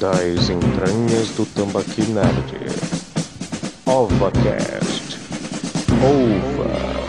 [0.00, 2.54] das entranhas do Tambaqui Nerd.
[3.84, 5.18] OvaCast.
[6.02, 6.99] Ova.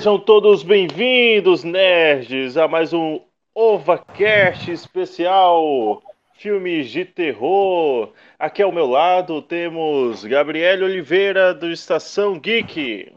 [0.00, 3.20] Sejam todos bem-vindos, nerds, a mais um
[3.54, 8.10] OvaCast especial Filmes de Terror.
[8.38, 13.12] Aqui ao meu lado temos Gabriel Oliveira, do Estação Geek.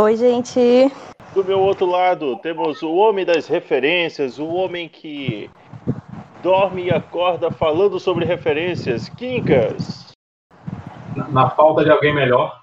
[0.00, 0.90] Oi, gente.
[1.34, 5.50] Do meu outro lado temos o homem das referências, o homem que
[6.42, 10.14] dorme e acorda falando sobre referências, Quincas.
[11.14, 12.62] Na, na falta de alguém melhor.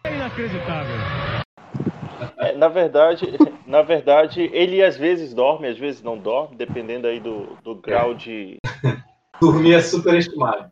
[2.39, 7.19] É, na verdade, na verdade, ele às vezes dorme, às vezes não dorme, dependendo aí
[7.19, 8.57] do, do grau de
[9.39, 10.71] Dormir é superestimado.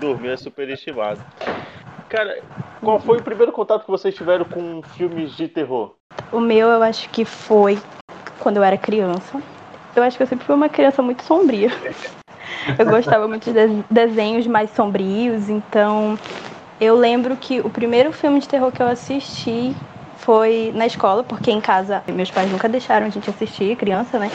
[0.00, 1.20] dormir é superestimado.
[2.08, 2.40] Cara,
[2.86, 5.94] qual foi o primeiro contato que vocês tiveram com filmes de terror?
[6.30, 7.76] O meu, eu acho que foi
[8.38, 9.42] quando eu era criança.
[9.96, 11.68] Eu acho que eu sempre fui uma criança muito sombria.
[12.78, 16.16] Eu gostava muito de de- desenhos mais sombrios, então
[16.80, 19.74] eu lembro que o primeiro filme de terror que eu assisti
[20.18, 24.30] foi na escola, porque em casa meus pais nunca deixaram a gente assistir, criança, né?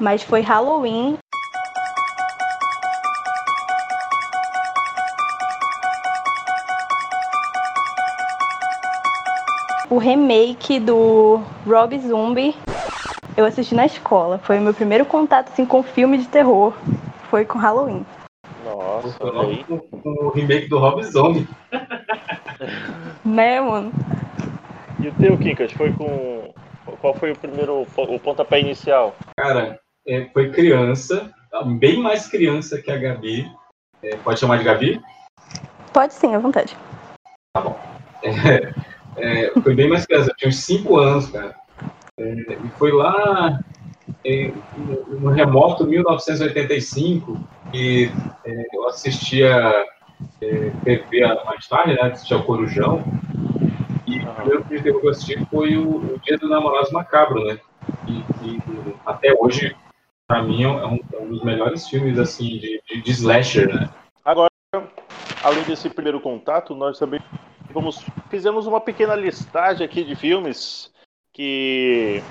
[0.00, 1.16] Mas foi Halloween.
[9.90, 12.54] O remake do Rob Zombie
[13.38, 14.38] eu assisti na escola.
[14.38, 16.74] Foi o meu primeiro contato assim, com filme de terror.
[17.30, 18.04] Foi com Halloween.
[18.64, 21.48] Nossa, olha com o remake do Rob Zombie.
[23.24, 23.92] Né, mano?
[24.98, 26.52] E o teu, Quincas, foi com.
[27.00, 27.86] Qual foi o primeiro.
[27.96, 29.14] o pontapé inicial?
[29.38, 31.30] Cara, é, foi criança,
[31.78, 33.48] bem mais criança que a Gabi.
[34.02, 35.00] É, pode chamar de Gabi?
[35.92, 36.76] Pode sim, à vontade.
[38.22, 38.72] É,
[39.18, 41.54] é, foi bem mais criança, eu tinha uns 5 anos, cara.
[42.18, 42.32] É,
[42.64, 43.60] e foi lá
[44.24, 44.52] é,
[45.20, 47.38] no, remoto 1985
[47.70, 48.10] que
[48.44, 49.86] é, eu assistia
[50.40, 52.02] é, TV mais tarde, né?
[52.02, 53.04] Assistia o Corujão.
[54.06, 56.92] E o primeiro filme de terror que eu assisti foi o, o Dia do Namorado
[56.92, 57.58] Macabro, né?
[58.06, 58.62] E, e
[59.04, 59.76] até hoje,
[60.26, 63.90] pra mim, é um, é um dos melhores filmes assim de, de, de slasher, né?
[65.42, 67.20] Além desse primeiro contato, nós também
[67.72, 70.92] vamos, fizemos uma pequena listagem aqui de filmes
[71.32, 72.22] que.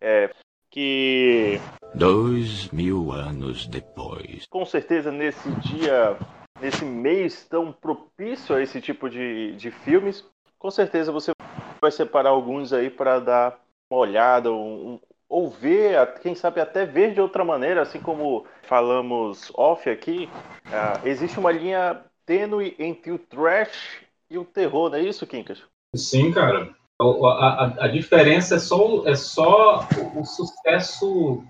[0.00, 0.30] É,
[0.70, 1.60] que
[1.94, 4.46] Dois mil anos depois.
[4.48, 6.16] com certeza nesse dia,
[6.60, 10.24] nesse mês tão propício a esse tipo de, de filmes,
[10.58, 11.32] com certeza você
[11.80, 17.14] vai separar alguns aí para dar uma olhada, um, ou ver, quem sabe até ver
[17.14, 20.28] de outra maneira, assim como falamos off aqui,
[20.72, 25.58] ah, existe uma linha tênue entre o trash e o terror, não é isso, Quincas?
[25.96, 26.70] Sim, cara.
[27.00, 31.42] A, a, a diferença é só, o- é só o, o sucesso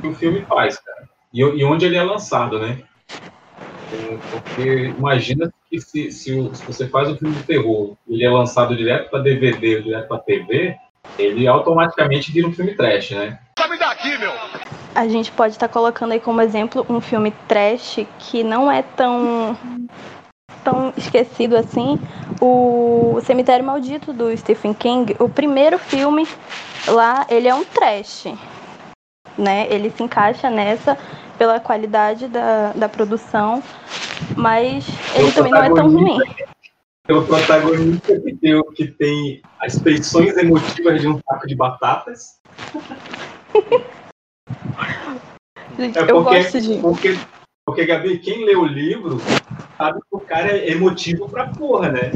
[0.00, 1.08] que o filme faz, cara.
[1.32, 2.82] E, e onde ele é lançado, né?
[3.92, 8.24] É, Porque imagina que se, se, o- se você faz um filme de terror ele
[8.24, 10.76] é lançado direto para DVD ou direto para TV,
[11.18, 13.38] ele automaticamente vira um filme trash, né?
[14.94, 19.56] A gente pode estar colocando aí como exemplo um filme trash que não é tão
[20.64, 21.98] tão esquecido assim.
[22.40, 26.26] O Cemitério Maldito do Stephen King, o primeiro filme
[26.86, 28.26] lá, ele é um trash,
[29.36, 29.66] né?
[29.68, 30.96] Ele se encaixa nessa
[31.36, 33.62] pela qualidade da, da produção,
[34.36, 36.18] mas ele O também não é tão ruim.
[37.06, 42.38] Pelo protagonista que tem, que tem as feições emotivas de um saco de batatas.
[45.78, 46.78] Gente, É eu porque, gosto de.
[46.80, 47.18] porque,
[47.68, 49.18] porque, Gabi, quem lê o livro
[49.76, 52.12] sabe que o cara é emotivo pra porra, né?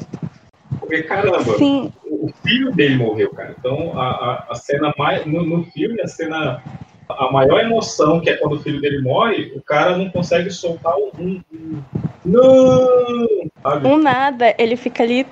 [0.80, 3.54] Porque, caramba, Sim, o filho dele morreu, cara.
[3.58, 5.26] Então, a, a, a cena mais.
[5.26, 6.62] No, no filme, a cena.
[7.06, 10.96] A maior emoção, que é quando o filho dele morre, o cara não consegue soltar
[10.96, 11.10] um.
[11.18, 11.82] um, um
[12.24, 13.50] não!
[13.62, 13.86] Sabe?
[13.86, 15.26] um nada, ele fica ali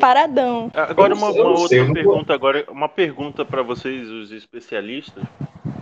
[0.00, 0.70] paradão.
[0.72, 5.22] Agora uma, uma outra sei, pergunta agora, uma pergunta para vocês, os especialistas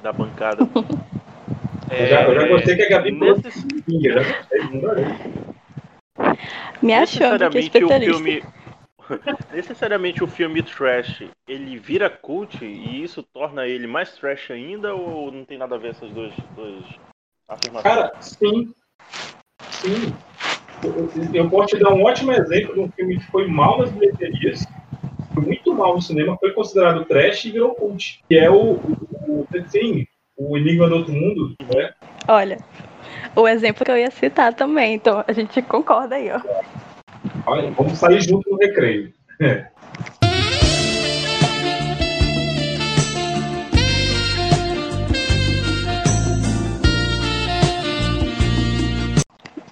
[0.02, 0.69] da bancada.
[1.90, 3.64] Eu já, eu já gostei que a Gabi nesses-.
[6.82, 8.22] Me achando que é necessariamente o especialista.
[8.22, 8.44] filme
[9.52, 15.31] necessariamente o filme trash ele vira cult e isso torna ele mais trash ainda ou
[15.31, 16.84] não tem nada a ver essas duas, duas
[17.48, 17.82] afirmações?
[17.82, 18.75] Cara, sim.
[19.70, 20.14] Sim.
[20.82, 23.90] Eu- Eu posso te dar um ótimo exemplo de um filme que foi mal nas
[23.90, 24.64] bilheterias,
[25.34, 28.96] foi muito mal no cinema, foi considerado trash e virou cult, que é o, o,
[29.28, 31.92] o The Thing, o Enigma do Outro Mundo, né?
[32.28, 32.58] Olha,
[33.36, 36.40] o exemplo que eu ia citar também, então a gente concorda aí, ó.
[37.46, 39.12] Olha, vamos sair junto no recreio.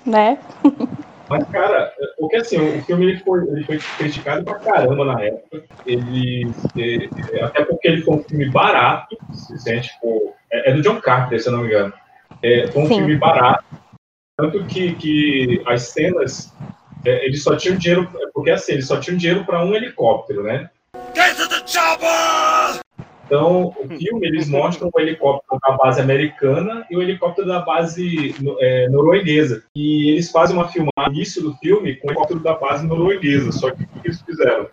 [0.04, 0.38] Né?
[1.32, 5.64] Mas, cara, porque assim, o filme ele foi, ele foi criticado pra caramba na época.
[5.86, 10.34] Ele, é, até porque ele foi um filme barato, se se a gente for.
[10.52, 11.90] É, é do John Carpenter, se eu não me engano.
[12.42, 12.96] É, foi um Sim.
[12.96, 13.64] filme barato.
[14.36, 16.52] Tanto que, que as cenas.
[17.02, 18.10] É, eles só tinham dinheiro.
[18.34, 20.68] Porque assim, eles só tinham dinheiro para um helicóptero, né?
[23.32, 28.34] Então, o filme, eles mostram o helicóptero da base americana e o helicóptero da base
[28.60, 29.64] é, norueguesa.
[29.74, 33.50] E eles fazem uma filmagem no início do filme com o helicóptero da base norueguesa.
[33.50, 34.66] Só que o que eles fizeram?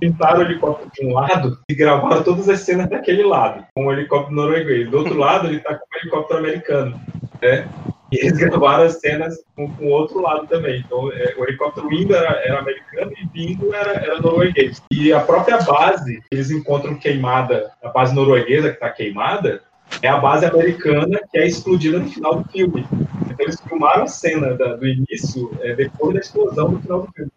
[0.00, 3.92] Pintaram o helicóptero de um lado e gravaram todas as cenas daquele lado, com o
[3.92, 4.90] helicóptero norueguês.
[4.90, 7.00] Do outro lado, ele tá com o helicóptero americano.
[7.40, 7.68] Né?
[8.10, 10.80] E eles gravaram as cenas com, com o outro lado também.
[10.84, 14.82] Então, é, o helicóptero indo era, era americano e vindo era, era norueguês.
[14.90, 19.62] E a própria base que eles encontram queimada, a base norueguesa que está queimada,
[20.02, 22.86] é a base americana que é explodida no final do filme.
[23.22, 27.12] Então, eles filmaram a cena da- do início é, depois da explosão no final do
[27.12, 27.30] filme.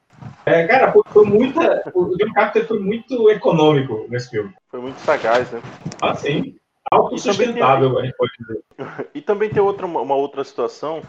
[0.45, 1.83] É, cara, foi, muita.
[1.93, 4.51] O John Carpenter foi muito econômico nesse filme.
[4.69, 5.61] Foi muito sagaz, né?
[6.01, 6.55] Assim,
[6.91, 8.63] autossustentável, a gente pode dizer.
[9.13, 11.01] E também tem outra, uma outra situação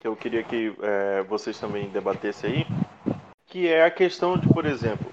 [0.00, 2.66] que eu queria que é, vocês também debatessem aí,
[3.46, 5.10] que é a questão de, por exemplo,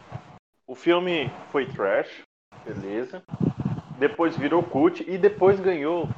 [0.67, 2.21] o filme foi trash,
[2.65, 3.23] beleza,
[3.97, 6.09] depois virou cult e depois ganhou,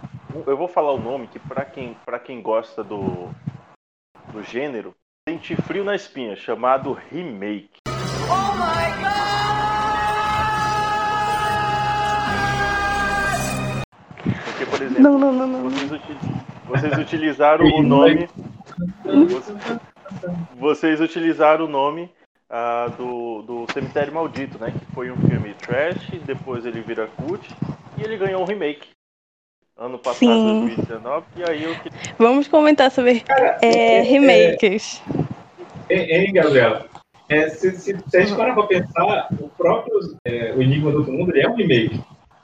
[0.48, 3.30] eu vou falar o nome que pra quem, pra quem gosta do,
[4.32, 4.96] do gênero,
[5.30, 7.82] sente frio na espinha, chamado remake.
[7.86, 9.13] Porque,
[14.74, 15.70] por exemplo, Não, não, não, não.
[15.70, 16.18] vocês, uti-
[16.66, 18.28] vocês utilizaram o nome.
[20.60, 22.10] Vocês, utilizaram o nome
[22.50, 24.72] ah, do, do Cemitério Maldito, né?
[24.72, 27.48] Que foi um filme trash, depois ele vira cult
[27.98, 28.90] e ele ganhou um remake.
[29.78, 30.66] Ano passado, Sim.
[30.66, 31.76] 2019, e aí eu
[32.18, 33.24] Vamos comentar sobre
[33.62, 35.02] é, remakes.
[35.90, 36.86] Hein, hein, Gabriela?
[37.30, 41.00] É, se, se, se a gente parar pra pensar, o próprio é, O Enigma do
[41.00, 42.00] Outro Mundo ele é um remake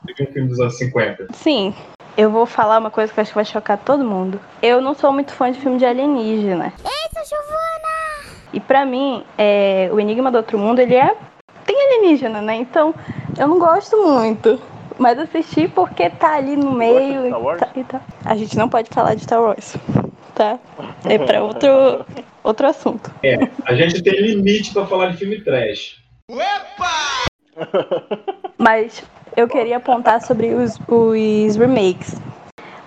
[0.06, 1.28] de um filme dos anos 50.
[1.34, 1.74] Sim,
[2.20, 4.40] eu vou falar uma coisa que eu acho que vai chocar todo mundo.
[4.62, 6.74] Eu não sou muito fã de filme de alienígena.
[6.84, 8.36] Eita, Giovana!
[8.52, 11.16] E pra mim, é, o Enigma do Outro Mundo, ele é.
[11.66, 12.56] Tem alienígena, né?
[12.56, 12.94] Então,
[13.38, 14.62] eu não gosto muito.
[14.98, 17.24] Mas assisti porque tá ali no meio.
[17.26, 17.60] e Star Wars?
[17.62, 19.78] tá- e tá- A gente não pode falar de Star Wars,
[20.36, 20.60] tá?
[21.06, 22.06] É pra outro,
[22.44, 23.10] outro assunto.
[23.66, 26.04] A gente tem limite pra falar de filme trash.
[28.58, 29.04] Mas
[29.40, 32.16] eu queria apontar sobre os, os remakes.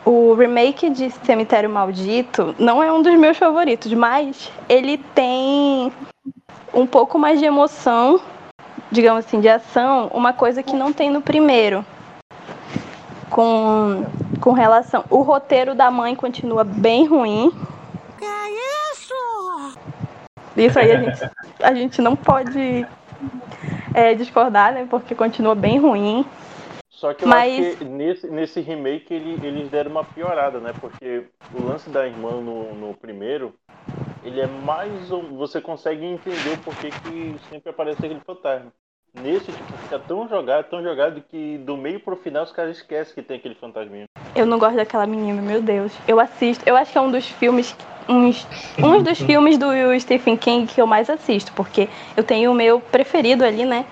[0.05, 5.91] O remake de Cemitério Maldito não é um dos meus favoritos, mas ele tem
[6.75, 8.21] um pouco mais de emoção,
[8.91, 11.85] digamos assim, de ação, uma coisa que não tem no primeiro.
[13.31, 14.05] Com,
[14.41, 15.05] com relação.
[15.09, 17.51] O roteiro da mãe continua bem ruim.
[18.19, 18.27] Que
[18.93, 19.79] isso?
[20.55, 21.31] Isso aí a gente,
[21.63, 22.87] a gente não pode
[23.95, 24.87] é, discordar, né?
[24.89, 26.25] Porque continua bem ruim.
[26.89, 30.73] Só que eu Mas- acho que nesse, nesse remake ele- eles deram uma piorada, né?
[30.81, 33.55] Porque o lance da irmã no, no primeiro,
[34.23, 35.11] ele é mais.
[35.11, 38.73] ou- Você consegue entender o porquê que sempre aparece aquele fantasma.
[39.15, 43.15] Nesse, tipo, fica tão jogado, tão jogado que do meio pro final os caras esquecem
[43.15, 44.05] que tem aquele fantasminha.
[44.35, 45.93] Eu não gosto daquela menina, meu Deus.
[46.09, 47.77] Eu assisto, eu acho que é um dos filmes,
[48.09, 48.47] uns,
[48.79, 49.67] um dos filmes do
[50.01, 53.85] Stephen King que eu mais assisto, porque eu tenho o meu preferido ali, né?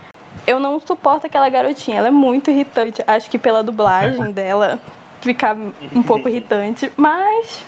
[0.47, 3.03] Eu não suporto aquela garotinha, ela é muito irritante.
[3.07, 4.79] Acho que pela dublagem dela
[5.21, 5.57] fica
[5.95, 7.65] um pouco irritante, mas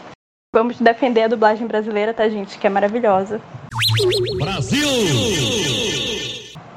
[0.55, 2.59] vamos defender a dublagem brasileira, tá, gente?
[2.59, 3.41] Que é maravilhosa.
[4.37, 4.87] Brasil!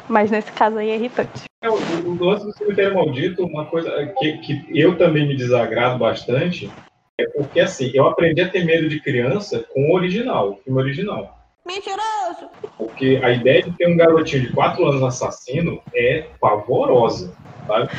[0.08, 1.46] Mas nesse caso aí é irritante.
[1.64, 5.98] É, o, o lance do Cemitério Maldito, uma coisa que, que eu também me desagrado
[5.98, 6.70] bastante,
[7.18, 10.82] é porque assim, eu aprendi a ter medo de criança com o original, o filme
[10.82, 11.38] original.
[11.66, 12.50] Mentiroso!
[12.78, 17.34] Porque a ideia de ter um garotinho de 4 anos assassino é pavorosa,
[17.66, 17.90] sabe?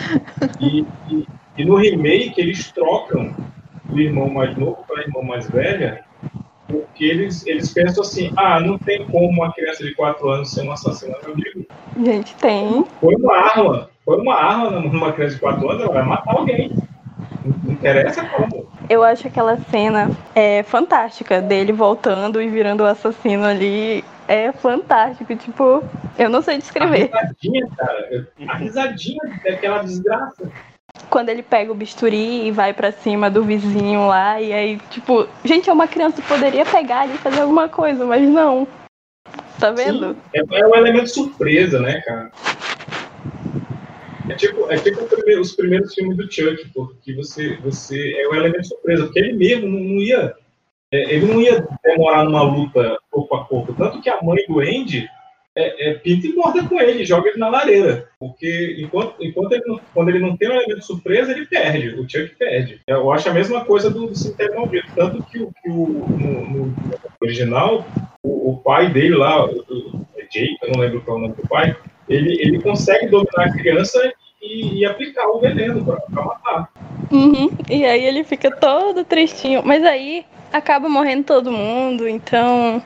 [0.61, 3.35] E, e, e no remake eles trocam
[3.85, 6.05] do irmão mais novo para a irmã mais velha
[6.69, 10.63] Porque eles, eles pensam assim, ah, não tem como uma criança de 4 anos ser
[10.63, 11.15] um assassino.
[11.25, 11.67] Eu digo,
[12.05, 12.85] Gente, tem.
[13.01, 16.71] põe uma arma, põe uma arma numa criança de 4 anos, ela vai matar alguém.
[17.65, 18.67] Não interessa como.
[18.89, 24.05] Eu acho aquela cena é, fantástica dele voltando e virando o assassino ali.
[24.29, 25.35] É fantástico.
[25.37, 25.83] Tipo,
[26.19, 27.11] eu não sei A descrever.
[27.13, 30.51] risadinha, cara, a risadinha daquela desgraça.
[31.11, 35.29] Quando ele pega o bisturi e vai pra cima do vizinho lá, e aí, tipo,
[35.45, 38.67] gente, é uma criança poderia pegar ali e fazer alguma coisa, mas não.
[39.61, 40.15] Tá vendo?
[40.15, 42.31] Sim, é, é um elemento surpresa, né, cara?
[44.29, 48.29] É tipo, é tipo o primeiro- os primeiros filmes do Chuck, porque você, você é
[48.29, 50.35] um elemento surpresa, porque ele mesmo não, não ia.
[50.93, 53.75] é, ele não ia demorar numa luta corpo a corpo.
[53.75, 55.09] Tanto que a mãe do Andy
[55.57, 58.09] é, é, pinta e borda com ele, joga ele na lareira.
[58.19, 61.89] Porque enquanto, enquanto ele não, quando ele não tem um elemento surpresa, ele perde.
[61.99, 62.81] O Chuck perde.
[62.87, 64.89] Eu acho a mesma coisa do, do Cemitério Maldito.
[64.95, 66.75] Tanto que, o, que o, no, no
[67.23, 67.87] original,
[68.23, 71.23] o, o pai dele lá, o, o é Jake, eu não lembro qual é o
[71.23, 71.75] nome do pai,
[72.09, 76.69] ele, ele consegue dominar a criança e, e aplicar o veneno pra, pra matar.
[77.11, 77.51] Uhum.
[77.69, 79.63] E aí ele fica todo tristinho.
[79.65, 82.83] Mas aí acaba morrendo todo mundo, então.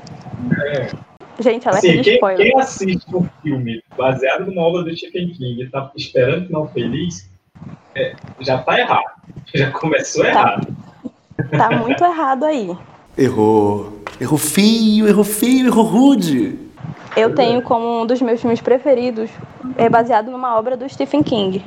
[1.39, 2.47] Gente, alerta Assim, de quem, spoiler.
[2.47, 7.31] quem assiste um filme baseado numa obra do Stephen King e tá esperando final feliz,
[7.95, 9.11] é, já tá errado.
[9.55, 10.69] Já começou errado.
[11.51, 12.77] Tá muito errado aí.
[13.17, 14.03] Errou.
[14.21, 16.59] Errou feio, errou feio, errou rude.
[17.17, 19.31] Eu tenho como um dos meus filmes preferidos,
[19.77, 21.65] é baseado numa obra do Stephen King.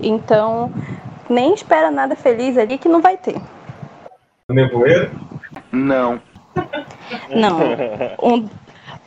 [0.00, 0.72] Então,
[1.28, 3.40] nem espera nada feliz ali que não vai ter.
[4.48, 5.10] Nevoeiro,
[5.72, 6.20] Não.
[7.30, 7.58] Não.
[8.22, 8.48] Um,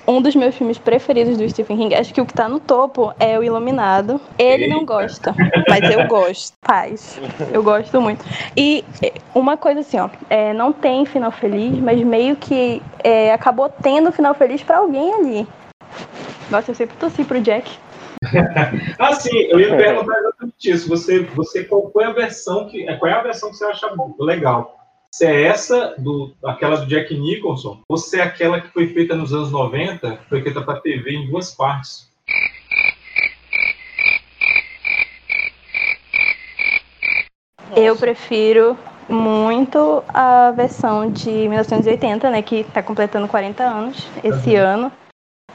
[0.08, 3.14] um dos meus filmes preferidos do Stephen King, acho que o que tá no topo
[3.20, 4.22] é o Iluminado.
[4.40, 4.86] Ele não Eita.
[4.86, 5.36] gosta,
[5.68, 6.54] mas eu gosto.
[6.62, 7.20] Paz.
[7.52, 8.24] Eu gosto muito.
[8.56, 13.34] E é, uma coisa assim, ó, é, não tem final feliz, mas meio que é,
[13.34, 15.48] acabou tendo final feliz pra alguém ali.
[16.50, 17.70] Nossa, eu sempre torci pro Jack.
[19.00, 20.90] Ah, sim, eu ia perguntar exatamente isso.
[20.90, 22.84] Você, você qual foi a versão que.
[22.98, 23.88] Qual é a versão que você acha
[24.20, 24.87] legal?
[25.12, 29.16] Se é essa, do, aquela do Jack Nicholson, ou se é aquela que foi feita
[29.16, 32.08] nos anos 90, que foi feita para TV em duas partes?
[37.76, 38.78] Eu prefiro
[39.10, 44.92] muito a versão de 1980, né, que tá completando 40 anos esse ano,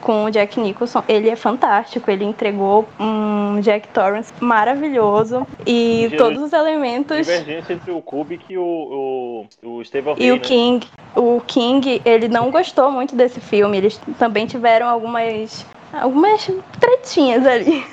[0.03, 1.03] com o Jack Nicholson.
[1.07, 7.73] Ele é fantástico, ele entregou um Jack Torrance maravilhoso e Diver- todos os elementos Divergência
[7.73, 10.41] entre o Kubrick e o, o, o Stephen e o né?
[10.41, 10.87] King.
[11.15, 13.77] O King, ele não gostou muito desse filme.
[13.77, 17.83] Eles também tiveram algumas algumas tretinhas ali.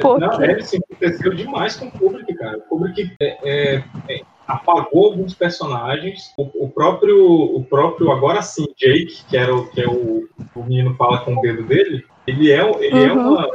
[0.00, 2.58] Porque Não, ele se aconteceu demais com o Kubrick, cara.
[2.58, 6.32] O Kubrick é, é, é, apagou alguns personagens.
[6.36, 7.16] O, o próprio,
[7.56, 11.36] o próprio, agora sim, Jake, que era o que é o, o menino fala com
[11.36, 13.34] o dedo dele, ele é, ele é Uhum.
[13.34, 13.48] uma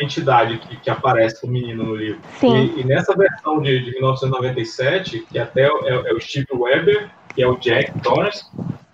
[0.00, 2.20] entidade que, que aparece com o menino no livro.
[2.38, 7.10] sim, E, e nessa versão de, de 1997, que até é, é o Steve Weber,
[7.34, 8.44] que é o Jack Torrance,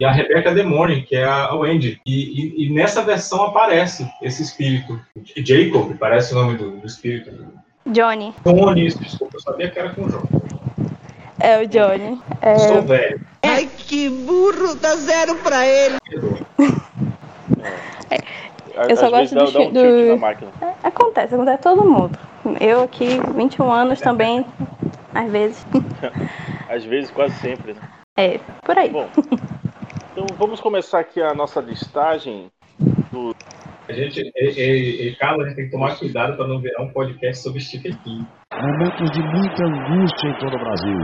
[0.00, 2.00] e a Rebecca De Mornay, que é a Wendy.
[2.06, 2.12] E,
[2.64, 4.98] e- e nessa versão aparece esse espírito.
[5.36, 7.30] Jacob, parece o nome do, do espírito.
[7.86, 8.32] Johnny.
[8.86, 10.22] Isso, desculpa, eu sabia que era com o João.
[11.40, 12.20] É o Johnny.
[12.40, 13.20] É, Sou velho.
[13.42, 15.96] Ai, que burro, dá zero pra ele.
[16.08, 16.38] perdoa.
[18.88, 20.50] Eu só Às gosto dá, do dá um do- máquina.
[20.82, 22.18] acontece, acontece com todo mundo.
[22.60, 24.44] Eu aqui, 21 anos também,
[25.14, 25.66] às vezes.
[26.68, 27.80] Às vezes, quase sempre, né?
[28.16, 28.88] É, por aí.
[28.88, 29.06] Bom,
[30.12, 32.50] então vamos começar aqui a nossa listagem
[33.12, 33.34] do.
[33.88, 36.82] A gente, e, e, e, Carlos, a gente tem que tomar cuidado para não virar
[36.82, 38.26] um podcast sobre Stephen King.
[38.54, 40.98] Momentos de muita angústia em todo o Brasil.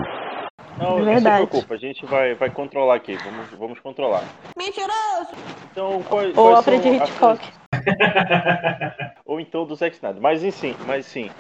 [0.79, 3.17] Não, não se preocupa, a gente vai, vai controlar aqui.
[3.17, 4.23] Vamos, vamos controlar.
[4.57, 5.35] Mentiroso.
[5.73, 7.49] Então, quais, Ou quais Alfred são Hitchcock.
[9.27, 10.23] Ou então do Zack Snyder.
[10.23, 11.31] Mas sim, mas sim.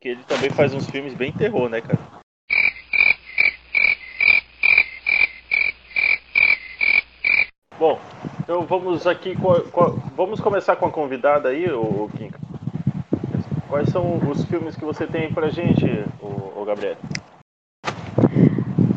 [0.00, 1.98] Que ele também faz uns filmes bem terror, né, cara?
[7.78, 7.98] Bom,
[8.42, 9.36] então vamos aqui.
[9.36, 12.30] com- com- vamos começar com a convidada aí, o, o Kim.
[13.68, 15.84] Quais são os filmes que você tem pra gente,
[16.20, 16.96] o, Gabriel?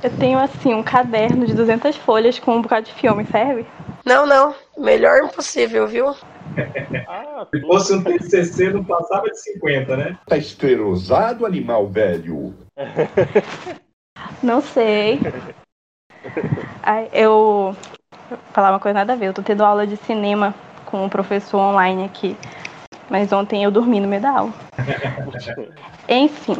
[0.04, 3.66] Eu tenho, assim, um caderno de 200 folhas com um bocado de filme, serve?
[4.06, 4.56] Não, não.
[4.78, 6.16] Melhor impossível, viu?
[7.08, 10.18] Ah, Se fosse um TCC, não passava de 50, né?
[10.28, 12.54] Tá esterosado, animal velho.
[14.44, 15.20] Não sei.
[16.84, 17.76] Ai, eu.
[18.32, 19.28] Vou falar uma coisa nada a ver.
[19.28, 22.38] Eu tô tendo aula de cinema com um professor online aqui.
[23.12, 24.54] Mas ontem eu dormi no meio da aula.
[26.08, 26.56] Enfim,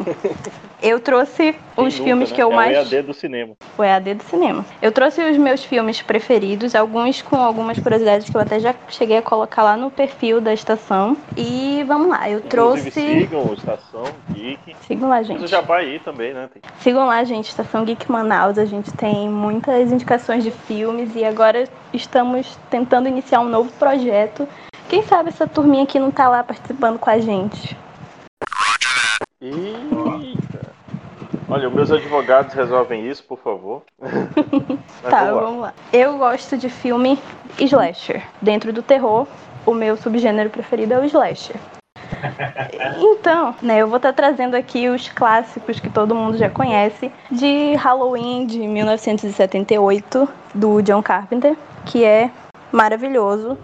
[0.82, 2.44] eu trouxe os Quem filmes nunca, que né?
[2.46, 2.76] eu é mais.
[2.76, 3.54] o EAD do cinema.
[3.76, 4.64] O EAD do cinema.
[4.80, 9.16] Eu trouxe os meus filmes preferidos, alguns com algumas curiosidades que eu até já cheguei
[9.18, 11.16] a colocar lá no perfil da estação.
[11.36, 13.20] E vamos lá, eu Inclusive, trouxe.
[13.20, 14.76] sigam o Estação Geek.
[14.86, 15.44] Sigam lá, Mas gente.
[15.44, 16.48] o Jabá aí também, né?
[16.52, 18.58] Tem- Sigam lá, gente, Estação Geek Manaus.
[18.58, 24.46] A gente tem muitas indicações de filmes e agora estamos tentando iniciar um novo projeto.
[24.92, 27.74] Quem sabe essa turminha aqui não tá lá participando com a gente.
[29.40, 30.70] Eita.
[31.48, 33.82] Olha, meus advogados resolvem isso, por favor.
[35.02, 35.40] Tá, vamos lá.
[35.40, 35.74] vamos lá.
[35.94, 37.18] Eu gosto de filme
[37.58, 38.22] slasher.
[38.42, 39.26] Dentro do terror,
[39.64, 41.56] o meu subgênero preferido é o slasher.
[42.98, 47.74] Então, né, eu vou estar trazendo aqui os clássicos que todo mundo já conhece de
[47.76, 51.56] Halloween de 1978 do John Carpenter,
[51.86, 52.30] que é
[52.70, 53.56] maravilhoso.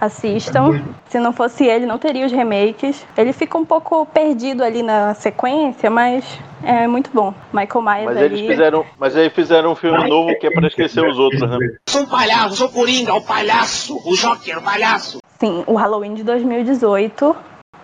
[0.00, 0.82] Assistam.
[1.08, 3.04] Se não fosse ele, não teria os remakes.
[3.16, 6.24] Ele fica um pouco perdido ali na sequência, mas
[6.62, 7.34] é muito bom.
[7.52, 8.26] Michael Myers Mas ali.
[8.26, 11.58] eles fizeram, mas aí fizeram um filme novo que é pra esquecer os outros, né?
[11.88, 15.18] Sou um palhaço, sou Coringa, o palhaço, o Joker, o palhaço.
[15.38, 17.36] Sim, o Halloween de 2018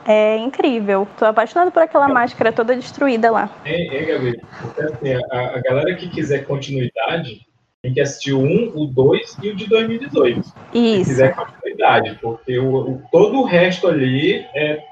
[0.06, 1.06] é incrível.
[1.18, 3.50] Tô apaixonada por aquela máscara toda destruída lá.
[3.64, 7.47] É, é Gabriel, porque, assim, a, a galera que quiser continuidade
[7.84, 10.42] tem que assistir o 1, o 2 e o de 2018.
[10.42, 11.04] Se Isso.
[11.04, 14.82] quiser continuidade, porque o, o- todo o resto ali é,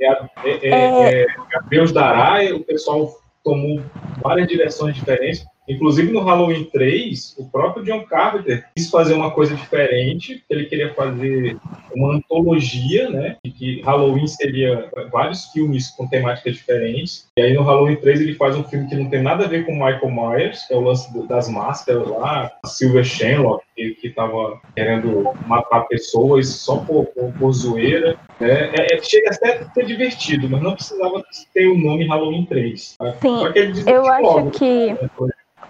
[0.00, 1.26] é, é, é, é
[1.68, 3.12] Deus dará, e o pessoal
[3.44, 3.82] tomou
[4.22, 5.44] várias direções diferentes.
[5.68, 10.92] Inclusive no Halloween 3, o próprio John Carpenter quis fazer uma coisa diferente, ele queria
[10.94, 11.56] fazer
[11.94, 13.36] uma antologia, né?
[13.44, 17.28] E que Halloween seria vários filmes com temáticas diferentes.
[17.36, 19.64] E aí no Halloween 3 ele faz um filme que não tem nada a ver
[19.66, 24.10] com Michael Myers, que é o lance das máscaras lá, a Silver Shenlock, que, que
[24.10, 28.16] tava querendo matar pessoas só por, por, por zoeira.
[28.40, 28.70] né?
[28.74, 32.96] É, é, chega até a ser divertido, mas não precisava ter o nome Halloween 3.
[32.98, 33.12] tá?
[33.20, 34.50] Sim, Só que ele eu acho logo.
[34.50, 34.96] que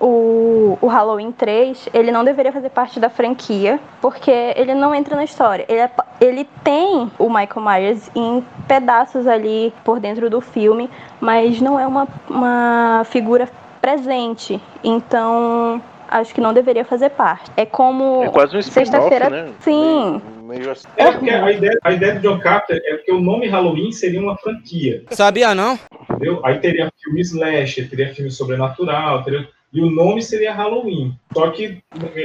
[0.01, 5.17] o, o Halloween 3, ele não deveria fazer parte da franquia, porque ele não entra
[5.17, 5.65] na história.
[5.69, 11.61] Ele, é ele tem o Michael Myers em pedaços ali por dentro do filme, mas
[11.61, 13.49] não é uma, uma figura
[13.81, 14.61] presente.
[14.83, 17.51] Então, acho que não deveria fazer parte.
[17.57, 19.31] É como É quase um sexta-feira.
[19.31, 19.53] né?
[19.61, 20.21] Sim.
[20.43, 20.87] Meio, assim.
[20.97, 24.21] É porque a ideia, a ideia do John Carpenter é que o nome Halloween seria
[24.21, 25.03] uma franquia.
[25.11, 25.79] Sabia não?
[26.09, 26.41] Entendeu?
[26.45, 29.49] Aí teria filme slasher, teria filme sobrenatural, teria...
[29.77, 31.13] e o nome seria Halloween.
[31.35, 31.83] Só que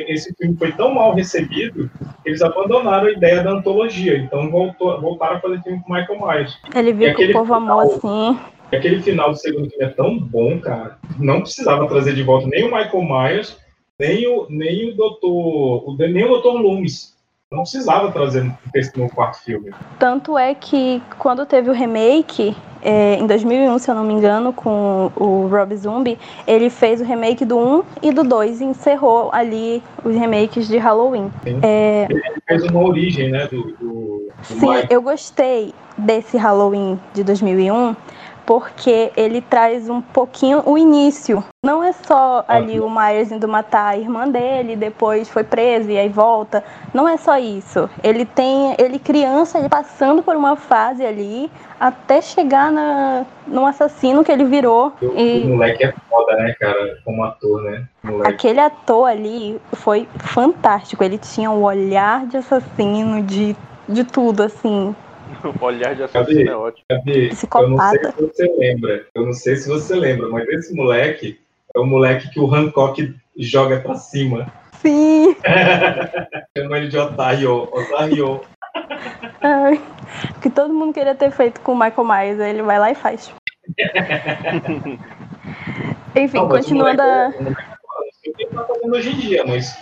[0.07, 1.91] esse filme foi tão mal recebido
[2.23, 4.17] que eles abandonaram a ideia da antologia.
[4.17, 6.57] Então voltou, voltaram a fazer filme com Michael Myers.
[6.73, 8.39] Ele viu que o povo amou final- assim.
[8.71, 10.97] E aquele final do segundo filme é tão bom, cara.
[11.19, 13.57] Não precisava trazer de volta nem o Michael Myers,
[13.99, 15.89] nem o, nem o Doutor.
[15.89, 17.13] O, nem o Doutor Loomis.
[17.51, 18.57] Não precisava trazer no,
[18.95, 19.73] no quarto filme.
[19.99, 24.53] Tanto é que quando teve o remake, é, em 2001, se eu não me engano,
[24.53, 29.29] com o Rob Zombie, ele fez o remake do 1 e do 2 e encerrou
[29.33, 31.29] ali os remakes de Halloween.
[31.61, 33.45] É, Ele fez uma origem, né?
[33.47, 37.93] Do, do, sim, eu gostei desse Halloween de 2001
[38.51, 41.41] porque ele traz um pouquinho o início.
[41.63, 45.97] Não é só ali o Myers indo matar a irmã dele, depois foi preso e
[45.97, 46.61] aí volta.
[46.93, 47.89] Não é só isso.
[48.03, 54.21] Ele tem, ele criança, ele passando por uma fase ali até chegar na, no assassino
[54.21, 54.91] que ele virou.
[55.01, 56.97] O, E o moleque é foda, né, cara?
[57.05, 57.87] Como ator, né?
[58.25, 61.01] Aquele ator ali foi fantástico.
[61.01, 63.55] Ele tinha o olhar de assassino, de,
[63.87, 64.93] de tudo, assim.
[65.61, 66.85] O olhar de assassino é ótimo.
[66.89, 67.11] Cadê?
[67.11, 68.11] Eu não sei Psicopata.
[68.11, 69.05] se você lembra.
[69.15, 71.39] Eu não sei se você lembra, mas esse moleque
[71.75, 74.51] é o moleque que o Hancock joga pra cima.
[74.81, 75.35] Sim.
[76.57, 77.63] Chama ele de Otário.
[77.63, 78.41] Otário.
[79.41, 79.81] Ai,
[80.41, 82.95] que todo mundo queria ter feito com o Michael Myers, aí ele vai lá e
[82.95, 83.33] faz.
[86.15, 87.29] Enfim, Não, continuando a.
[87.29, 87.53] não
[88.21, 89.73] sei o que ele tá fazendo hoje em dia, mas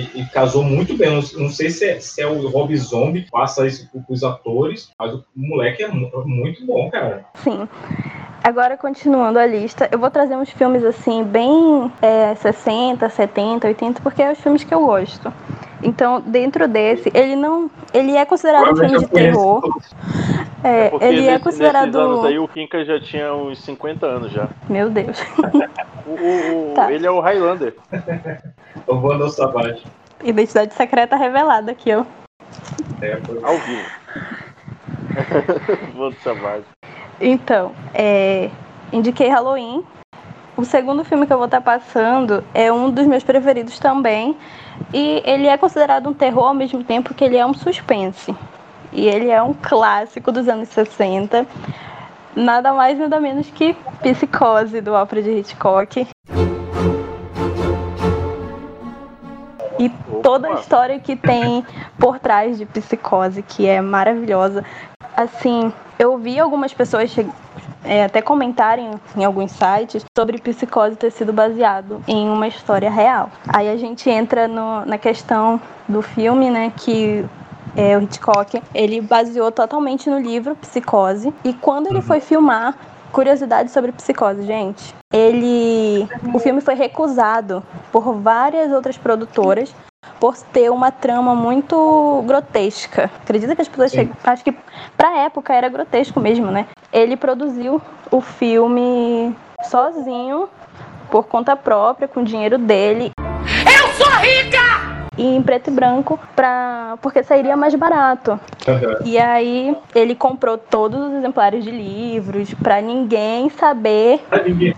[0.00, 1.08] e, casou muito bem.
[1.10, 4.22] Não, não sei se é, se é o Rob Zombie que passa isso pro- pros
[4.22, 7.24] atores, mas o moleque é mu- muito bom, cara.
[7.36, 7.68] Sim.
[8.42, 14.00] Agora, continuando a lista, eu vou trazer uns filmes assim, bem é, 60, 70, 80,
[14.00, 15.32] porque é os filmes que eu gosto.
[15.82, 17.70] Então, dentro desse, ele não.
[17.92, 19.62] Ele é considerado um filme de terror.
[20.64, 21.86] É, Porque ele é nesse- considerado.
[21.86, 24.48] nesses anos aí o Kinka já tinha uns 50 anos já.
[24.68, 25.18] Meu Deus.
[26.06, 26.90] O, o- o- Tá.
[26.90, 27.74] Ele é o Highlander.
[28.88, 29.84] Eu vou andar Savage.
[30.24, 32.02] Identidade secreta revelada aqui, ó.
[33.02, 33.84] É, foi- Ao vivo.
[35.96, 36.64] Vando Savage.
[37.20, 38.50] Então, é,
[38.92, 39.84] indiquei Halloween.
[40.56, 44.36] O segundo filme que eu vou estar passando é um dos meus preferidos também.
[44.92, 48.34] E ele é considerado um terror ao mesmo tempo que ele é um suspense.
[48.92, 51.46] e ele é um clássico dos anos 60.
[52.34, 56.06] Nada mais nada menos que Psicose do Alfred Hitchcock.
[59.78, 59.88] E
[60.22, 61.64] toda a história que tem
[61.98, 64.64] por trás de Psicose, que é maravilhosa.
[65.16, 67.14] Assim, eu vi algumas pessoas
[67.84, 73.30] é, até comentarem em alguns sites sobre Psicose ter sido baseado em uma história real.
[73.48, 77.24] Aí a gente entra no, na questão do filme, né, que
[77.76, 81.32] é, o Hitchcock, ele baseou totalmente no livro Psicose.
[81.44, 82.76] E quando ele foi filmar,
[83.12, 89.74] curiosidade sobre Psicose, gente, ele, o filme foi recusado por várias outras produtoras
[90.20, 93.10] por ter uma trama muito grotesca.
[93.22, 94.54] Acredita que as pessoas chegam, acho que
[94.96, 96.66] pra época era grotesco mesmo, né?
[96.92, 97.80] Ele produziu
[98.10, 99.34] o filme
[99.64, 100.48] sozinho,
[101.10, 103.12] por conta própria, com o dinheiro dele.
[103.18, 104.58] Eu sou rica!
[105.16, 106.96] E em preto e branco, pra...
[107.02, 108.38] porque sairia mais barato.
[108.68, 109.04] Uhum.
[109.04, 114.24] E aí ele comprou todos os exemplares de livros para ninguém saber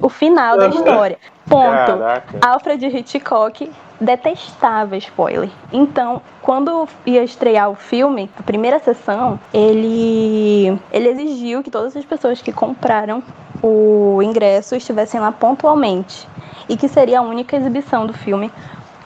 [0.00, 1.18] o final da história.
[1.50, 1.98] Ponto.
[1.98, 2.38] Caraca.
[2.40, 5.50] Alfred Hitchcock detestava spoiler.
[5.72, 12.04] Então, quando ia estrear o filme, a primeira sessão, ele ele exigiu que todas as
[12.04, 13.22] pessoas que compraram
[13.62, 16.26] o ingresso estivessem lá pontualmente
[16.68, 18.50] e que seria a única exibição do filme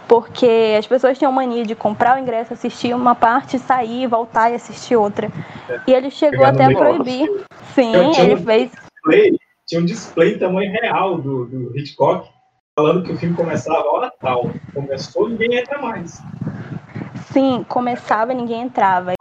[0.07, 4.55] porque as pessoas tinham mania de comprar o ingresso, assistir uma parte, sair, voltar e
[4.55, 5.31] assistir outra.
[5.87, 7.27] E ele chegou até a proibir.
[7.75, 8.71] Sim, ele fez.
[9.67, 12.29] tinha um display tamanho real do, do Hitchcock,
[12.77, 14.51] falando que o filme começava a hora tal.
[14.75, 16.21] Começou, ninguém entra mais.
[17.33, 19.13] Sim, começava e ninguém entrava.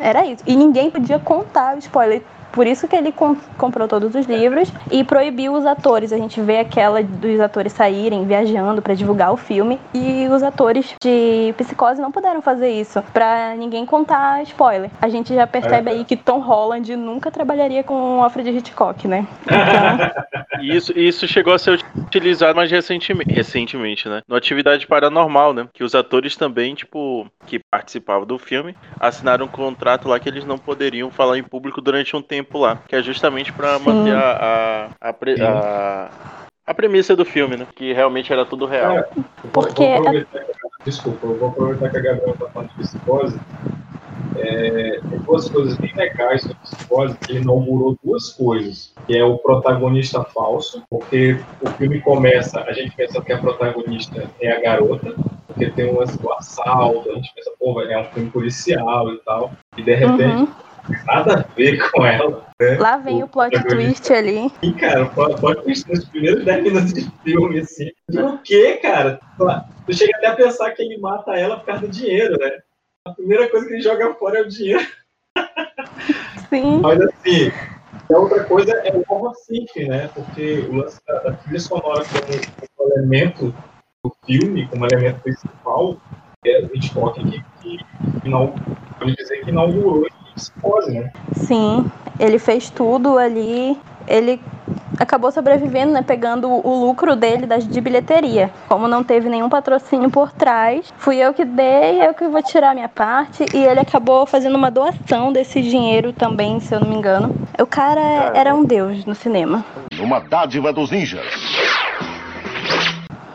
[0.00, 0.42] Era isso.
[0.46, 2.22] E ninguém podia contar o spoiler.
[2.52, 6.12] Por isso que ele com- comprou todos os livros e proibiu os atores.
[6.12, 10.94] A gente vê aquela dos atores saírem viajando pra divulgar o filme e os atores
[11.02, 14.90] de Psicose não puderam fazer isso pra ninguém contar spoiler.
[15.00, 15.94] A gente já percebe É.
[15.94, 19.26] aí que Tom Holland nunca trabalharia com Alfred Hitchcock, né?
[19.42, 19.48] Então,
[20.60, 24.22] E isso, isso chegou a ser utilizado mais recentemente, recentemente, né?
[24.26, 25.68] No Atividade Paranormal, né?
[25.72, 30.44] Que os atores também, tipo, que participavam do filme, assinaram um contrato lá que eles
[30.44, 32.76] não poderiam falar em público durante um tempo lá.
[32.88, 33.84] Que é justamente Sim.
[33.84, 36.37] manter a, a, a, a,
[36.68, 37.66] a premissa do filme, né?
[37.74, 39.02] Que realmente era tudo real.
[39.54, 40.44] Porque Vou aproveitar,
[40.84, 43.40] desculpa, eu vou aproveitar que a Gabriela está falando de psicose.
[44.36, 49.24] É, tem duas coisas bem legais do psicose que ele inaugurou duas coisas, que é
[49.24, 54.60] o protagonista falso, porque o filme começa, a gente pensa que a protagonista é a
[54.60, 55.14] garota,
[55.46, 59.16] porque tem um lance do assalto, a gente pensa, pô, é um filme policial e
[59.24, 60.48] tal, e de repente uhum.
[61.06, 62.46] Nada a ver com ela.
[62.60, 62.76] Né?
[62.78, 64.50] lá vem o plot twist ali.
[64.62, 67.90] E, cara, pode, pode pensar nos primeiros 10 minutos de filme, assim.
[68.10, 69.20] Por quê, cara?
[69.86, 72.58] Tu chega até a pensar que ele mata ela por causa do dinheiro, né?
[73.04, 74.86] A primeira coisa que ele joga fora é o dinheiro.
[76.50, 76.80] Sim.
[76.80, 77.52] Mas, assim,
[78.12, 80.10] a outra coisa é o horror sync, né?
[80.14, 83.54] Porque o lance da, da trilha sonora como, como elemento
[84.02, 85.96] do filme, como elemento principal,
[86.44, 87.78] é o Hitchcock que, que,
[88.22, 88.54] que não,
[88.98, 90.06] pode dizer que inaugurou
[90.88, 91.12] né?
[91.34, 93.78] Sim, ele fez tudo ali.
[94.06, 94.40] Ele
[94.98, 96.02] acabou sobrevivendo, né?
[96.02, 98.50] Pegando o lucro dele das, de bilheteria.
[98.68, 102.70] Como não teve nenhum patrocínio por trás, fui eu que dei, eu que vou tirar
[102.70, 103.44] a minha parte.
[103.54, 107.34] E ele acabou fazendo uma doação desse dinheiro também, se eu não me engano.
[107.60, 109.64] O cara era um deus no cinema.
[110.00, 111.26] Uma dádiva dos ninjas.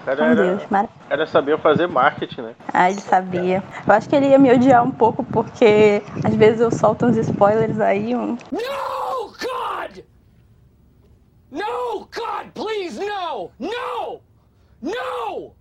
[0.05, 2.55] Era, Um era, deus, mara- era saber fazer marketing, né?
[2.73, 3.63] Ah, ele sabia.
[3.87, 7.15] Eu acho que ele ia me odiar um pouco, porque às vezes eu solto uns
[7.17, 8.13] spoilers aí.
[8.15, 8.37] Um...
[8.51, 10.03] No, God!
[11.51, 13.51] No, God, please, no!
[13.59, 14.21] No!
[14.81, 15.53] No!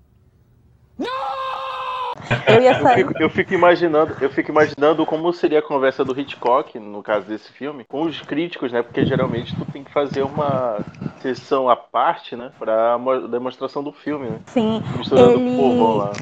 [2.46, 2.96] Eu ia Eu sair.
[3.06, 7.26] fico, eu fico imaginando, eu fico imaginando como seria a conversa do Hitchcock, no caso
[7.26, 8.82] desse filme, com os críticos, né?
[8.82, 10.84] Porque geralmente tu tem que fazer uma
[11.20, 12.50] sessão à parte, né?
[12.58, 14.40] Pra mo- demonstração do filme, né?
[14.46, 16.20] Sim, Misturando ele- o lá.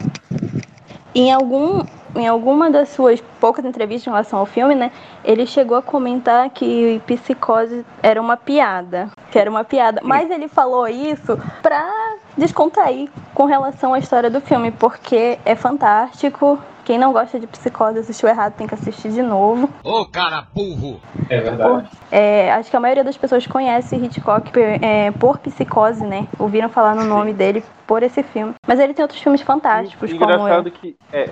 [1.14, 1.83] Em, algum,
[2.14, 4.92] em alguma das suas poucas entrevistas em relação ao filme, né?
[5.25, 9.11] Ele chegou a comentar que Psicose era uma piada.
[9.31, 10.01] Que era uma piada.
[10.05, 11.88] Mas ele falou isso pra
[12.37, 16.59] descontrair com relação à história do filme, porque é fantástico.
[16.85, 19.71] Quem não gosta de Psicose assistiu errado tem que assistir de novo.
[19.85, 21.01] Ô, cara burro!
[21.29, 21.88] É verdade.
[22.11, 26.27] É, acho que a maioria das pessoas conhece Hitchcock por, é, por Psicose, né?
[26.38, 28.55] Ouviram falar no nome dele por esse filme.
[28.66, 30.97] Mas ele tem outros filmes fantásticos, O como engraçado que.
[31.12, 31.31] É,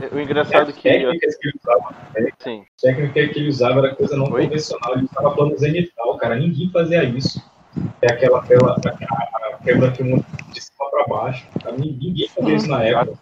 [0.00, 0.82] é, o engraçado As que.
[0.82, 2.30] técnicas que ele usava, né?
[2.38, 2.62] Sim.
[2.62, 4.44] A técnica que ele usava era coisa não Oi?
[4.44, 4.94] convencional.
[4.94, 6.36] Ele usava plano zenital, cara.
[6.36, 7.42] Ninguém fazia isso.
[8.00, 11.46] É aquela tela, a, a câmera filmando de cima pra baixo.
[11.78, 13.18] Ninguém fazia isso na época.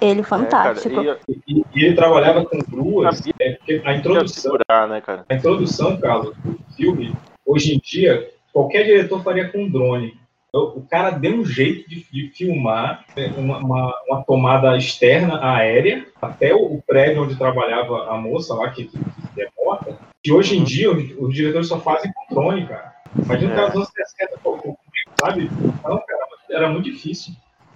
[0.00, 1.00] Ele fantástico.
[1.00, 5.24] É, cara, E, e ele trabalhava com gruas, é, porque a introdução, segurar, né, cara?
[5.28, 10.14] a introdução, Carlos, do filme, hoje em dia, qualquer diretor faria com drone.
[10.52, 15.38] O o cara deu um jeito de, de filmar né, uma, uma- uma tomada externa
[15.44, 18.98] aérea até o, prédio onde trabalhava a moça lá, que, que,
[19.34, 19.96] que é morta.
[20.24, 22.94] E hoje em dia, os, os diretores só fazem com drone, cara.
[23.24, 23.56] Imagina o É.
[23.56, 24.78] cara dos anos 60, pô, pô,
[25.20, 25.50] sabe?
[25.84, 27.34] Não, cara, era muito difícil.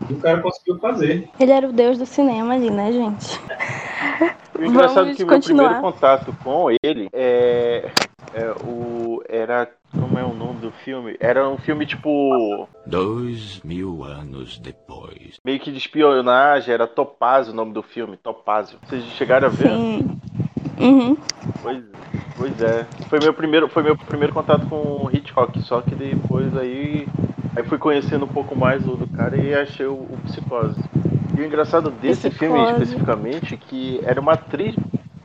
[0.08, 1.28] E o cara conseguiu fazer.
[1.38, 3.40] Ele era o deus do cinema ali, né, gente?
[4.58, 5.68] O engraçado é Vamos que o meu continuar.
[5.70, 7.90] primeiro contato com ele é,
[8.34, 9.22] é o.
[9.28, 9.68] Era.
[9.92, 11.16] Como é o nome do filme?
[11.20, 12.66] Era um filme tipo.
[12.86, 15.36] Dois mil anos depois.
[15.44, 18.78] meio que de espionagem, era Topázio o nome do filme, Topázio.
[18.86, 19.68] Vocês chegaram a ver?
[19.68, 20.18] Sim.
[20.78, 21.16] Uhum.
[21.62, 21.84] Pois,
[22.38, 22.86] pois é.
[23.08, 27.06] Foi meu primeiro, foi meu primeiro contato com o Hitchcock, só que depois aí,
[27.56, 30.80] aí fui conhecendo um pouco mais o do cara e achei o, o Psicose.
[31.36, 32.82] E o engraçado desse filme Psicose.
[32.82, 34.74] especificamente que era uma atriz,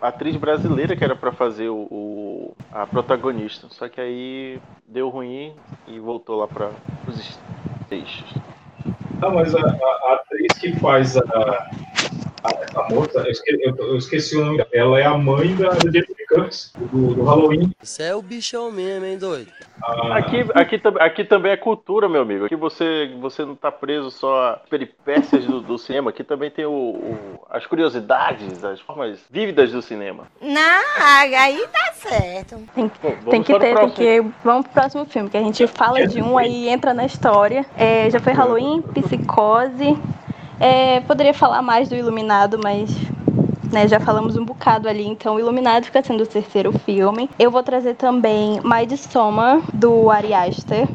[0.01, 3.67] atriz brasileira que era pra fazer o, o- a protagonista.
[3.69, 5.53] Só que aí deu ruim
[5.87, 6.69] e voltou lá para
[7.07, 7.39] os
[7.91, 8.33] eixos.
[9.19, 11.69] Não, mas a, a- a atriz que faz a,
[12.43, 15.55] a, essa moça, eu esque- eu, eu esqueci o nome dela, ela é a mãe
[15.55, 15.69] da,
[16.29, 17.71] Curtis, do, do Halloween.
[17.81, 19.47] Você é o bichão mesmo, hein, doido?
[19.81, 22.45] A- Aqui, aqui, aqui também é cultura, meu amigo.
[22.45, 26.09] Aqui você, você não tá preso só a peripécias do, do cinema.
[26.09, 30.25] Aqui também tem o, o- as curiosidades, as formas vívidas do cinema.
[30.41, 30.81] Não,
[31.37, 32.57] aí tá certo.
[32.75, 32.91] Tem,
[33.29, 33.93] tem que para o ter, tem próximo.
[33.95, 34.21] que.
[34.43, 37.65] Vamos pro próximo filme, que a gente fala de um aí entra na história.
[37.77, 39.97] É, já foi Halloween, Psicose.
[40.59, 42.89] É, poderia falar mais do Iluminado, mas
[43.71, 47.29] né, já falamos um bocado ali, então Iluminado fica sendo o terceiro filme.
[47.37, 50.87] Eu vou trazer também Midsommar, do Ari Aster.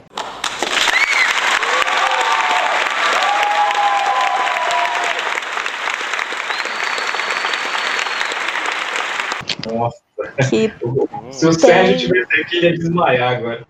[9.72, 10.02] Nossa,
[10.48, 10.72] Que
[11.32, 13.66] se o Sérgio tivesse aqui, ele ia desmaiar agora.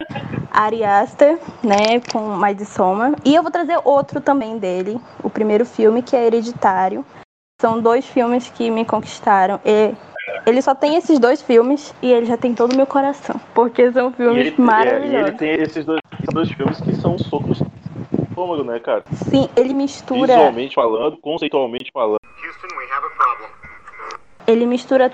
[0.50, 3.14] Ari Aster, né, com Midsommar.
[3.24, 7.04] E eu vou trazer outro também dele, o primeiro filme, que é Hereditário.
[7.60, 9.60] São dois filmes que me conquistaram.
[9.64, 9.94] E
[10.44, 13.40] ele só tem esses dois filmes e ele já tem todo o meu coração.
[13.54, 15.28] Porque são E filmes ele, é, e maravilhosos.
[15.28, 16.00] ele tem esses dois,
[16.32, 19.04] dois filmes que são socos no estômago, né, cara?
[19.30, 20.26] Sim, ele mistura.
[20.34, 22.18] Visualmente falando, conceitualmente falando.
[24.46, 25.10] Ele mistura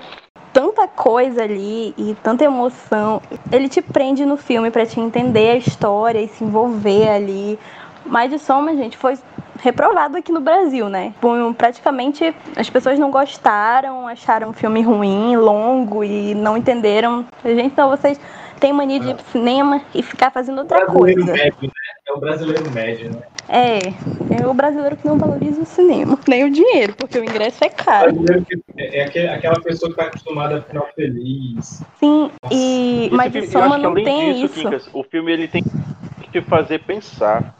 [0.53, 3.21] tanta coisa ali e tanta emoção.
[3.51, 7.59] Ele te prende no filme pra te entender a história e se envolver ali.
[8.05, 9.17] Mas de Soma, gente, foi
[9.61, 11.13] reprovado aqui no Brasil, né?
[11.57, 17.25] Praticamente as pessoas não gostaram, acharam o filme ruim, longo e não entenderam.
[17.43, 18.19] Gente, então vocês
[18.59, 21.33] têm mania de ir pro cinema e ficar fazendo outra coisa.
[21.33, 21.69] médio, né?
[22.09, 23.21] É o brasileiro médio, né?
[23.47, 23.79] É,
[24.41, 27.67] é o brasileiro que não valoriza o cinema, nem o dinheiro, porque o ingresso é
[27.67, 28.11] O caro.
[28.13, 31.83] brasileiro que é, é aquela pessoa que tá acostumada a final feliz.
[31.99, 34.53] Sim, e Esse mas filme- eu Soma acho que não tem disso, isso.
[34.55, 37.55] Quincas, o filme ele tem que te fazer pensar.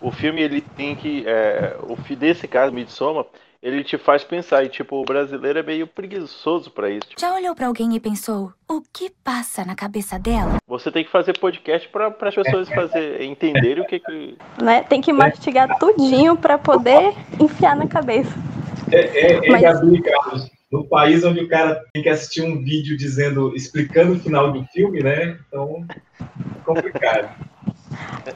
[0.00, 3.26] O filme ele tem que, é, o fi desse caso, Midsommar,
[3.62, 7.08] ele te faz pensar e tipo o brasileiro é meio preguiçoso pra isso.
[7.08, 10.56] Tipo, Já olhou pra alguém e pensou, o que passa na cabeça dela?
[10.66, 14.82] você tem que fazer podcast para as pessoas fazer entenderem o que que né?
[14.82, 18.32] Tem que mastigar tudinho pra poder enfiar na cabeça.
[18.90, 20.50] É, é, é Mas- Gabi Carlos.
[20.72, 24.64] No país onde o cara tem que assistir um vídeo dizendo, explicando o final do
[24.68, 25.38] filme, né?
[25.46, 25.84] Então,
[26.20, 27.28] é complicado.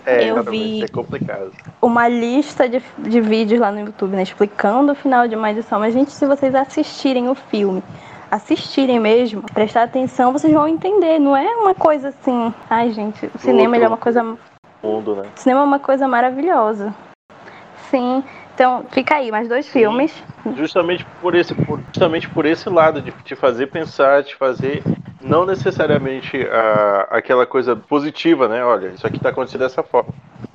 [0.05, 1.52] É, Eu vi- é complicado.
[1.81, 4.22] Uma lista de, de vídeos lá no YouTube, né?
[4.22, 5.81] Explicando o final de Maldição.
[5.81, 7.83] Mas, gente, se vocês assistirem o filme,
[8.31, 11.18] assistirem mesmo, prestar atenção, vocês vão entender.
[11.18, 12.52] Não é uma coisa assim.
[12.68, 14.22] Ai, gente, o cinema é uma coisa.
[14.22, 14.38] O
[14.87, 15.22] Mundo, né?
[15.35, 16.94] cinema é uma coisa maravilhosa.
[17.90, 18.22] Sim.
[18.56, 20.10] Então, fica aí, mais dois filmes.
[20.56, 24.82] Justamente por esse, por- justamente por esse lado de te fazer pensar, te fazer
[25.20, 28.64] não necessariamente a, aquela coisa positiva, né?
[28.64, 30.08] Olha, isso aqui está acontecendo dessa forma.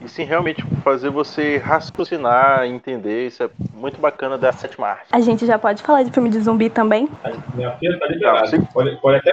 [0.04, 3.28] E sim realmente fazer você raciocinar, entender.
[3.28, 5.06] Isso é muito bacana da sétima arte.
[5.12, 7.08] A gente já pode falar de filme de zumbi também.
[7.54, 8.58] Minha filha tá liberada.
[8.58, 9.32] Não, Pode, pode até.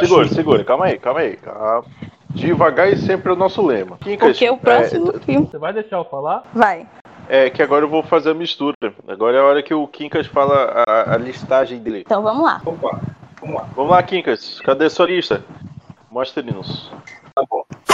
[0.00, 1.36] Segura, segura, calma aí, calma aí.
[1.36, 1.84] calma.
[2.34, 3.98] Devagar e sempre é o nosso lema.
[3.98, 5.46] Quincas, Porque o próximo filme.
[5.46, 6.42] Você vai deixar eu falar?
[6.54, 6.86] Vai.
[7.28, 8.74] É, é que agora eu vou fazer a mistura.
[9.06, 12.00] Agora é a hora que o Quincas fala a, a listagem dele.
[12.06, 12.60] Então vamos lá.
[12.64, 13.00] Opa,
[13.40, 13.68] vamos lá.
[13.74, 14.60] Vamos lá, Quincas.
[14.60, 15.44] Cadê sua lista?
[16.10, 16.90] Mostre-nos.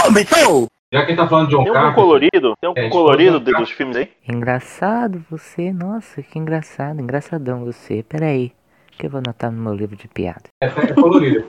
[0.03, 0.67] Começou!
[0.91, 2.53] Já que tá falando de John Tem Carpenter, colorido?
[2.61, 4.09] Tem algum É, colorido tipo, dos filmes aí?
[4.27, 8.03] Engraçado você, nossa, que engraçado, engraçadão você.
[8.07, 8.53] Peraí,
[8.91, 10.43] que eu vou anotar no meu livro de piada.
[10.61, 11.45] é, é colorido.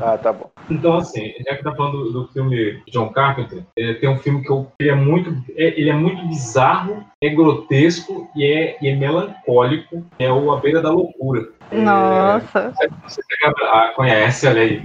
[0.00, 0.50] Ah, tá bom.
[0.70, 4.42] Então, assim, já que tá falando do, do filme John Carpenter, é, tem um filme
[4.42, 8.88] que eu, ele é muito, é, ele é muito bizarro, é grotesco e é, e
[8.88, 10.04] é melancólico.
[10.18, 11.48] É o A Beira da Loucura.
[11.72, 12.72] Nossa.
[12.80, 14.82] É, você ah, conhece, olha aí.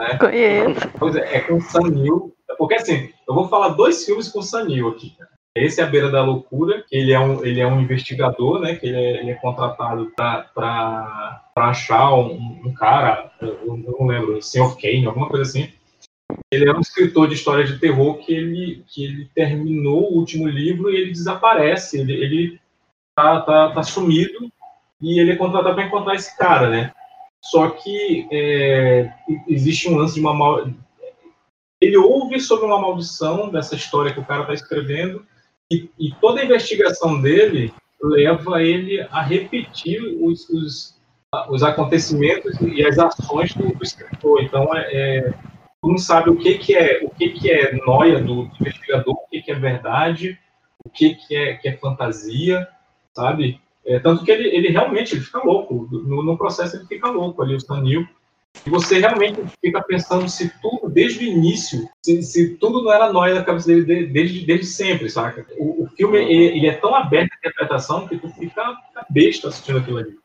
[0.00, 0.18] Né?
[0.18, 0.88] Conheço.
[0.98, 2.34] Pois é, é com o Sam Neill.
[2.56, 5.16] Porque assim, eu vou falar dois filmes com o Sam Neill aqui.
[5.64, 8.74] Esse é a Beira da Loucura, ele é um, ele é um investigador, né?
[8.76, 14.76] Que ele é, ele é contratado para achar um, um, cara, eu não lembro, Sr.
[14.80, 15.72] Kane, alguma coisa assim.
[16.52, 20.46] Ele é um escritor de história de terror que ele, que ele terminou o último
[20.46, 22.00] livro e ele desaparece.
[22.00, 22.60] Ele, ele
[23.16, 24.50] tá, tá, tá sumido
[25.00, 26.92] e ele é contratado para encontrar esse cara, né?
[27.42, 29.10] Só que é,
[29.48, 30.68] existe um lance de uma mal...
[31.80, 35.24] Ele ouve sobre uma maldição dessa história que o cara está escrevendo
[35.70, 41.00] e, e, toda a investigação dele leva ele a repetir os, os,
[41.50, 44.42] os acontecimentos e as ações do, do escritor.
[44.42, 45.34] Então, é, é,
[45.82, 49.28] tu não sabe o que, que é o que, que é noia do, investigador, o
[49.28, 50.38] que, que é verdade,
[50.84, 52.66] o que, que, é, que é fantasia,
[53.14, 53.60] sabe?
[53.84, 55.88] É, tanto que ele, ele realmente ele fica louco.
[55.90, 58.06] No, no processo ele fica louco ali, o Sanil.
[58.66, 63.12] E você realmente fica pensando se tudo, desde o início, se, se tudo não era
[63.12, 65.46] nóia na cabeça dele desde, desde sempre, saca?
[65.58, 69.48] O, o filme, ele, ele, é tão aberto à interpretação que tu fica, fica besta
[69.48, 70.16] assistindo aquilo ali.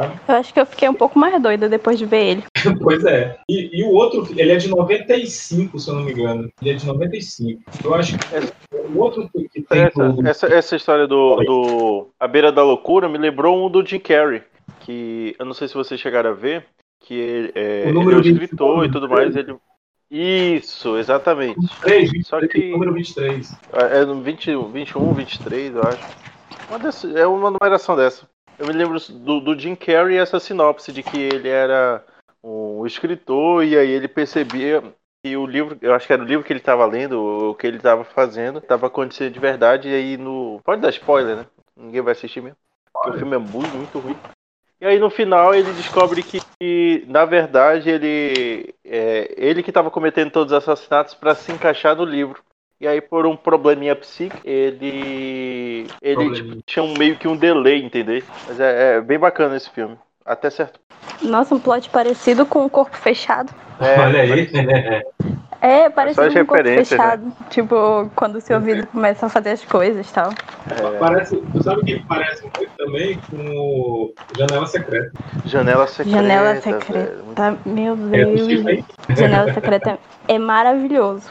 [0.00, 2.44] Eu acho que eu fiquei um pouco mais doida depois de ver ele.
[2.82, 3.36] pois é.
[3.48, 6.50] E, e, o outro, ele é de 95, se eu não me engano.
[6.60, 7.62] Ele é de 95.
[7.84, 8.26] Eu acho que
[8.92, 9.82] o outro que tem...
[9.82, 10.26] Essa, pro...
[10.26, 14.42] essa, essa história do, do A Beira da Loucura me lembrou um do Jim Carrey.
[14.80, 16.64] Que eu não sei se vocês chegaram a ver
[17.04, 19.36] que ele é, ele é o escritor e tudo mais.
[19.36, 19.56] Ele...
[20.10, 21.60] Isso, exatamente.
[21.60, 22.70] 23, 23, Só que.
[22.70, 23.56] Número 23.
[23.90, 26.16] É no 20, 21, 23, eu acho.
[26.68, 28.28] Uma desse, é uma numeração dessa.
[28.58, 32.04] Eu me lembro do, do Jim Carrey essa sinopse de que ele era
[32.42, 34.82] um escritor e aí ele percebia
[35.22, 37.66] que o livro, eu acho que era o livro que ele estava lendo, o que
[37.66, 40.60] ele estava fazendo, estava acontecendo de verdade e aí no.
[40.64, 41.46] Pode dar spoiler, né?
[41.76, 42.56] Ninguém vai assistir mesmo.
[42.92, 44.16] Porque o filme é muito, muito ruim.
[44.84, 49.90] E aí no final ele descobre que, que na verdade, ele é ele que estava
[49.90, 52.42] cometendo todos os assassinatos para se encaixar no livro.
[52.78, 57.82] E aí por um probleminha psíquico, ele ele tipo, tinha um, meio que um delay,
[57.82, 58.22] entendeu?
[58.46, 60.78] Mas é, é, bem bacana esse filme, até certo.
[61.22, 63.54] Nossa, um plot parecido com o Corpo Fechado.
[63.80, 64.48] É, Olha aí.
[65.64, 66.84] É, parece um corpo né?
[66.84, 67.24] fechado.
[67.24, 67.32] Né?
[67.48, 70.30] Tipo, quando o seu ouvido começa a fazer as coisas e tal.
[70.70, 70.98] É...
[70.98, 75.12] Parece, tu sabe o que parece muito também com Janela Secreta.
[75.46, 76.18] Janela Secreta.
[76.18, 77.58] Janela Secreta.
[77.64, 78.84] Meu Deus.
[79.08, 79.98] É Janela Secreta
[80.28, 81.30] é maravilhoso.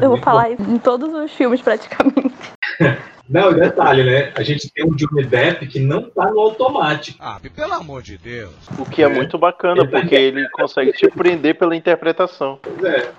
[0.00, 2.32] Eu vou falar isso em todos os filmes praticamente.
[3.28, 4.32] Não, detalhe, né?
[4.36, 7.16] A gente tem um Johnny Depp que não tá no automático.
[7.20, 8.52] Ah, pelo amor de Deus.
[8.76, 9.08] O que é, é.
[9.08, 10.20] muito bacana, ele porque tá...
[10.20, 12.58] ele consegue te prender pela interpretação.
[12.60, 13.12] Pois é.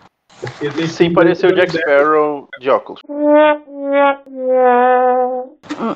[0.87, 3.01] Sem parecer o Jack Sparrow de óculos.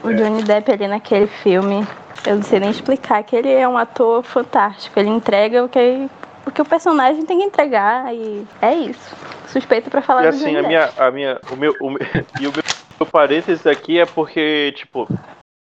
[0.04, 1.86] O Johnny Depp ali naquele filme,
[2.28, 5.00] eu não sei nem explicar, que ele é um ator fantástico.
[5.00, 6.08] Ele entrega o que,
[6.46, 9.16] o que o personagem tem que entregar e é isso.
[9.48, 12.00] Suspeito para falar e assim, Johnny a minha, a minha, o meu, o meu,
[12.40, 12.64] e o meu,
[13.00, 15.08] meu parênteses aqui é porque, tipo,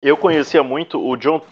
[0.02, 1.42] eu conhecia muito o John,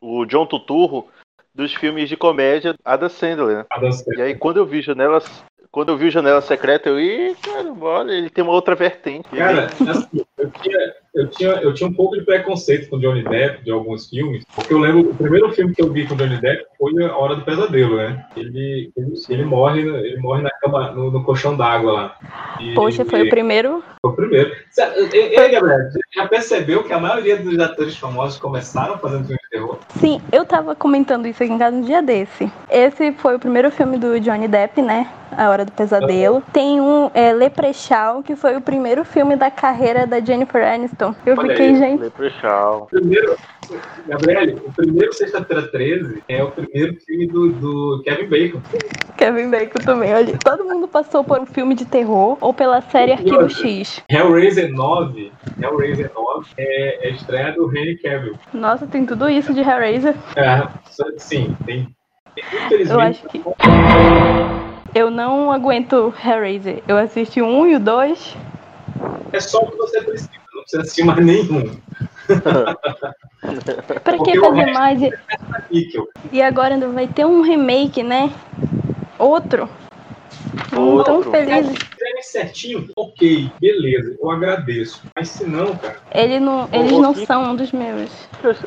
[0.00, 1.08] o John Tuturro
[1.54, 3.66] dos filmes de comédia Adam Sandler, né?
[3.70, 4.18] Adam Sandler.
[4.18, 5.42] E aí quando eu vi Janelas
[5.76, 9.28] quando eu vi o Janela Secreta, eu, ih, cara, olha, ele tem uma outra vertente.
[9.28, 13.62] Cara, assim, eu, tinha, eu, tinha, eu tinha um pouco de preconceito com Johnny Depp,
[13.62, 16.64] de alguns filmes, porque eu lembro, o primeiro filme que eu vi com Johnny Depp
[16.78, 18.24] foi A Hora do Pesadelo, né?
[18.34, 22.16] Ele, ele, ele morre, ele morre na cama, no, no colchão d'água lá.
[22.58, 23.84] E, Poxa, foi e, o primeiro?
[24.00, 24.56] Foi o primeiro.
[25.12, 29.40] E, aí, Gabriel, você já percebeu que a maioria dos atores famosos começaram fazendo filme
[29.42, 29.78] de terror?
[30.00, 32.50] Sim, eu tava comentando isso aqui em casa um dia desse.
[32.70, 35.06] Esse foi o primeiro filme do Johnny Depp, né?
[35.30, 36.42] A Hora do Pesadelo.
[36.52, 41.14] Tem um é, Leprechaun, que foi o primeiro filme da carreira da Jennifer Aniston.
[41.24, 42.00] Eu Olha fiquei, aí, gente.
[42.00, 42.86] Leprechaun.
[42.86, 43.36] Primeiro,
[44.06, 48.60] Gabriel, o primeiro Sexta-feira 13 é o primeiro filme do, do, Kevin Bacon.
[49.16, 50.38] Kevin Bacon também, olha.
[50.38, 54.02] Todo mundo passou por um filme de terror ou pela série Arquivo X.
[54.08, 58.38] Hellraiser 9, Hellraiser 9 é, é a estreia do Henry Cavill.
[58.52, 60.14] Nossa, tem tudo isso de Hellraiser.
[60.36, 60.68] É,
[61.16, 61.88] sim, tem.
[62.68, 63.42] tem Eu acho que.
[64.96, 66.82] Eu não aguento Hellraiser.
[66.88, 68.34] Eu assisti o 1 e o 2.
[69.30, 71.78] É só o que você precisa, não precisa assistir mais nenhum.
[74.02, 75.02] pra que fazer mais?
[75.02, 75.10] É
[76.32, 78.32] e agora ainda vai ter um remake, né?
[79.18, 79.68] Outro.
[80.76, 81.22] Outro.
[81.22, 81.74] Tão feliz.
[82.00, 85.02] Eles certinho, ok, beleza, eu agradeço.
[85.14, 85.98] Mas se não, cara.
[86.14, 88.10] Ele não, eles o não são um dos meus.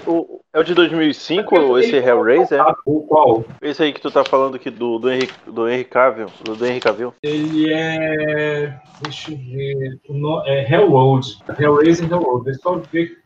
[0.05, 2.61] O- é o de 2005, esse Hellraiser?
[2.85, 3.45] O qual?
[3.61, 6.27] Esse aí que tu tá falando aqui do, do, Henry, do Henry Cavill.
[6.43, 7.13] Do, do Henry Cavill.
[7.23, 8.75] Ele é.
[9.03, 9.99] Deixa eu ver.
[10.09, 11.37] No, é Hellroad.
[11.59, 12.45] Hellraiser Hellroad.
[12.45, 13.17] Deixa eu só ver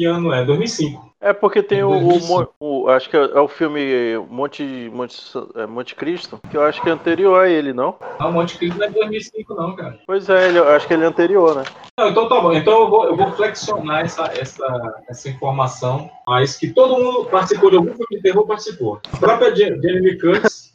[0.00, 0.42] que ano é.
[0.42, 1.10] 2005.
[1.20, 2.32] É porque tem o, o 2005.
[2.32, 2.48] Mo-
[2.84, 5.14] o- Acho que é, é o filme Monte, Monte,
[5.54, 7.94] é, Monte Cristo, que eu acho que é anterior a ele, não?
[8.18, 9.98] Não, Monte Cristo não é de 2005, não, cara.
[10.06, 11.64] Pois é, ele, eu acho que ele é anterior, né?
[11.98, 12.54] Não, então tá bom.
[12.54, 17.68] Então eu vou, eu vou flexionar essa, essa, essa informação, mas que todo mundo participou
[17.70, 18.98] de algum filme de terror participou.
[19.12, 20.72] A própria Je- Jamie Lee Curtis.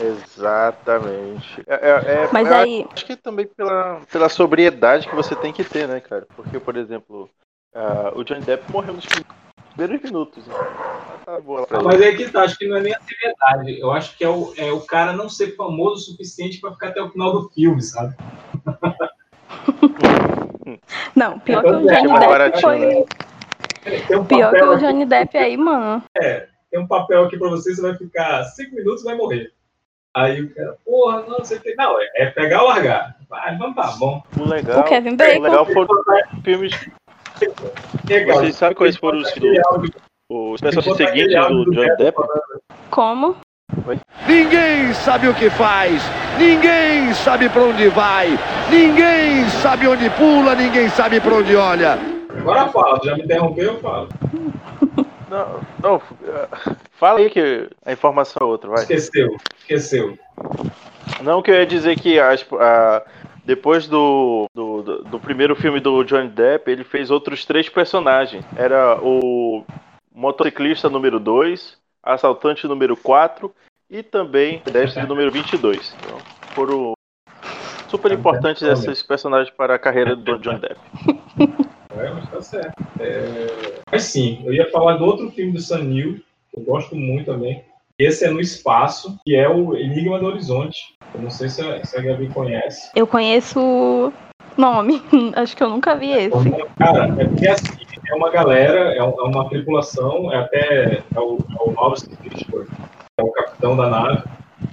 [0.00, 1.62] é- Exatamente.
[1.66, 5.86] É, é- Mas aí- Acho que também pela, pela sobriedade que você tem que ter,
[5.86, 6.26] né, cara?
[6.34, 7.28] Porque, por exemplo,
[7.78, 9.06] ah, o Johnny Depp morreu nos
[9.76, 10.46] primeiros minutos.
[10.46, 10.54] Né?
[11.24, 13.78] Tá boa pra Mas é que tá, acho que não é nem a seriedade.
[13.80, 16.88] Eu acho que é o, é o cara não ser famoso o suficiente pra ficar
[16.88, 18.14] até o final do filme, sabe?
[21.14, 22.78] Não, pior que Então, o é, Johnny Depp foi.
[22.78, 23.04] né?
[24.06, 26.02] Tem um Pior que o aqui- Johnny Depp aí, mano.
[26.16, 29.52] É, tem um papel aqui pra você, você vai ficar cinco minutos e vai morrer.
[30.14, 31.74] Aí o cara, porra, não, você tem.
[31.76, 33.16] Não, é, é pegar ou largar.
[33.28, 34.22] Vai, então tá bom.
[34.38, 35.42] O legal, O Kevin o Bacon.
[35.42, 36.72] legal foram os filmes.
[38.08, 38.38] Legal.
[38.38, 39.92] Vocês sabem quais foram os, áudio-
[40.30, 42.18] os personagens seguintes do Johnny Depp?
[42.90, 43.36] Como?
[44.26, 46.02] Ninguém sabe o que faz,
[46.38, 48.28] ninguém sabe pra onde vai,
[48.70, 51.98] ninguém sabe onde pula, ninguém sabe pra onde olha.
[52.38, 54.08] Agora fala, tu já me interrompeu, eu falo.
[55.30, 56.48] Não, não, eh,
[56.94, 58.78] fala aí que a informação é outra, vai.
[58.80, 60.18] Esqueceu, esqueceu.
[61.22, 63.02] Não, que eu ia dizer que as- a-
[63.48, 68.44] depois do, do, do- do primeiro filme do Johnny Depp, ele fez outros três personagens.
[68.54, 69.64] Era o
[70.14, 73.50] motociclista número 2, assaltante número 4
[73.88, 75.96] e também pedestre número 22.
[75.98, 76.18] Então,
[76.54, 76.92] foram
[77.88, 80.80] super importantes esses personagens para a carreira do Johnny Depp.
[81.96, 82.74] É, mas tá certo.
[83.00, 83.46] É,
[83.90, 86.20] Mas sim, eu ia falar do outro filme do Sam Neill,
[86.52, 87.64] que eu gosto muito também.
[87.98, 90.97] Esse é no espaço, que é o Enigma do Horizonte.
[91.14, 92.90] Eu não sei se a, se a Gabi conhece.
[92.94, 94.12] Eu conheço o
[94.56, 95.02] nome.
[95.36, 96.50] Acho que eu nunca vi esse.
[96.78, 97.72] Cara, é porque assim,
[98.10, 102.68] é uma galera, é um- é uma tripulação, é até é o, é o Fishburne,
[103.18, 104.22] é o capitão da nave.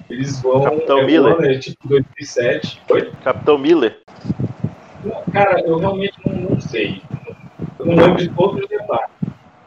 [0.10, 0.64] Eles vão.
[0.64, 1.34] Capitão é, Miller.
[1.36, 2.82] ano é tipo 2007.
[2.90, 3.12] Oi?
[3.24, 3.98] Capitão Miller.
[5.32, 7.02] Cara, eu realmente não, não sei.
[7.80, 9.10] Eu não lembro de todos os detalhes.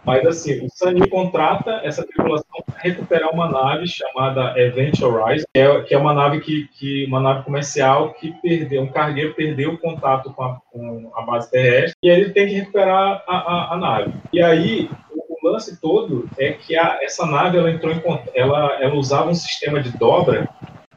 [0.08, 5.60] Mas assim, o Sunny contrata essa tripulação para recuperar uma nave chamada Event Horizon, que
[5.60, 9.74] é, que é uma nave que, que uma nave comercial que perdeu, um cargueiro perdeu
[9.74, 13.74] o contato com a, com a base terrestre e ele tem que recuperar a, a,
[13.74, 14.14] a nave.
[14.32, 18.02] E aí o, o lance todo é que a, essa nave ela entrou em
[18.34, 20.48] ela, ela usava um sistema de dobra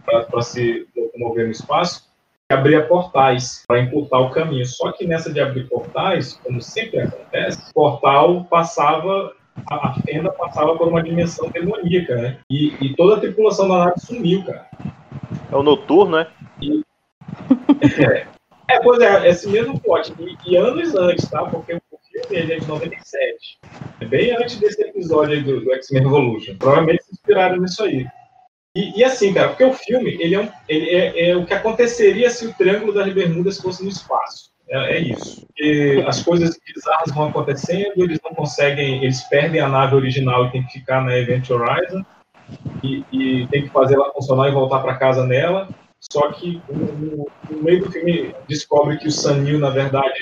[0.05, 2.09] para se locomover no espaço
[2.52, 4.66] abria portais para encurtar o caminho.
[4.66, 9.34] Só que nessa de abrir portais, como sempre acontece, o portal passava,
[9.70, 12.38] a, fenda passava por uma dimensão demoníaca, né?
[12.49, 14.68] E, e toda a tripulação da nave sumiu, cara.
[15.52, 16.28] É o Noturno, né?
[17.99, 18.28] É,
[18.76, 20.14] é, pois é, esse mesmo plot.
[20.20, 21.43] E, e anos antes, tá?
[21.45, 21.82] Porque o
[22.12, 23.60] filme ele é de 97.
[23.99, 26.56] É bem antes desse episódio aí do, do X-Men Revolution.
[26.58, 28.08] Provavelmente se inspiraram nisso aí.
[28.76, 31.54] E, e assim, cara, porque o filme ele é, um- ele é, é o que
[31.54, 34.52] aconteceria se o Triângulo das Bermudas fosse no espaço.
[34.70, 35.46] É, é isso.
[35.48, 40.52] Porque as coisas bizarras vão acontecendo, eles não conseguem, eles perdem a nave original e
[40.52, 42.02] tem que ficar na Event Horizon
[42.84, 45.68] e, e tem que fazer ela funcionar e voltar para casa nela.
[46.00, 50.18] Só que no, no meio do filme descobre que o Sanil, na verdade,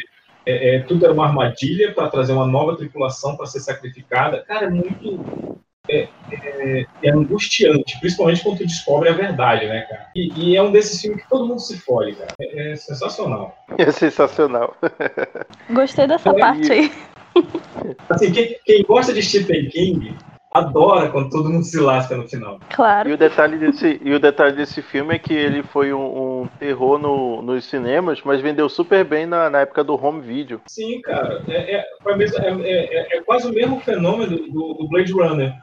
[0.45, 4.43] é, é- tudo era uma armadilha para trazer uma nova tripulação para ser sacrificada.
[4.47, 5.59] Cara, é muito.
[5.89, 10.07] É, é- é angustiante, principalmente quando tu descobre a verdade, né, cara?
[10.15, 12.33] E, e é um desses filmes que todo mundo se fode, cara.
[12.39, 13.57] É, é sensacional.
[13.77, 14.75] É sensacional.
[15.71, 16.91] Gostei dessa É, parte aí.
[18.09, 20.15] Assim, quem, quem gosta de Stephen King
[20.51, 22.59] adora quando todo mundo se lasca no final.
[22.71, 23.07] Claro.
[23.09, 26.47] E o detalhe desse, e o detalhe desse filme é que ele foi um, um
[26.59, 30.59] terror no- nos cinemas, mas vendeu super bem na, na época do home video.
[30.67, 31.43] Sim, cara.
[31.47, 35.53] É, é, é- é- é- é quase o mesmo fenômeno do, do Blade Runner.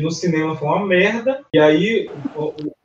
[0.00, 2.76] No cinema foi uma merda, e aí o, o-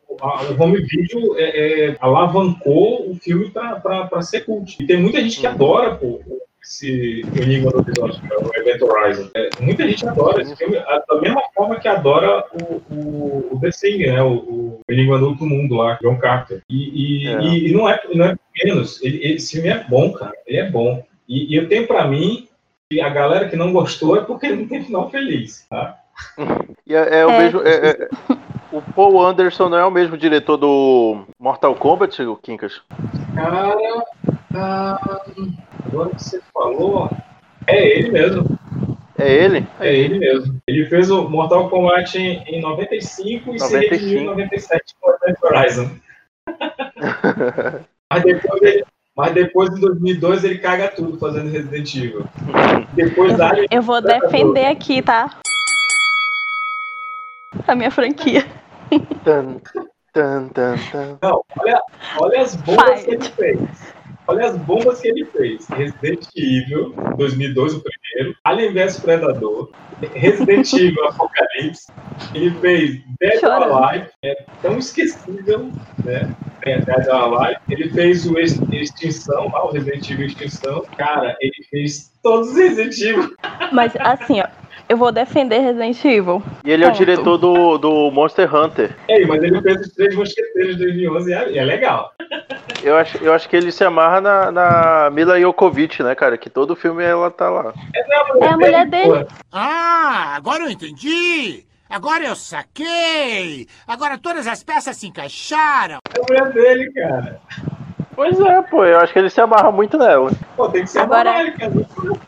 [0.57, 4.77] home video é, é, alavancou o filme pra ser cult.
[4.81, 6.21] E tem muita gente que adora pô,
[6.63, 9.29] esse Enigma do Episódio, que é o Event Horizon.
[9.35, 13.59] É, muita gente adora esse filme, a- da mesma forma que adora o, o, o
[13.59, 14.21] The Thing, né?
[14.23, 16.61] O, o Enigma do Outro Mundo lá, John Carter.
[16.69, 17.41] E, e, É.
[17.41, 20.31] e- e não, é, não é menos, ele, ele- esse filme é bom, cara.
[20.47, 21.03] Ele é bom.
[21.27, 22.47] E, e eu tenho pra mim
[22.89, 25.97] que a galera que não gostou é porque não tem final feliz, tá?
[26.87, 27.37] E é, é o É.
[27.37, 27.61] mesmo.
[27.61, 28.09] é- é-
[28.71, 32.81] O Paul Anderson não é o mesmo diretor do Mortal Kombat, o Kinkas?
[33.35, 33.75] Cara,
[34.55, 35.21] ah,
[35.85, 37.09] agora que você falou,
[37.67, 38.57] é ele mesmo.
[39.17, 39.67] É ele?
[39.79, 40.55] É ele mesmo.
[40.65, 43.93] Ele fez o Mortal Kombat em, em 95 e se 95.
[43.93, 45.91] redimiu em 97 com Event Horizon.
[48.09, 48.83] mas, depois ele,
[49.15, 52.25] mas depois, em 2002, ele caga tudo fazendo Resident Evil.
[52.95, 53.67] Depois Alien.
[53.69, 55.40] Eu vou defender aqui, tá?
[57.67, 58.45] A minha franquia.
[59.23, 59.57] Tan,
[60.13, 61.17] tan, tan, tan.
[61.21, 61.81] Não, olha,
[62.19, 63.05] olha as bombas Fight.
[63.05, 63.23] que ele
[63.57, 63.93] fez.
[64.27, 65.67] Olha as bombas que ele fez.
[65.69, 68.37] Resident Evil, 2002, o primeiro.
[68.43, 69.71] Alien vs Predador.
[70.13, 71.91] Resident Evil Apocalipse.
[72.33, 73.73] Ele fez Dead or Chorando.
[73.77, 74.07] Alive.
[74.23, 75.71] É tão esquecível,
[76.03, 76.35] né?
[76.63, 77.59] É, Dead or Alive.
[77.69, 80.85] Ele fez o Ex- Extinção, lá, o Resident Evil Extinção.
[80.97, 83.35] Cara, ele fez todos os Resident Evil.
[83.71, 84.47] Mas assim, ó,
[84.91, 86.43] eu vou defender Resident Evil.
[86.65, 88.93] E ele é o diretor do, do Monster Hunter.
[89.07, 92.13] Ei, mas ele fez os Três Mosqueteiros de 2011 e é, é legal.
[92.83, 96.37] Eu acho, eu acho que ele se amarra na, na Mila Jokovic, né, cara?
[96.37, 97.73] Que todo filme ela tá lá.
[97.95, 99.27] É a mulher dele.
[99.49, 101.63] Ah, agora eu entendi!
[101.89, 103.67] Agora eu saquei!
[103.87, 105.99] Agora todas as peças se encaixaram!
[106.13, 107.39] É a mulher dele, cara.
[108.15, 110.31] Pois é, pô, eu acho que ele se amarra muito nela.
[110.55, 111.71] Pô, tem que ser Agora- cara.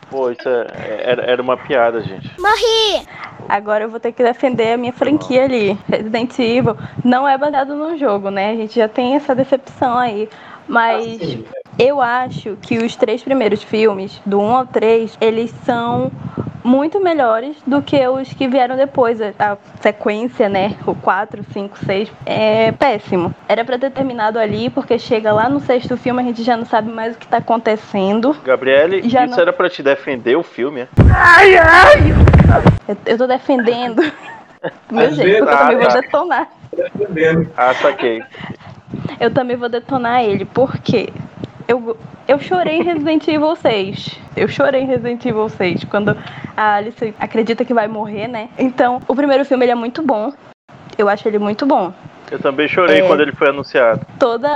[0.09, 0.67] Pô, isso é,
[1.03, 2.31] era, era uma piada, gente.
[2.39, 3.05] Morri!
[3.49, 5.77] Agora eu vou ter que defender a minha franquia ali.
[5.89, 8.51] Resident Evil não é baseado no jogo, né?
[8.51, 10.29] A gente já tem essa decepção aí.
[10.67, 11.45] Mas Assim,
[11.77, 16.11] eu acho que os três primeiros filmes, do 1 ao 3, eles são
[16.63, 19.19] muito melhores do que os que vieram depois.
[19.21, 20.75] A sequência, né?
[20.85, 23.33] O 4, 5, 6 é péssimo.
[23.49, 26.65] Era pra ter terminado ali, porque chega lá no sexto filme a gente já não
[26.65, 28.33] sabe mais o que tá acontecendo.
[28.45, 30.87] Gabriele, Já isso não- era pra te defender o filme, é?
[32.87, 34.01] Eu, eu tô defendendo.
[34.01, 34.11] Do
[34.95, 35.99] meu Às jeito, eu vezes- também Ah, vou tá.
[36.01, 36.47] detonar.
[37.57, 38.23] Ah, saquei.
[39.19, 41.09] Eu também vou detonar ele, porque
[41.67, 41.97] eu,
[42.27, 44.19] eu chorei em Resident Evil 6.
[44.35, 46.17] Eu chorei em Resident Evil 6, quando
[46.55, 48.49] a Alice acredita que vai morrer, né?
[48.57, 50.31] Então, o primeiro filme ele é muito bom.
[50.97, 51.93] Eu acho ele muito bom.
[52.31, 53.07] Eu também chorei É.
[53.07, 54.05] quando ele foi anunciado.
[54.19, 54.49] Toda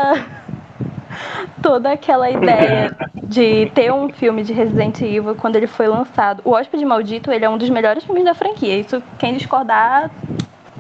[1.62, 6.41] toda aquela ideia de ter um filme de Resident Evil quando ele foi lançado.
[6.45, 8.78] O Hóspede Maldito, ele é um dos melhores filmes da franquia.
[8.78, 10.12] Isso quem discordar,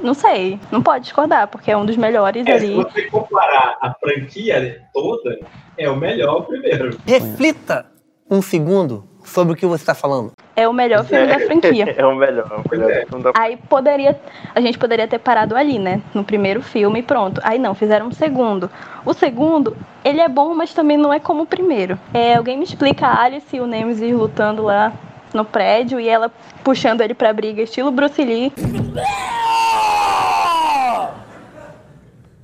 [0.07, 0.57] não sei.
[0.71, 2.75] Não pode discordar, porque é um dos melhores É, se ali.
[2.75, 5.37] você comparar a franquia toda,
[5.77, 6.97] é o melhor primeiro.
[7.05, 7.85] Reflita
[8.31, 10.31] um segundo sobre o que você está falando.
[10.55, 11.93] É o melhor filme da franquia.
[11.97, 12.47] É o melhor.
[12.49, 13.05] É o melhor é.
[13.05, 14.17] filme da Aí poderia.
[14.55, 16.01] A gente poderia ter parado ali, né?
[16.13, 17.41] No primeiro filme e pronto.
[17.43, 18.71] Aí não, fizeram um segundo.
[19.05, 21.99] O segundo, ele é bom, mas também não é como o primeiro.
[22.13, 24.93] É, alguém me explica a Alice e o Nemesis lutando lá
[25.33, 26.31] no prédio e ela
[26.63, 28.51] puxando ele pra briga, estilo Bruce Lee.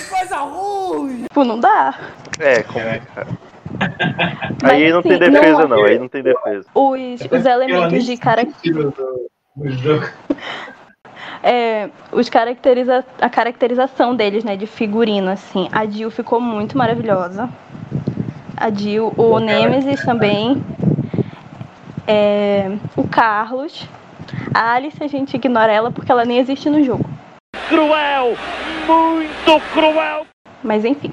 [0.09, 1.23] Coisa ruim!
[1.23, 1.95] Tipo, não dá.
[2.39, 3.38] É, complicado.
[4.61, 5.84] Mas, Aí não tem assim, defesa, não- não.
[5.84, 6.65] Aí não tem defesa.
[6.75, 8.45] Os, os elementos de cara,
[11.43, 15.67] é, os caracteriza, a caracterização deles, né, de figurino, assim.
[15.71, 17.49] A Jill ficou muito maravilhosa.
[18.55, 20.63] A Jill, o Nemesis também.
[22.08, 23.88] É, o Carlos.
[24.54, 27.06] A Alice a gente ignora ela porque ela nem existe no jogo.
[27.70, 28.36] Cruel!
[28.88, 30.26] Muito cruel!
[30.64, 31.12] Mas enfim.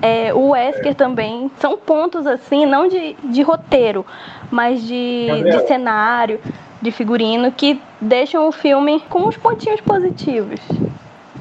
[0.00, 1.50] É, o Wesker também.
[1.58, 4.04] São pontos assim, não de, de roteiro,
[4.50, 6.40] mas de, de cenário,
[6.80, 10.60] de figurino, que deixam o filme com uns pontinhos positivos.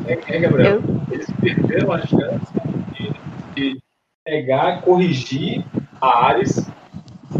[0.05, 2.53] É, é, Gabriel, eles perderam a chance
[2.93, 3.11] de,
[3.55, 3.79] de
[4.23, 5.63] pegar, corrigir
[5.99, 6.69] a Ares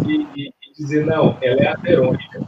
[0.07, 2.41] e, e- e dizer, não, ela é a Verônica.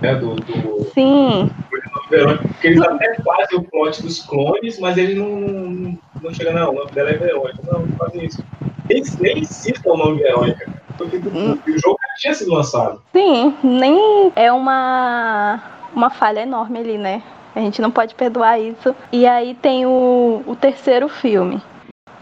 [0.00, 2.48] Né, do, do, Sim, do Verônica.
[2.48, 6.74] Porque eles até fazem o plot dos clones, mas eles não, não, chegam, não, o
[6.74, 7.58] nome dela é Verônica.
[7.64, 8.44] Não, não fazem isso.
[8.88, 10.70] Eles nem citam o nome Verônica.
[10.96, 13.02] Porque o, o jogo já tinha sido lançado.
[13.12, 15.62] sim, nem é uma,
[15.94, 17.22] uma falha enorme ali, né?
[17.54, 18.94] A gente não pode perdoar isso.
[19.10, 21.62] E aí tem o, o terceiro filme.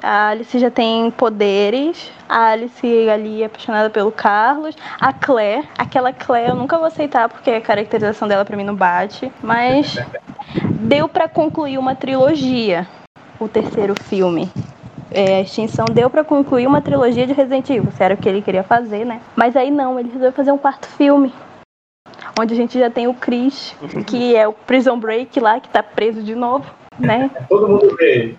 [0.05, 2.13] A Alice já tem poderes.
[2.29, 4.77] A Alice ali é apaixonada pelo Carlos.
[5.01, 8.75] A Claire, aquela Claire eu nunca vou aceitar porque a caracterização dela pra mim não
[8.75, 9.33] bate.
[9.43, 9.99] Mas
[10.81, 12.87] deu pra concluir uma trilogia.
[13.41, 14.51] O terceiro filme.
[15.11, 17.91] É, a extinção deu pra concluir uma trilogia de Resident Evil.
[17.93, 19.23] Se era o que ele queria fazer, né?
[19.35, 21.33] Mas aí não, ele resolveu fazer um quarto filme.
[22.39, 23.75] Onde a gente já tem o Chris,
[24.07, 26.67] que é o Prison Break lá, que tá preso de novo,
[26.99, 27.31] né?
[27.49, 28.35] Todo mundo vê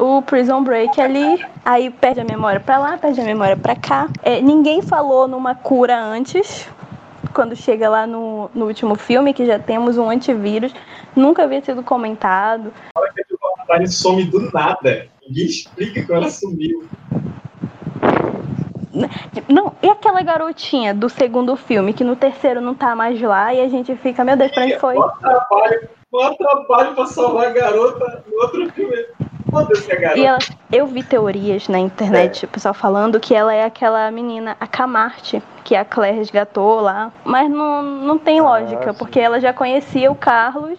[0.00, 4.08] o Prison Break ali, aí perde a memória pra lá, perde a memória pra cá.
[4.22, 6.66] É, ninguém falou numa cura antes,
[7.34, 10.74] quando chega lá no, no último filme, que já temos um antivírus,
[11.14, 12.72] nunca havia sido comentado.
[12.94, 15.06] Fala que a Valentine some do nada.
[15.28, 16.88] Ninguém explica como ela sumiu.
[19.48, 23.60] Não, e aquela garotinha do segundo filme, que no terceiro não tá mais lá, e
[23.60, 24.94] a gente fica, meu Deus, pra onde foi?
[24.94, 28.96] Mó trabalho, mó trabalho pra salvar a garota no outro filme.
[29.50, 30.18] Foda-se a garota.
[30.20, 30.38] E ela,
[30.70, 35.42] eu vi teorias na internet, o pessoal falando que ela é aquela menina, a Camarte,
[35.64, 37.12] que a Claire resgatou lá.
[37.24, 38.98] Mas não, não tem lógica, sim.
[38.98, 40.78] porque ela já conhecia o Carlos.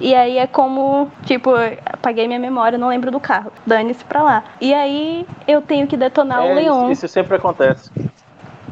[0.00, 1.50] E aí é como, tipo,
[1.86, 3.52] apaguei minha memória, não lembro do Carlos.
[3.64, 4.44] Dane-se pra lá.
[4.60, 6.90] E aí eu tenho que detonar o É, Leon.
[6.90, 7.90] isso, isso sempre acontece.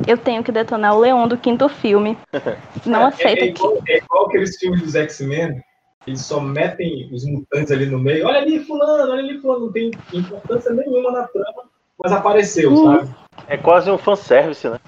[0.06, 2.18] Eu tenho que detonar o Leon do quinto filme.
[2.84, 5.62] Não É, aceito é, igual, é igual aqueles filmes dos X-Men,
[6.06, 8.26] eles só metem os mutantes ali no meio.
[8.26, 9.66] Olha ali, fulano, olha ali, fulano.
[9.66, 11.64] Não tem importância nenhuma na trama,
[12.02, 12.84] mas apareceu, Hum.
[12.96, 13.14] sabe?
[13.48, 14.78] É quase um fanservice, né?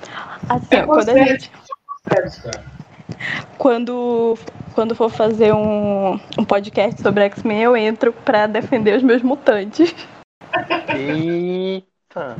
[0.48, 1.30] Assim, É quando a fanservice.
[1.30, 1.50] gente
[2.08, 2.64] Fanservice, cara.
[3.58, 4.36] quando,
[4.74, 9.94] quando for fazer um, um podcast sobre X-Men, eu entro pra defender os meus mutantes.
[10.96, 12.36] Eita.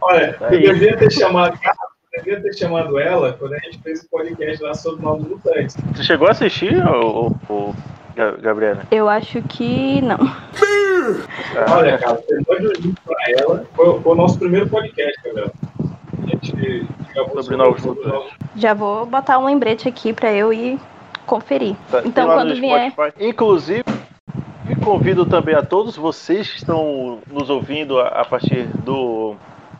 [0.00, 0.60] Olha, eu Aí.
[0.62, 1.58] devia ter chamado,
[2.14, 5.76] eu devia ter chamado ela quando a gente fez o podcast lá sobre novos mutantes.
[5.94, 7.76] Você chegou a assistir, o, o, Ga-
[8.40, 8.82] Gabriela?
[8.90, 10.18] Eu acho que não.
[11.74, 13.64] Olha, cara, você manda o link pra ela.
[13.74, 15.50] Foi, foi o nosso primeiro podcast, Gabriel.
[16.22, 17.82] A gente gravou Sobre novos.
[18.56, 20.78] Já vou botar um lembrete aqui pra eu ir
[21.26, 21.74] conferir.
[21.90, 22.90] Tá- Então, quando no vier.
[22.92, 23.24] Spotify.
[23.28, 23.84] Inclusive,
[24.68, 29.34] e convido também a todos vocês que estão nos ouvindo a, a partir do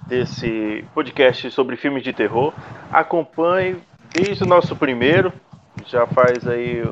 [0.06, 2.52] desse podcast sobre filmes de terror.
[2.90, 3.76] Acompanhe
[4.12, 5.32] desde o nosso primeiro,
[5.86, 6.82] já faz aí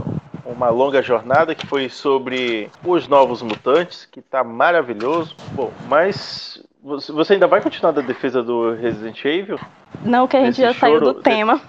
[0.45, 5.36] uma longa jornada que foi sobre os novos mutantes, que tá maravilhoso.
[5.53, 9.59] Bom, mas você ainda vai continuar da defesa do Resident Evil?
[10.03, 11.61] Não, que a gente Esse já saiu choro- do tema.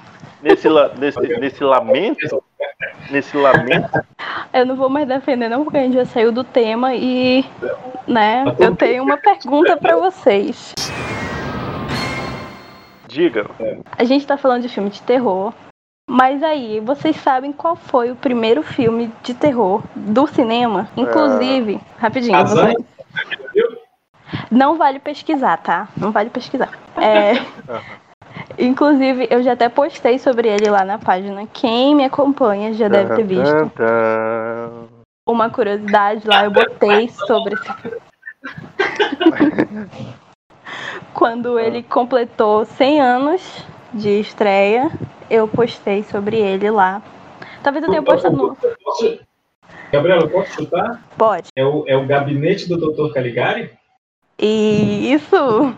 [0.41, 0.67] Nesse,
[0.97, 2.43] nesse, nesse lamento?
[3.11, 3.89] Nesse lamento?
[4.53, 7.43] Eu não vou mais defender, não, porque a gente já saiu do tema e.
[8.07, 10.73] Né, eu tenho uma pergunta pra vocês.
[13.07, 13.45] Diga.
[13.97, 15.53] A gente tá falando de filme de terror.
[16.09, 20.89] Mas aí, vocês sabem qual foi o primeiro filme de terror do cinema?
[20.97, 22.75] Inclusive, rapidinho, As você-
[24.49, 25.87] não vale pesquisar, tá?
[25.95, 26.71] Não vale pesquisar.
[26.97, 27.33] É,
[28.57, 31.45] inclusive, eu já até postei sobre ele lá na página.
[31.53, 33.71] Quem me acompanha já deve ter visto.
[35.27, 37.97] Uma curiosidade lá, eu botei sobre esse filme.
[41.13, 44.89] Quando ele completou 100 anos de estreia,
[45.29, 47.01] eu postei sobre ele lá.
[47.63, 48.57] Talvez eu tenha postado no.
[49.91, 51.03] Gabriela, eu posso chutar?
[51.17, 51.49] Pode.
[51.55, 53.13] É o, é o gabinete do Dr.
[53.13, 53.71] Caligari?
[54.37, 55.75] E isso.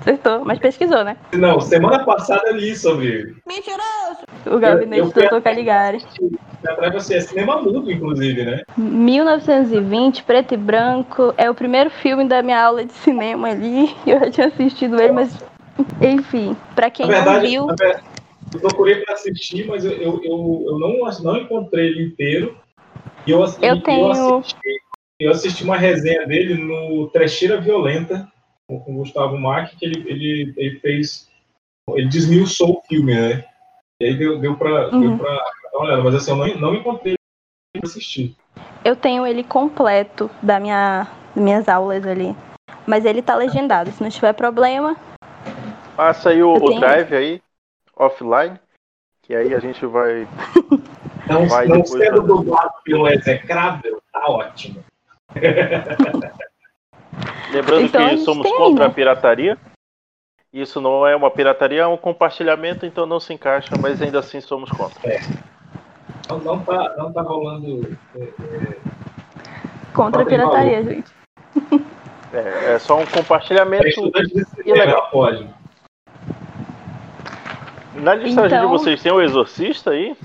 [0.00, 1.16] Acertou, mas pesquisou, né?
[1.32, 3.36] Não, semana passada eu li sobre ele.
[4.46, 5.40] O gabinete eu do fui Dr.
[5.40, 6.04] Caligari.
[6.66, 8.62] Atrás você é cinema mudo, inclusive, né?
[8.76, 11.32] 1920, preto e branco.
[11.36, 13.94] É o primeiro filme da minha aula de cinema ali.
[14.06, 15.38] Eu já tinha assistido ele, mas.
[16.00, 17.76] Enfim, pra quem verdade, não viu.
[18.54, 22.56] Eu procurei para assistir, mas eu, eu, eu, eu não, não encontrei ele inteiro.
[23.26, 24.80] E eu, Eu tenho- eu, assisti,
[25.20, 28.30] eu assisti uma resenha dele no Trecheira Violenta,
[28.66, 31.28] com, com o Gustavo Mack, que ele, ele, ele fez.
[31.90, 33.44] Ele desmiuçou o filme, né?
[34.00, 35.00] E aí deu, deu para Uhum.
[35.00, 37.14] deu pra dar uma olhada, mas assim, eu não, não encontrei
[37.74, 38.36] para assistir.
[38.84, 42.34] Eu tenho ele completo da minha, das minhas aulas ali.
[42.86, 43.90] Mas ele tá legendado.
[43.92, 44.96] Se não tiver problema,
[45.96, 47.42] Passa aí o, o drive aí,
[47.98, 48.58] offline,
[49.22, 50.28] que aí a gente vai.
[51.28, 52.26] Não, Vai não depois sendo fazer.
[52.26, 54.82] dublado pelo execrável, tá ótimo.
[57.52, 59.58] Lembrando Então, a que somos contra a pirataria.
[60.50, 64.40] Isso não é uma pirataria, é um compartilhamento, então não se encaixa, mas ainda assim
[64.40, 64.98] somos contra.
[66.30, 67.94] Não, não, tá, não tá rolando.
[68.16, 68.76] é, é,
[69.92, 71.12] contra a pirataria, gente.
[72.32, 74.86] É, é só um é compartilhamento estudante de legal.
[74.86, 75.46] cinema, pode.
[77.94, 80.16] Na listagem Então- de vocês tem o Exorcista aí?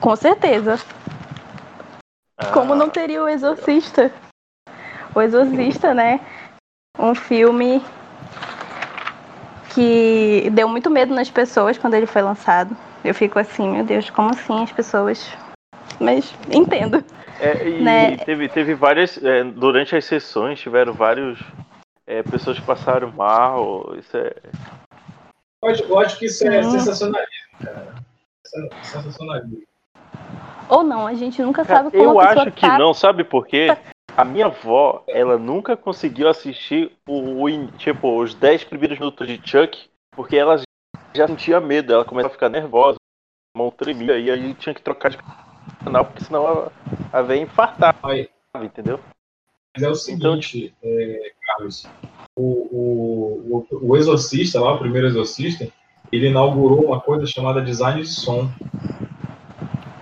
[0.00, 0.78] Com certeza.
[2.38, 4.10] Ah, Como não teria o Exorcista?
[5.14, 6.20] O Exorcista, né?
[6.98, 7.82] Um filme
[9.74, 12.76] que deu muito medo nas pessoas quando ele foi lançado.
[13.04, 15.30] Eu fico assim, meu Deus, como assim as pessoas.
[16.00, 17.04] Mas entendo.
[17.40, 18.16] É, e né?
[18.18, 19.22] teve, teve várias.
[19.22, 21.38] é, durante as sessões tiveram vários.
[22.06, 23.94] é, pessoas que passaram mal.
[23.96, 24.34] Isso é.
[25.62, 27.94] Eu acho, eu acho que isso é sensacionalismo, cara.
[28.54, 29.62] É Sensacionalismo.
[30.68, 32.78] Ou não, a gente nunca Cara, sabe como eu acho que tá.
[32.78, 33.68] não, sabe por quê?
[34.16, 39.40] A minha avó, ela nunca conseguiu assistir o, o tipo, os 10 primeiros minutos de
[39.44, 40.60] Chuck, porque ela
[41.14, 42.96] já sentia medo, ela começou a ficar nervosa,
[43.54, 45.18] a mão tremia, e aí tinha que trocar de
[45.84, 46.70] canal, porque senão a,
[47.12, 47.98] a véia infartava,
[48.62, 48.98] entendeu?
[49.74, 51.86] Mas é o seguinte, é, Carlos,
[52.36, 55.66] o, o, o, Exorcista, lá, o primeiro Exorcista,
[56.10, 58.50] ele inaugurou uma coisa chamada design de som.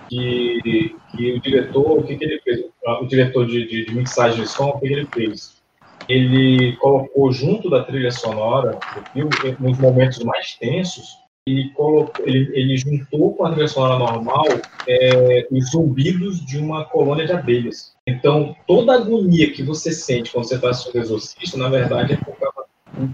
[0.09, 2.65] Que, que o diretor, o que, que ele fez?
[3.01, 5.61] O diretor de, de, de mixagem de som, o que, que ele fez?
[6.09, 12.51] Ele colocou junto da trilha sonora do filme, nos momentos mais tensos, e colocou, ele,
[12.53, 14.45] ele juntou com a trilha sonora normal
[14.87, 17.93] é, os zumbidos de uma colônia de abelhas.
[18.05, 22.13] Então, toda a agonia que você sente quando você está assistindo o Exorcista, na verdade,
[22.13, 22.67] é por causa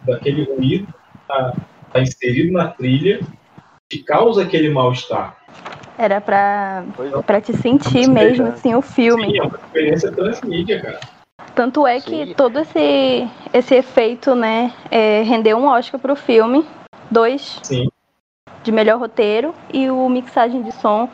[0.06, 0.94] daquele ruído
[1.28, 1.54] tá,
[1.94, 3.22] tá inserido na trilha
[3.90, 5.38] que causa aquele mal-estar.
[5.98, 6.84] Era pra,
[7.26, 9.32] pra te sentir mesmo, assim, o filme.
[9.32, 11.00] Sim, é uma experiência transmídia, cara.
[11.56, 16.66] Tanto é que todo esse, esse efeito, né, é, rendeu um Oscar pro filme.
[17.10, 17.60] Dois.
[17.64, 17.88] Sim.
[18.68, 21.10] De melhor roteiro e o mixagem de som.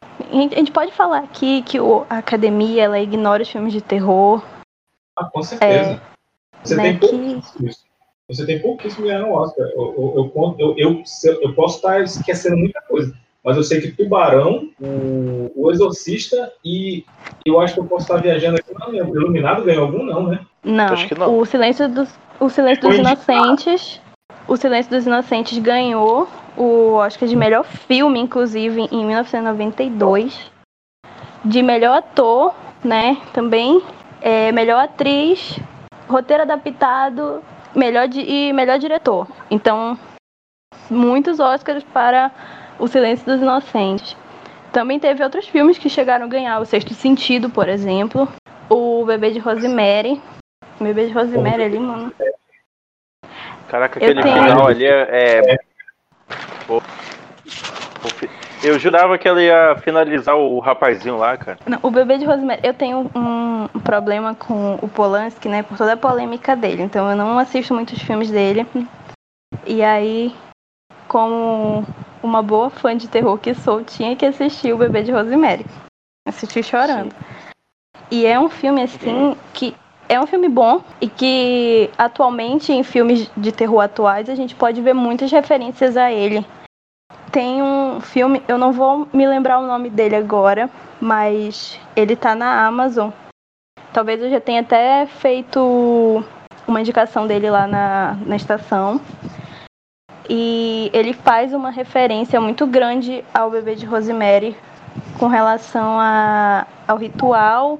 [0.00, 4.42] A gente, pode falar aqui que o, a academia ela ignora os filmes de terror.
[5.14, 5.90] Ah, com certeza.
[5.90, 6.00] É,
[6.62, 7.70] você, né, tem que-
[8.26, 9.66] você tem pouquíssimos ganhando Oscar.
[9.76, 11.02] Eu, eu, eu, eu,
[11.42, 13.14] eu, posso estar esquecendo muita coisa.
[13.44, 17.04] Mas eu sei que Tubarão, o, o Exorcista e
[17.44, 18.72] eu acho que eu posso estar viajando aqui.
[18.72, 19.20] Não lembro.
[19.20, 20.40] Iluminado ganhou algum, não, né?
[20.64, 21.38] Não, Acho que não.
[21.38, 22.08] o Silêncio dos,
[22.40, 22.96] o Silêncio dos.
[22.96, 24.00] Inocentes.
[24.46, 30.50] O Silêncio dos Inocentes ganhou o Oscar de melhor filme, inclusive, em 1992.
[31.44, 33.16] De melhor ator, né?
[33.32, 33.82] Também.
[34.20, 35.58] É, melhor atriz,
[36.08, 37.42] roteiro adaptado
[37.74, 39.26] melhor e melhor diretor.
[39.50, 39.98] Então,
[40.88, 42.30] muitos Oscars para
[42.78, 44.16] O Silêncio dos Inocentes.
[44.72, 48.28] Também teve outros filmes que chegaram a ganhar, O Sexto Sentido, por exemplo.
[48.68, 50.20] O Bebê de Rosemary.
[50.80, 52.12] O Bebê de Rosemary ali, mano.
[53.74, 55.40] Caraca, aquele tenho- final ali é.
[55.40, 55.58] é-
[58.62, 61.58] Eu jurava que ela ia finalizar o rapazinho lá, cara.
[61.66, 65.94] Não, o Bebê de Rosemary, eu tenho um, problema com o Polanski, né, por toda
[65.94, 66.82] a polêmica dele.
[66.84, 68.64] Então eu não assisto muitos filmes dele.
[69.66, 70.32] E aí,
[71.08, 71.84] como
[72.22, 75.66] uma boa fã de terror que sou, tinha que assistir o Bebê de Rosemary.
[76.28, 77.12] Assisti chorando.
[78.08, 79.74] E é um filme assim que
[80.08, 84.80] é um filme bom e que atualmente em filmes de terror atuais a gente pode
[84.80, 86.44] ver muitas referências a ele.
[87.30, 92.34] Tem um filme, eu não vou me lembrar o nome dele agora, mas ele tá
[92.34, 93.10] na Amazon.
[93.92, 96.24] Talvez eu já tenha até feito
[96.66, 99.00] uma indicação dele lá na, na estação.
[100.28, 104.56] E ele faz uma referência muito grande ao bebê de Rosemary
[105.18, 107.78] com relação a, ao ritual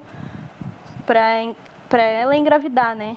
[1.07, 1.43] para
[2.03, 3.17] ela engravidar, né?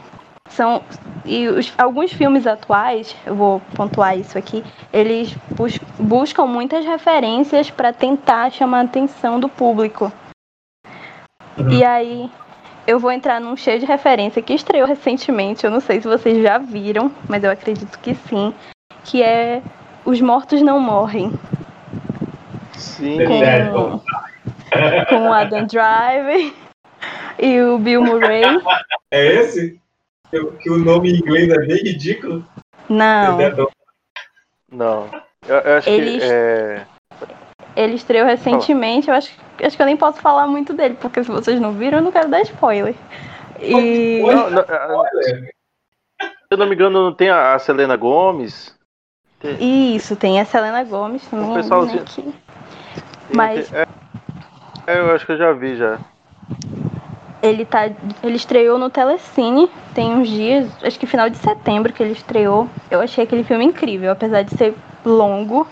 [0.50, 0.82] São
[1.26, 4.64] e os- alguns filmes atuais, eu vou pontuar isso aqui,
[4.94, 10.12] eles bus- buscam muitas referências para tentar chamar a atenção do público.
[11.70, 12.32] E aí
[12.86, 16.42] eu vou entrar num cheio de referência que estreou recentemente, eu não sei se vocês
[16.42, 18.54] já viram, mas eu acredito que sim,
[19.04, 19.62] que é
[20.06, 21.34] Os Mortos Não Morrem.
[22.76, 23.18] Sim.
[23.74, 24.00] Com,
[25.10, 26.54] com o Adam Driver
[27.40, 28.44] e o Bill Murray.
[29.10, 29.80] É esse?
[30.30, 32.46] Que, que o nome em inglês é bem ridículo.
[32.90, 33.38] Não,
[34.70, 35.10] Não.
[35.48, 36.30] Eu, eu acho Eles- que.
[36.30, 36.86] É...
[37.74, 39.32] ele estreou recentemente, eu acho,
[39.64, 42.12] acho que eu nem posso falar muito dele, porque se vocês não viram, eu não
[42.12, 42.96] quero dar spoiler.
[43.62, 44.22] E.
[44.22, 45.50] Não, não, ah, se
[46.52, 48.76] eu não me engano, não tem a a Selena Gomes.
[49.60, 51.50] Isso, tem a Selena Gomes também.
[51.52, 52.34] O pessoalzinho- né, que-
[53.34, 53.86] Mas É,
[54.88, 55.98] é, eu acho que eu já vi já.
[57.42, 57.90] Ele tá.
[58.24, 62.68] Ele estreou no Telecine, tem uns dias, acho que final de setembro que ele estreou.
[62.90, 64.74] Eu achei aquele filme incrível, apesar de ser
[65.06, 65.68] longo,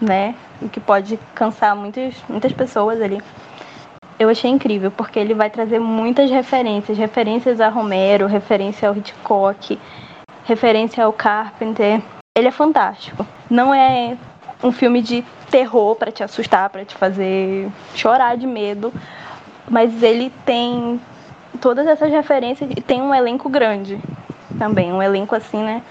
[0.00, 0.34] né?
[0.60, 3.22] O que pode cansar muitas, muitas pessoas ali.
[4.18, 9.78] Eu achei incrível, porque ele vai trazer muitas referências, referências a Romero, referência ao Hitchcock,
[10.44, 12.02] referência ao Carpenter.
[12.36, 13.26] Ele é fantástico.
[13.48, 14.16] Não é
[14.62, 18.92] um filme de terror pra te assustar, pra te fazer chorar de medo,
[19.68, 21.00] mas ele tem
[21.58, 23.98] todas essas referências e tem um elenco grande
[24.58, 25.82] também, um elenco assim, né?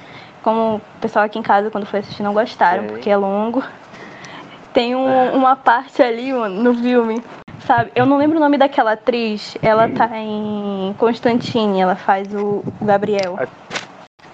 [0.43, 2.87] Como o pessoal aqui em casa quando foi assistir não gostaram, Sim.
[2.89, 3.63] porque é longo.
[4.73, 7.23] Tem um- uma parte ali mano, no filme,
[7.61, 7.91] sabe?
[7.95, 9.57] Eu não lembro o nome daquela atriz.
[9.61, 13.35] Ela tá em Constantine, ela faz o, o Gabriel.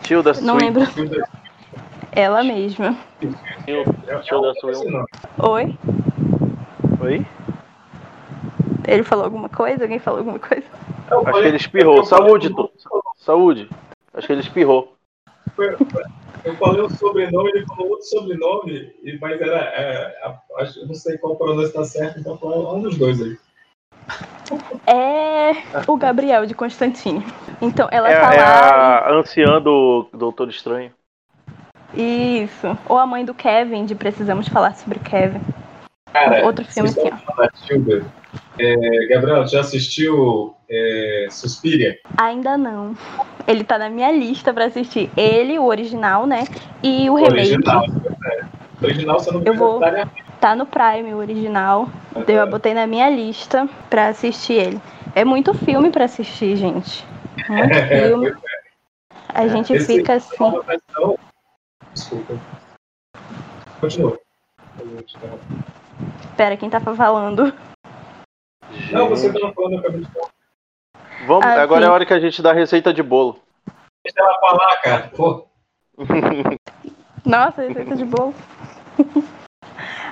[0.04, 0.82] Tilda Não Swinton.
[0.82, 1.22] lembro.
[2.12, 2.96] Ela mesma.
[4.24, 5.06] Tilda Swinton.
[5.40, 5.80] Oi?
[7.00, 7.26] Oi?
[8.88, 9.84] Ele falou alguma coisa?
[9.84, 10.66] Alguém falou alguma coisa?
[11.10, 12.04] Acho que ele espirrou.
[12.06, 12.70] Saúde, Tom.
[13.18, 13.70] Saúde.
[14.14, 14.96] Acho que ele espirrou.
[16.44, 19.58] Eu falei um sobrenome, ele falou outro sobrenome, e- mas era.
[19.58, 23.22] É, a- acho, eu não sei qual pronúncia está certo, então foi um dos dois
[23.22, 23.38] aí.
[24.86, 25.52] É
[25.88, 27.26] o Gabriel de Constantine.
[27.62, 28.98] Então, ela É, tá é lá.
[29.00, 30.92] a anciã do Doutor Estranho.
[31.94, 32.78] Isso.
[32.88, 35.42] Ou a mãe do Kevin, de Precisamos Falar sobre Kevin.
[36.12, 37.48] Cara, Outro filme aqui, ó.
[38.58, 41.98] É, Gabriel, já assistiu é, Suspiria?
[42.18, 42.96] Ainda não.
[43.48, 45.10] Ele tá na minha lista pra assistir.
[45.18, 46.46] Ele, o original, né?
[46.82, 47.34] E o remake.
[47.54, 47.84] Original.
[48.26, 48.46] é.
[48.84, 49.80] Original você não Eu vou.
[49.80, 50.08] tá
[50.40, 51.88] Tá no Prime o original.
[52.28, 54.82] Eu botei na minha lista pra assistir ele.
[55.16, 57.06] É muito filme pra assistir, gente.
[57.50, 58.36] Muito filme.
[59.30, 60.36] A gente Esse- fica assim.
[60.66, 61.18] versão-
[61.94, 62.40] Desculpa.
[63.80, 64.18] Continua.
[66.32, 67.54] Espera, quem tá falando?
[68.92, 70.30] Não, você estava falando, eu acabei de falar.
[71.28, 71.86] Vamos, Ah, agora sim.
[71.88, 73.40] é a hora que a gente dá a receita de bolo.
[74.04, 75.12] Deixa ela falar, cara.
[75.16, 75.46] Pô.
[77.26, 78.34] Nossa, receita de bolo.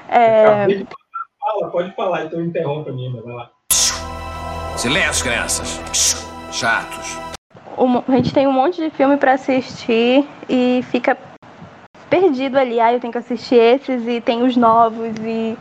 [0.09, 0.97] É, de falar.
[1.39, 3.49] Fala, pode falar, então interrompa a menina, vai lá.
[4.77, 5.79] Silêncio, crianças.
[6.51, 7.17] Chatos.
[7.77, 11.17] um- a gente tem um monte de filme pra assistir e fica
[12.09, 12.79] perdido ali.
[12.79, 15.57] Ah, eu tenho que assistir esses e tem os novos e.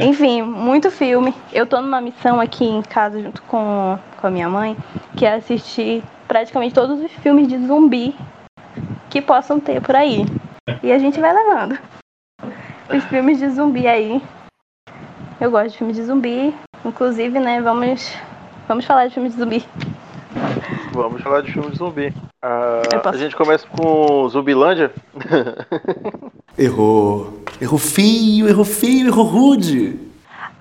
[0.00, 1.34] Enfim, muito filme.
[1.52, 4.76] Eu tô numa missão aqui em casa junto com, com a minha mãe,
[5.16, 8.14] que é assistir praticamente todos os filmes de zumbi
[9.08, 10.26] que possam ter por aí.
[10.82, 11.78] E a gente vai levando.
[12.94, 14.22] Os filmes de zumbi aí.
[15.40, 16.54] Eu gosto de filmes de zumbi.
[16.84, 18.14] Inclusive, né, vamos,
[18.68, 19.64] vamos falar de filmes de zumbi.
[20.92, 22.14] Vamos falar de filme de zumbi.
[22.42, 24.92] Ah, a gente começa com Zumbilândia.
[26.58, 27.42] Errou.
[27.60, 29.98] Errou feio, errou feio, errou rude.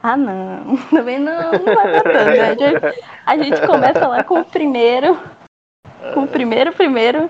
[0.01, 0.77] Ah, não.
[0.91, 2.85] Também não, não vai pra tanto.
[2.85, 2.93] né?
[3.25, 5.17] A gente, começa lá com o primeiro.
[6.13, 7.29] Com o primeiro, primeiro.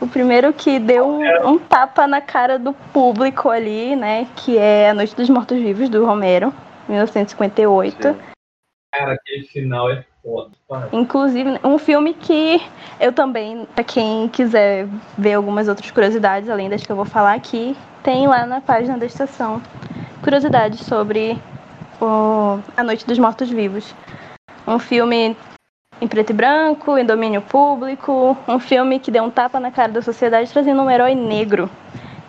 [0.00, 4.26] O primeiro que deu um, um tapa na cara do público ali, né?
[4.36, 6.52] Que é A Noite dos Mortos-Vivos, do Romero,
[6.88, 8.16] 1958.
[8.92, 10.04] Cara, aquele final é.
[10.92, 12.60] Inclusive, um filme que
[12.98, 17.34] eu também, pra quem quiser ver algumas outras curiosidades, além das que eu vou falar
[17.34, 19.62] aqui, tem lá na página da estação
[20.22, 21.38] curiosidades sobre
[22.00, 23.94] o A Noite dos Mortos Vivos.
[24.66, 25.36] Um filme
[26.00, 29.92] em preto e branco, em domínio público, um filme que deu um tapa na cara
[29.92, 31.70] da sociedade trazendo um herói negro,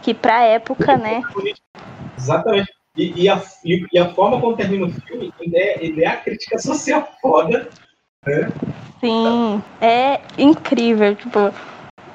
[0.01, 1.21] que pra época, né,
[2.17, 2.73] Exatamente.
[2.95, 7.07] E, e a, e, a forma como termina o filme, é, é a crítica social
[7.21, 7.67] foda.
[8.25, 8.49] Né?
[8.99, 11.39] Sim, é incrível, tipo,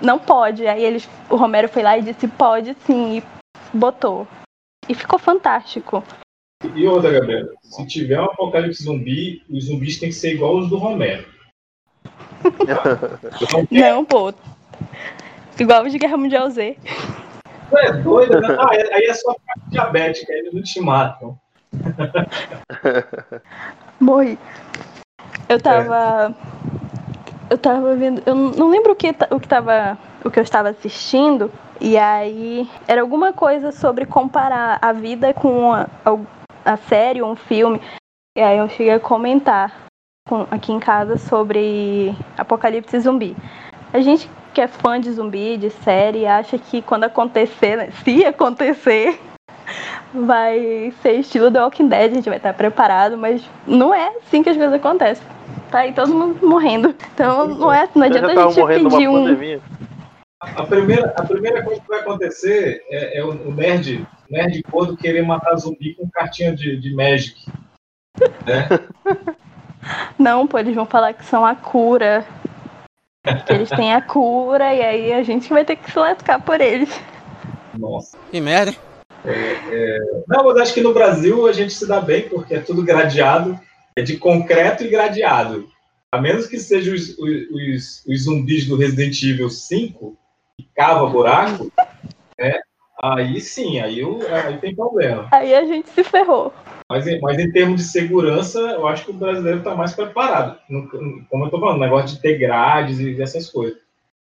[0.00, 0.66] não pode.
[0.66, 3.24] Aí eles, o Romero foi lá e disse pode sim e
[3.72, 4.26] botou.
[4.88, 6.02] E ficou fantástico.
[6.74, 10.68] E outra, Gabriela, se tiver um apocalipse zumbi, os zumbis têm que ser igual os
[10.68, 11.26] do Romero.
[13.70, 14.32] Não, pô.
[15.58, 16.76] Igual o de Guerra Mundial Z.
[17.72, 18.56] É doido, né?
[18.58, 19.34] Ah, aí é só
[19.68, 21.38] diabética, eles não te matam.
[24.00, 24.38] Morri.
[25.48, 26.34] Eu tava.
[27.48, 28.22] Eu tava vendo.
[28.24, 29.98] Eu não lembro o que, o que tava.
[30.24, 31.50] O que eu estava assistindo.
[31.80, 32.68] E aí.
[32.86, 37.80] Era alguma coisa sobre comparar a vida com a, a, a série ou um filme.
[38.36, 39.74] E aí eu cheguei a comentar
[40.28, 43.36] com- aqui em casa sobre Apocalipse Zumbi.
[43.92, 48.24] A gente que é fã de zumbi, de série, acha que quando acontecer, né, se
[48.24, 49.16] acontecer,
[50.12, 54.42] vai ser estilo The Walking Dead, a gente vai estar preparado, mas não é assim
[54.42, 55.26] que as coisas acontecem.
[55.70, 56.94] Tá aí todo mundo morrendo.
[57.14, 59.24] Então não, é, não Já adianta a gente morrendo pedir um.
[59.24, 59.60] pandemia.
[60.40, 64.96] A primeira, a primeira coisa que vai acontecer é, é o, o nerd, nerd gordo
[64.96, 67.46] querer matar zumbi com cartinha de, de Magic.
[68.46, 68.68] Né?
[70.18, 72.24] Não, pô, eles vão falar que são a cura.
[73.46, 76.60] Que eles têm a cura e aí a gente vai ter que se lascar por
[76.60, 76.88] eles.
[77.78, 78.16] Nossa.
[78.30, 78.78] Que merda, hein?
[79.24, 79.30] É,
[79.70, 79.98] é,
[80.28, 83.58] Não, mas acho que no Brasil a gente se dá bem, porque é tudo gradeado,
[83.96, 85.68] é de concreto e gradeado.
[86.12, 90.16] A menos que sejam os, os, os- zumbis do Resident Evil 5,
[90.58, 91.70] que cava buraco,
[92.38, 92.60] né?
[93.02, 95.28] Aí sim, aí, o- aí tem problema.
[95.30, 96.52] Aí a gente se ferrou.
[96.90, 100.58] Mas, em- mas em termos de segurança, eu acho que o brasileiro está mais preparado.
[100.66, 103.78] Como eu estou falando, negócio de ter grades e essas coisas.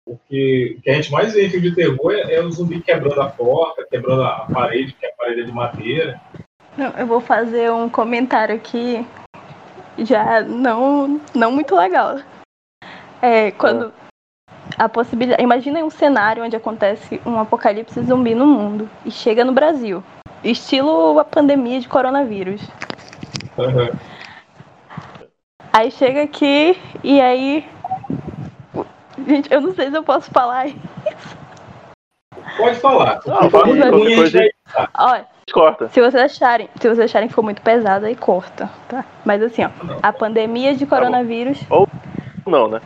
[0.06, 2.82] Porque o que a gente mais vê em filme de terror é, é o zumbi
[2.82, 6.22] quebrando a porta, quebrando a parede, que a parede é de madeira.
[6.78, 9.06] Não, eu vou fazer um comentário aqui
[9.98, 12.20] já não, não muito legal.
[13.22, 13.94] É, quando
[14.78, 15.42] a possibilidade.
[15.42, 20.04] Imagina um cenário onde acontece um apocalipse zumbi no mundo e chega no Brasil.
[20.44, 22.62] Estilo a pandemia de coronavírus.
[25.72, 27.73] Aí chega aqui e aí.
[29.28, 30.78] Gente, eu não sei se eu posso falar isso.
[32.58, 33.20] Pode falar.
[33.26, 34.52] Não, fala Mas- qualquer coisa aí.
[34.98, 35.90] Olha, Corta.
[35.90, 39.06] se vocês acharem, se vocês acharem que ficou muito pesado, aí corta, tá?
[39.26, 39.70] Mas assim, ó,
[40.02, 41.60] a pandemia de coronavírus.
[41.70, 41.88] Ou
[42.46, 42.82] não, né?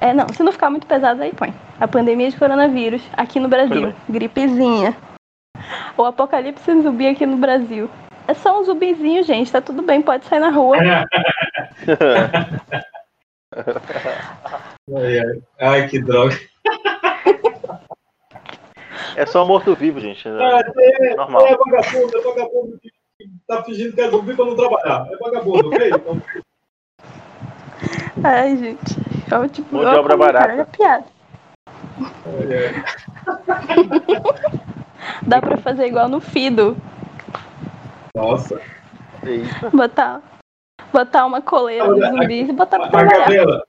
[0.00, 1.54] É, não, se não ficar muito pesado, aí põe.
[1.80, 3.92] A pandemia de coronavírus aqui no Brasil.
[4.08, 4.96] Gripezinha.
[5.96, 7.88] O apocalipse zumbi aqui no Brasil.
[8.26, 9.52] É só um zumbizinho, gente.
[9.52, 10.76] Tá tudo bem, pode sair na rua.
[14.96, 15.42] Ai, ai.
[15.60, 16.38] Ai, que droga.
[19.16, 20.26] É só morto-vivo, gente.
[20.28, 20.38] né?
[20.42, 21.46] Ah, é, Normal.
[21.46, 22.90] é vagabundo, é vagabundo que
[23.46, 25.06] tá fingindo que é zumbi pra não trabalhar.
[25.12, 25.90] É vagabundo, ok?
[25.94, 26.22] Então,
[28.24, 28.96] Ai, gente.
[29.30, 30.52] Eu, tipo, Mão de eu obra barata.
[30.52, 31.04] era piada.
[32.50, 32.72] é,
[35.22, 36.76] Dá pra fazer igual no Fido.
[38.14, 38.60] Nossa.
[39.24, 39.70] Eita.
[39.70, 40.20] Botar,
[40.92, 43.18] botar uma coleira Olha, nos zumbis e botar pra trabalhar.
[43.18, 43.64] Gabriela,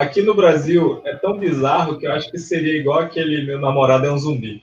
[0.00, 4.06] aqui no Brasil é tão bizarro que eu acho que seria igual aquele meu namorado
[4.06, 4.62] é um zumbi.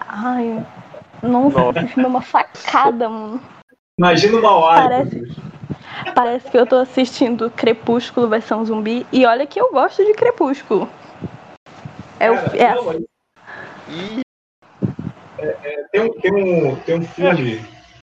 [0.00, 0.64] Ai,
[1.22, 1.78] nossa, Nossa.
[1.80, 3.40] esse filme é uma facada, mano.
[3.98, 4.88] Imagina o mau hálito.
[4.88, 9.06] Parece, parece que eu tô assistindo Crepúsculo versão zumbi.
[9.12, 10.88] E olha que eu gosto de Crepúsculo.
[12.18, 12.92] É o, é, não,
[15.38, 17.64] É, é, tem, um, tem, um, tem um filme,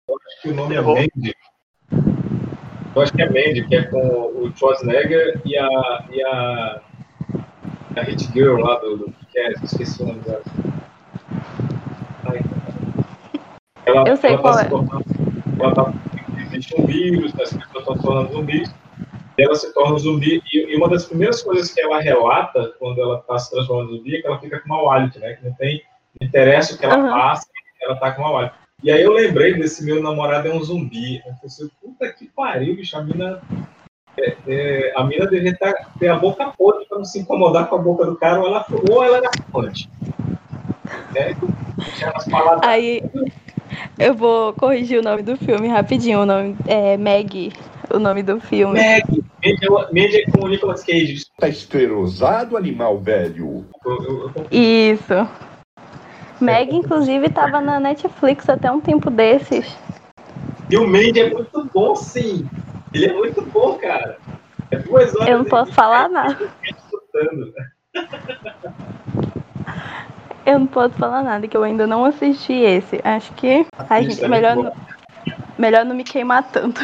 [0.08, 0.80] eu acho que o nome é.
[0.80, 1.34] Mandy.
[2.94, 6.80] Eu acho que é Mandy, que é com o Schwarzenegger e a, e a,
[7.96, 10.42] a Hit Girl lá do, do que é, esqueci o nome dela.
[12.24, 12.40] Ai,
[13.86, 14.64] ela, Eu sei ela qual tá é.
[14.64, 15.04] se tornando,
[15.60, 15.92] ela tá,
[16.46, 18.74] existe um vírus, as pessoas estão se tornando zumbis,
[19.38, 22.72] e ela se torna um zumbi, e, e uma das primeiras coisas que ela relata
[22.80, 25.34] quando ela está se transformando em zumbi é que ela fica com mau hálito, né?
[25.34, 25.82] Que não tem
[26.20, 27.10] não interessa o que ela Uhum.
[27.10, 27.46] passa,
[27.80, 28.54] ela tá com mau hálito.
[28.82, 31.16] E aí eu lembrei desse meu namorado é um zumbi.
[31.16, 33.42] Eu falei assim, puta que pariu, bicho, a mina.
[34.16, 37.74] é, é, a mina devia tá, ter a boca podre para não se incomodar com
[37.74, 39.90] a boca do cara, ou ela, ou ela era fonte.
[42.30, 42.62] Palavras.
[42.62, 43.02] Aí
[43.98, 46.20] eu vou corrigir o nome do filme rapidinho.
[46.20, 47.52] O nome é Meg,
[47.92, 48.74] o nome do filme.
[48.74, 49.04] Meg,
[49.92, 51.24] Meg, é- é com o Nicolas Cage.
[51.36, 53.66] Tá esterosado, animal velho.
[53.84, 55.47] Eu- eu- eu- Isso.
[56.40, 59.76] Meg, inclusive, tava na Netflix até um tempo desses.
[60.70, 62.48] E o Mandy é muito bom, sim.
[62.92, 64.18] Ele é muito bom, cara.
[64.70, 65.28] É duas horas.
[65.28, 66.50] Eu não posso falar nada.
[66.62, 67.52] escutando.
[70.46, 73.00] Eu não posso falar nada, que eu ainda não assisti esse.
[73.04, 73.66] Acho que.
[73.88, 74.72] Ai, gente, é melhor, não,
[75.58, 76.80] melhor não me queimar tanto.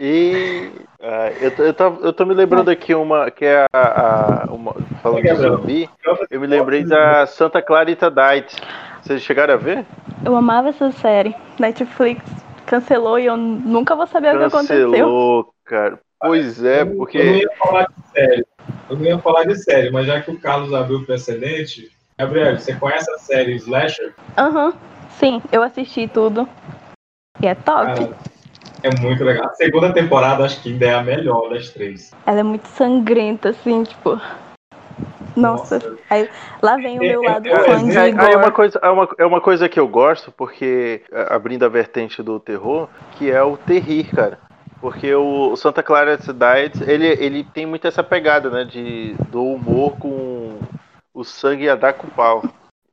[0.00, 0.70] E
[1.02, 4.52] ah, eu, tô- eu, tô, eu tô me lembrando aqui uma que é a, a-
[4.52, 4.72] uma,
[5.02, 5.90] falando de zumbi,
[6.30, 8.54] eu me lembrei da Santa Clarita Diet.
[9.02, 9.84] Vocês chegaram a ver?
[10.24, 11.34] Eu amava essa série.
[11.58, 12.22] Netflix
[12.64, 14.84] cancelou e eu nunca vou saber o que aconteceu.
[14.88, 15.98] Cancelou, cara.
[16.20, 18.46] Pois é, Eu não porque ia falar de série.
[18.90, 22.56] Eu não ia falar de série, mas já que o Carlos abriu o precedente, Gabriel,
[22.56, 24.14] você conhece a série Slasher?
[24.36, 24.74] Aham.
[25.18, 26.48] Sim, eu assisti tudo.
[27.40, 27.86] E é top.
[27.86, 28.16] Cara,
[28.82, 29.46] é muito legal.
[29.46, 32.12] A segunda temporada acho que ainda é a melhor das três.
[32.26, 34.20] Ela é muito sangrenta, assim, tipo.
[35.36, 35.96] Nossa.
[36.10, 36.28] Aí,
[36.60, 38.36] lá vem o meu lado É, é, fã de é, é gore.
[38.36, 42.22] uma coisa, é uma, é uma coisa que eu gosto, porque é, abrindo a vertente
[42.22, 44.38] do terror, que é o terrir, cara.
[44.80, 49.44] Porque o, o Santa Clara Diet, ele, ele tem muito essa pegada, né, de, do
[49.44, 50.58] humor com
[51.14, 52.42] o sangue a dar com pau.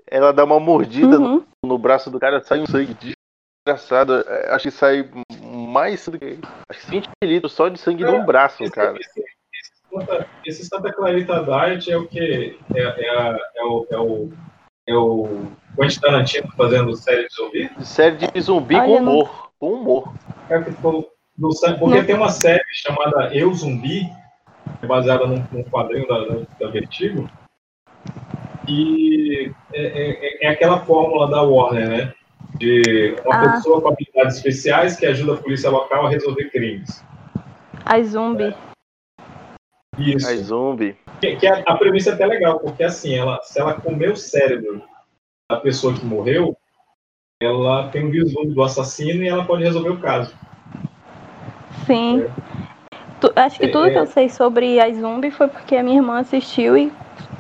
[0.08, 1.44] Ela dá uma mordida Uhum.
[1.64, 2.96] no, no braço do cara, sai um sangue
[3.66, 4.24] desgraçado.
[4.28, 5.08] É, Acho que sai
[5.76, 6.40] mais do que
[6.72, 8.98] acho que 20 litros só de sangue no braço, Esse, cara.
[8.98, 12.58] esse- esse Santa- esse Santa Clarita Diet é o que?
[12.74, 14.30] É, é, a- é o, é o.
[14.88, 17.72] É o Quentin Tarantino fazendo série de zumbi?
[17.84, 19.50] Série de zumbi com humor.
[19.60, 20.14] Com humor.
[20.50, 22.06] É que ficou no sangue- porque Não.
[22.06, 24.02] tem uma série chamada Eu Zumbi,
[24.80, 27.28] que é baseada num, num quadrinho da, da, da Vertigo,
[28.68, 32.14] e é, é- é aquela fórmula da Warner, né?
[32.58, 33.52] De uma Ah.
[33.54, 37.04] pessoa com habilidades especiais que ajuda a polícia local a resolver crimes.
[37.86, 38.56] As zumbi.
[39.98, 40.28] Isso.
[40.28, 40.98] Aí zumbi.
[41.22, 44.16] Que, que a, a premissa é até legal, porque assim, ela, se ela comer o
[44.18, 44.82] cérebro
[45.50, 46.56] da pessoa que morreu,
[47.42, 50.34] ela tem um vislumbre do assassino e ela pode resolver o caso.
[51.86, 52.26] Sim.
[53.22, 53.92] Tu- acho que tudo É.
[53.92, 56.92] que eu sei sobre as zumbi foi porque a minha irmã assistiu e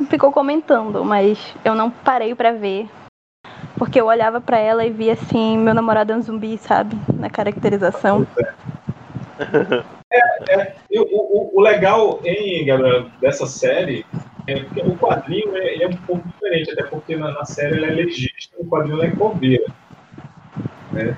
[0.09, 2.87] ficou comentando, mas eu não parei pra ver.
[3.77, 6.95] Porque eu olhava pra ela e via assim, meu namorado é um zumbi, sabe?
[7.13, 8.25] Na caracterização.
[10.89, 14.05] E o, o, o legal, hein, Gabriel, dessa série
[14.47, 17.77] é que o quadrinho é, ele é um pouco diferente, até porque na, na série
[17.77, 19.65] ela é legista, o quadrinho é coveira.
[20.93, 21.17] Né?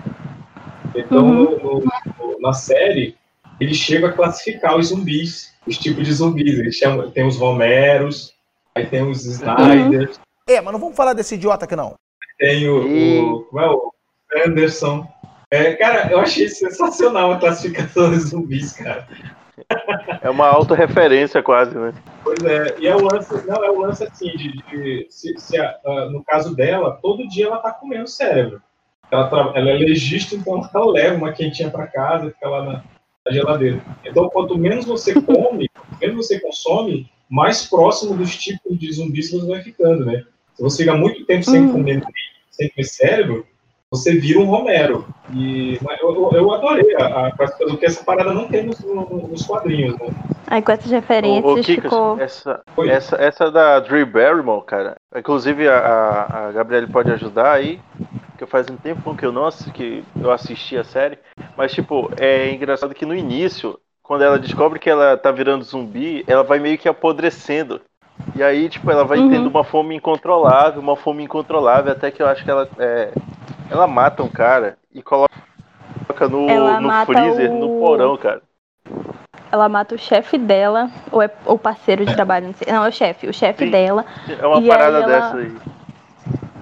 [0.96, 1.58] Então, Uhum.
[1.64, 3.16] no- no- na série,
[3.60, 6.58] ele chega a classificar os zumbis, os tipos de zumbis.
[6.58, 8.34] Ele chama, tem os Romeros,
[8.76, 11.94] aí tem os Snyders, É, mas não vamos falar desse idiota aqui não.
[12.38, 13.92] Tem o, o, como é, o
[14.46, 15.08] Anderson.
[15.50, 19.08] É, cara, eu achei sensacional a classificação dos zumbis, cara.
[20.22, 21.94] É uma autorreferência quase, né?
[22.24, 25.58] Pois é, e é o lance, não, é o lance assim, de, de- se, se
[25.60, 28.62] a- a- no caso dela, todo dia ela tá comendo cérebro.
[29.10, 32.84] Ela, ela é legista, então ela leva uma quentinha para casa, fica lá na,
[33.26, 33.82] na geladeira.
[34.06, 39.32] Então, quanto menos você come, quanto menos você consome, mais próximo dos tipos de zumbis
[39.32, 40.24] você vai ficando, né?
[40.58, 41.72] Se você fica muito tempo sem Uhum.
[41.72, 42.04] comer
[42.50, 43.46] sem comer cérebro,
[43.92, 45.08] você vira um Romero.
[45.32, 49.46] E eu, eu- adorei a, a classificação, porque essa parada não tem nos, no- nos
[49.46, 50.08] quadrinhos, né?
[50.48, 52.20] Aí com essas referências Kikas, ficou.
[52.20, 54.96] essa, essa, essa da Drew Barrymore, cara.
[55.16, 57.80] Inclusive a, a, a Gabriele pode ajudar aí.
[58.40, 61.20] Que faz um tempo que eu não assi- que eu assisti a série.
[61.56, 66.24] Mas, tipo, é engraçado que no início, quando ela descobre que ela tá virando zumbi,
[66.28, 67.82] ela vai meio que apodrecendo.
[68.36, 69.30] E aí, tipo, ela vai Uhum.
[69.30, 73.12] tendo uma fome incontrolável, uma fome incontrolável, até que eu acho que ela é,
[73.70, 75.28] ela mata um cara e coloca
[76.30, 78.42] no, Ela no freezer, o- no porão, cara.
[79.52, 82.72] Ela mata o chefe dela, ou é o parceiro de trabalho, não sei.
[82.72, 83.72] Não, é o chefe, o chefe Sim.
[83.72, 84.06] dela.
[84.28, 85.56] É uma parada aí ela- dessa aí.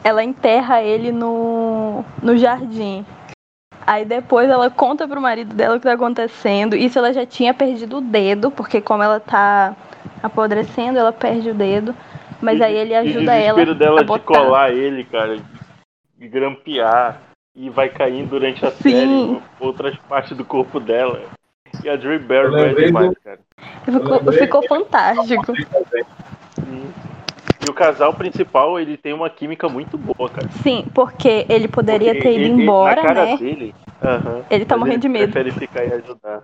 [0.03, 3.03] Ela enterra ele no, no jardim.
[3.87, 6.75] Aí depois ela conta pro marido dela o que tá acontecendo.
[6.75, 9.75] Isso ela já tinha perdido o dedo, porque como ela tá
[10.23, 11.95] apodrecendo, ela perde o dedo.
[12.41, 15.37] Mas aí ele E o ajuda ela desespero dela a de colar ele, cara,
[16.17, 17.21] de grampear
[17.55, 19.41] e vai caindo durante a série Sim.
[19.59, 21.21] outras partes do corpo dela.
[21.83, 23.39] E a Drew Barrymore é demais, do- cara.
[23.85, 25.53] Ficou, ficou fantástico.
[27.65, 30.47] E o casal principal, ele tem uma química muito boa, cara.
[30.61, 33.37] Sim, porque ele poderia Porque ter ido ele- ele- embora, na cara né?
[33.37, 33.73] Dele,
[34.51, 35.33] Ele tá morrendo de medo.
[35.33, 36.43] prefere ficar e ajudar.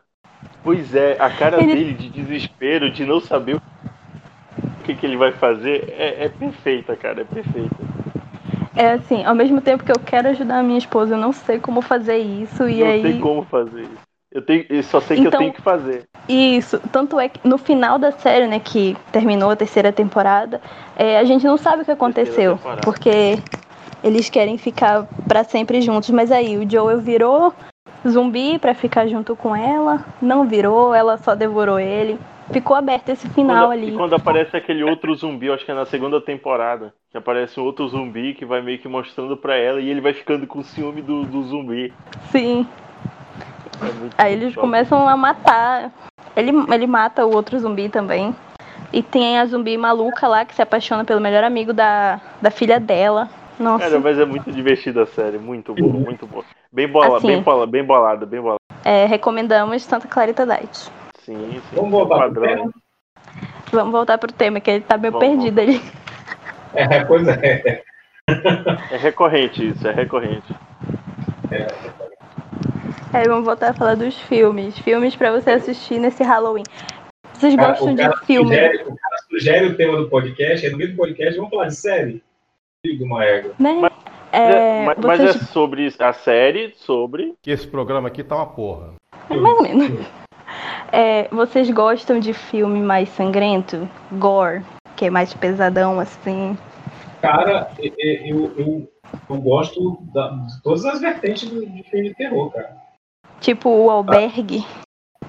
[0.64, 3.62] Pois é, a cara Ele- dele de desespero, de não saber o
[4.84, 7.76] que, que ele vai fazer, é, é perfeita, cara, é perfeita.
[8.76, 11.60] É assim, ao mesmo tempo que eu quero ajudar a minha esposa, eu não sei
[11.60, 12.68] como fazer isso.
[12.68, 13.02] E não aí.
[13.04, 14.11] tem como fazer isso.
[14.32, 16.08] Eu, tenho, eu só sei que eu Então- tenho que fazer.
[16.30, 20.62] Isso, tanto é que no final da série, né, que terminou a terceira temporada,
[20.96, 23.38] é, a gente não sabe o que aconteceu, porque
[24.04, 27.54] eles querem ficar pra sempre juntos, mas aí o Joel virou
[28.08, 32.18] zumbi pra ficar junto com ela, não virou, ela só devorou ele.
[32.52, 33.94] Ficou aberto esse final Quando- ali.
[33.94, 37.60] E quando aparece aquele outro zumbi, eu acho que é na segunda temporada, que aparece
[37.60, 40.62] um outro zumbi que vai meio que mostrando pra ela e ele vai ficando com
[40.64, 41.94] ciúme do, do zumbi.
[42.30, 42.68] Sim.
[44.18, 45.92] É Aí eles começam a matar.
[46.36, 48.36] Ele, ele mata o outro zumbi também.
[48.94, 52.80] E tem a zumbi maluca lá que se apaixona pelo melhor amigo da, da filha
[52.80, 53.30] dela.
[53.60, 53.86] Nossa.
[53.86, 56.44] Cara, mas é muito divertida a série, muito boa, muito boa.
[56.72, 57.28] Bem, bola, Assim.
[57.28, 58.60] bem, bola, bem bolada, bem bolada.
[58.84, 60.92] É, recomendamos Santa Clarita Diet.
[61.20, 61.76] Sim, sim.
[61.76, 62.56] Vamos voltar é pro padrão.
[62.56, 62.74] tema?
[63.72, 65.82] Vamos voltar pro tema, que ele tá meio Vamos, perdido ali.
[66.74, 67.84] É, pois é.
[68.92, 70.56] É recorrente isso, é recorrente.
[73.14, 74.78] Aí vamos voltar a falar dos filmes.
[74.80, 76.64] Filmes pra você assistir nesse Halloween.
[77.34, 78.50] Vocês Cara, gostam de filme?
[78.56, 81.68] Sugere, o cara sugere o tema do podcast, aí no meio do podcast vamos falar
[81.68, 82.24] de série.
[82.86, 83.54] Filho de uma égua.
[83.60, 83.90] Né?
[84.32, 85.50] É, mas, mas é vocês...
[85.50, 87.34] sobre a série, sobre.
[87.42, 88.94] Que esse programa aqui tá uma porra.
[89.30, 90.06] é mais ou menos.
[90.94, 93.88] É, vocês gostam de filme mais sangrento?
[94.12, 94.62] Gore?
[94.98, 96.58] Que é mais pesadão, assim?
[97.22, 98.92] Cara, e- e- eu, eu,
[99.30, 102.76] eu gosto da- de todas as vertentes do, de filme de terror, cara.
[103.42, 104.66] Tipo o Albergue?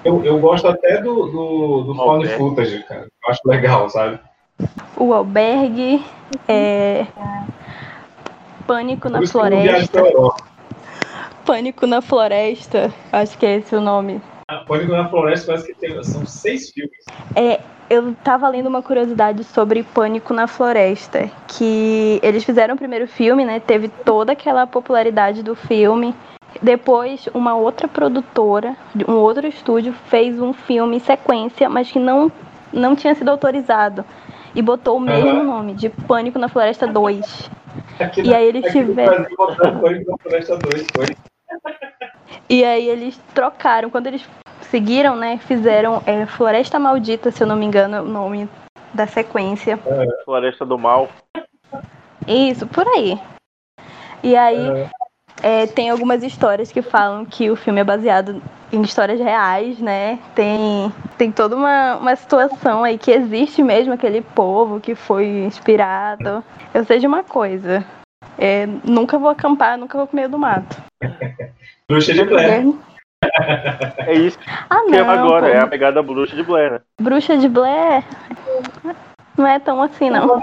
[0.05, 3.07] Eu, eu gosto até do, do, do found footage, cara.
[3.25, 4.19] Eu acho legal, sabe?
[4.95, 6.05] O Albergue,
[6.47, 7.07] é...
[8.67, 10.01] Pânico na Floresta.
[11.43, 14.21] Pânico na Floresta, acho que é esse o nome.
[14.47, 16.97] A Pânico na Floresta parece que tem, são seis filmes.
[17.35, 17.59] É,
[17.89, 23.43] eu tava lendo uma curiosidade sobre Pânico na Floresta, que eles fizeram o primeiro filme,
[23.43, 23.59] né?
[23.59, 26.13] Teve toda aquela popularidade do filme.
[26.61, 32.31] Depois, uma outra produtora, de um outro estúdio, fez um filme sequência, mas que não,
[32.71, 34.05] não tinha sido autorizado.
[34.55, 35.43] E botou o mesmo Aham.
[35.43, 37.49] nome, de Pânico na Floresta 2.
[37.99, 39.23] Aqui E na- aí eles tiveram-
[39.81, 41.05] Pânico na Floresta 2, foi.
[42.49, 43.89] E aí eles trocaram.
[43.89, 44.23] Quando eles
[44.61, 45.37] seguiram, né?
[45.39, 48.47] Fizeram é, Floresta Maldita, se eu não me engano, é o nome
[48.93, 49.79] da sequência.
[50.23, 51.09] Floresta do Mal.
[52.27, 53.19] Isso, por aí.
[54.23, 54.55] E aí
[55.43, 58.41] é, tem algumas histórias que falam que o filme é baseado
[58.71, 60.17] em histórias reais, né?
[60.33, 66.43] Tem, tem toda uma, uma situação aí que existe mesmo aquele povo que foi inspirado.
[66.73, 67.85] Eu sei de uma coisa.
[68.39, 70.81] é, nunca vou acampar, nunca vou pro meio do mato.
[71.87, 72.65] Bruxa de Blair.
[73.99, 74.37] É isso
[74.69, 75.53] Ah, que não, agora, pô.
[75.53, 76.79] é a pegada bruxa de Blair, né?
[76.99, 78.03] Bruxa de Blair
[79.37, 80.41] não é tão assim, não.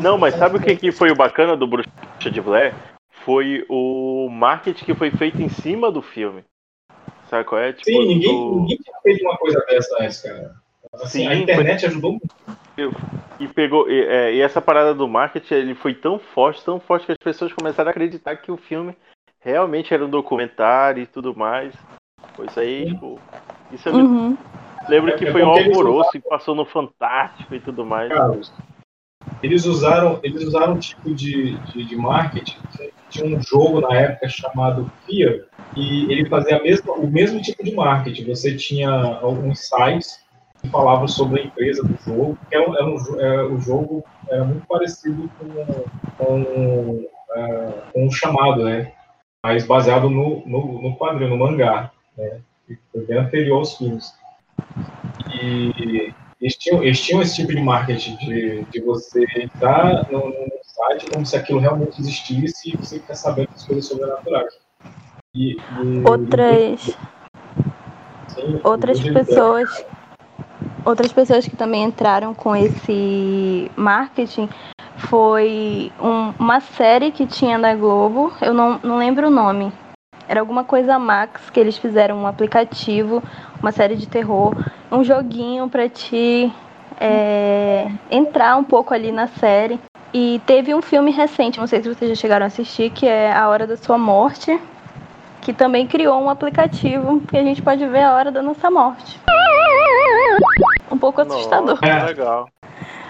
[0.00, 1.90] Não, mas sabe o que, que foi o bacana do Bruxa
[2.30, 2.72] de Blair?
[3.24, 6.44] Foi o marketing que foi feito em cima do filme.
[7.28, 7.72] Sabe qual é?
[7.72, 10.54] Tipo, Sim, ninguém, do- ninguém tinha feito uma coisa dessa antes, cara.
[10.92, 12.34] Assim, Sim, a internet ajudou muito.
[13.40, 17.06] E pegou e, é, e essa parada do marketing ele foi tão forte, tão forte
[17.06, 18.96] que as pessoas começaram a acreditar que o filme
[19.40, 21.74] realmente era um documentário e tudo mais.
[22.36, 23.20] Foi isso aí, tipo,
[23.72, 24.36] isso eu Uhum.
[24.88, 28.08] lembro que É foi um alvoroço e passou no Fantástico e tudo mais.
[28.12, 28.52] Carlos,
[29.42, 32.58] eles usaram, eles usaram um tipo de, de, de marketing.
[33.14, 35.44] Tinha um jogo na época chamado Fear,
[35.76, 38.24] e ele fazia mesma, o mesmo tipo de marketing.
[38.26, 40.18] Você tinha alguns sites
[40.60, 43.58] que falavam sobre a empresa do jogo, que era, um- era um, jo- é, o
[43.60, 48.92] jogo era muito parecido com, com, é, com o chamado, né?
[49.44, 52.40] Mas baseado no, no, no quadrinho, no mangá, né?
[52.66, 54.12] Que foi bem anterior aos filmes.
[55.32, 60.53] E eles tinham, eles tinham esse tipo de marketing de, de você entrar no, no
[60.74, 64.52] site como se aquilo realmente existisse e você ficar sabendo das coisas sobrenaturais.
[65.34, 66.80] E, e- Outras,
[68.28, 69.84] sim, outras pessoas,
[70.84, 74.48] outras pessoas que também entraram com esse marketing
[74.98, 79.72] foi um- uma série que tinha na Globo, eu não, não lembro o nome.
[80.26, 83.22] Era alguma coisa Max, que eles fizeram um aplicativo,
[83.60, 84.54] uma série de terror,
[84.90, 86.50] um joguinho pra te
[86.98, 89.78] é, entrar um pouco ali na série.
[90.14, 93.32] E teve um filme recente, não sei se vocês já chegaram a assistir, que é
[93.32, 94.60] A Hora da Sua Morte,
[95.40, 99.18] que também criou um aplicativo que a gente pode ver a hora da nossa morte.
[100.88, 101.80] Um pouco assustador.
[101.82, 102.48] Nossa, legal.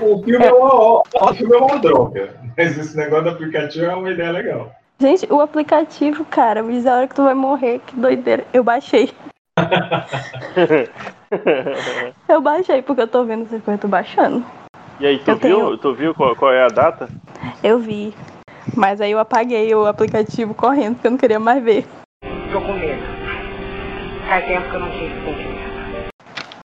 [0.00, 3.94] O filme é uma, o filme é uma droga, mas esse negócio do aplicativo é
[3.94, 4.72] uma ideia legal.
[4.98, 8.46] Gente, o aplicativo, cara, me diz a hora que tu vai morrer, que doideira.
[8.50, 9.12] Eu baixei.
[12.28, 14.44] Eu baixei porque eu tô vendo essas coisas, tô baixando.
[15.00, 15.40] E aí, tu Eu viu?
[15.40, 17.08] tenho- Tu viu qual, qual é a data?
[17.62, 18.14] Eu vi.
[18.76, 21.84] Mas aí eu apaguei o aplicativo correndo, porque eu não queria mais ver.
[22.52, 23.02] Tô com medo.
[24.28, 25.14] Faz tempo que eu não tive.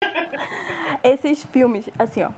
[1.03, 2.31] Esses filmes, assim, ó.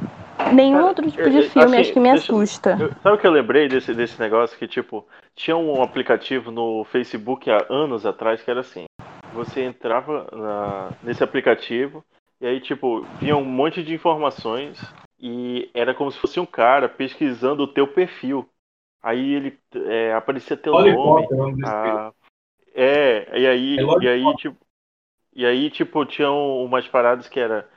[0.53, 2.77] Nenhum outro tipo de filme assim, acho que me deixa- assusta.
[2.81, 4.59] eu- sabe o que eu lembrei desse, desse negócio?
[4.59, 5.07] Que, tipo,
[5.37, 8.85] tinha um aplicativo no Facebook há anos atrás que era assim.
[9.35, 12.03] Você entrava na- nesse aplicativo
[12.41, 14.79] e aí, tipo, vinha um monte de informações
[15.23, 18.49] e era como se fosse um cara pesquisando o teu perfil.
[19.03, 21.29] Aí ele é, aparecia teu nome.
[21.31, 22.13] É nome a-
[22.75, 24.59] É, e aí, É e aí, tipo,
[25.35, 27.69] e aí, tipo, tinham umas paradas que era.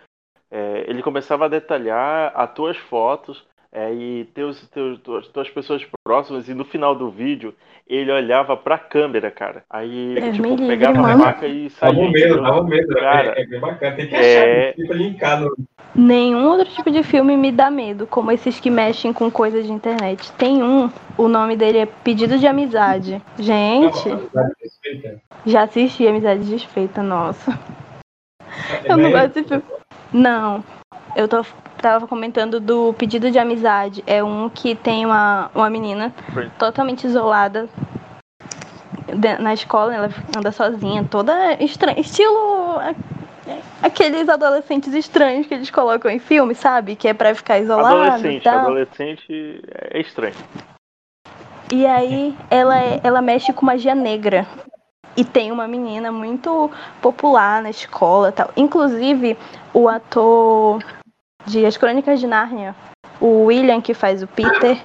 [0.51, 3.45] é, ele começava a detalhar as tuas fotos
[3.75, 7.53] é, e teus, teus, tuas, tuas pessoas próximas, e no final do vídeo
[7.85, 9.63] ele olhava pra câmera, cara.
[9.69, 11.23] Aí, É, tipo, pegava a mano.
[11.23, 11.93] faca e saía.
[11.93, 12.95] Dava um medo, dava um medo.
[12.95, 13.95] Cara, é, é bem bacana.
[13.97, 15.53] Tem que achar, é- que linkar no.
[15.93, 19.71] Nenhum outro tipo de filme me dá medo, como esses que mexem com coisas de
[19.71, 20.31] internet.
[20.33, 23.21] Tem um, o nome dele é Pedido de Amizade.
[23.37, 24.09] Gente,
[25.45, 27.57] já assisti Amizade Desfeita, nossa.
[28.85, 29.63] Eu não gosto desse filme.
[30.13, 30.63] Não,
[31.15, 31.43] eu tô,
[31.81, 34.03] tava comentando do Pedido de Amizade.
[34.05, 36.13] É um que tem uma, uma menina
[36.59, 37.69] totalmente isolada
[39.39, 41.99] na escola, ela anda sozinha, toda estranha.
[41.99, 42.79] Estilo
[43.81, 46.95] aqueles adolescentes estranhos que eles colocam em filme, sabe?
[46.95, 49.61] Que é pra ficar isolado adolescente, adolescente
[49.91, 50.35] é estranho.
[51.71, 54.45] E aí ela, é- ela mexe com magia negra.
[55.17, 56.69] E tem uma menina muito
[57.01, 58.51] popular na escola e tal.
[58.57, 59.37] Inclusive,
[59.73, 60.83] o ator
[61.45, 62.75] de As Crônicas de Nárnia,
[63.19, 64.83] o William, que faz o Peter,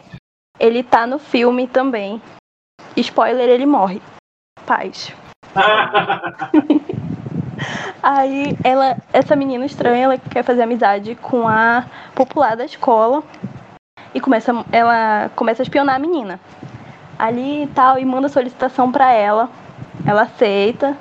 [0.58, 2.20] ele tá no filme também.
[2.96, 4.02] Spoiler, ele morre.
[4.66, 5.12] Paz.
[8.02, 11.84] Aí ela, essa menina estranha, ela quer fazer amizade com a
[12.14, 13.22] popular da escola
[14.14, 16.40] e começa, ela começa a espionar a menina.
[17.18, 19.50] Ali e tal, e manda solicitação pra ela.
[20.06, 20.96] Ela aceita.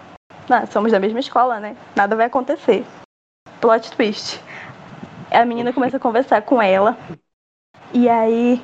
[0.49, 1.77] Ah, somos da mesma escola, né?
[1.95, 2.86] Nada vai acontecer.
[3.61, 4.41] Plot twist.
[5.31, 6.97] A menina começa a conversar com ela.
[7.93, 8.61] E aí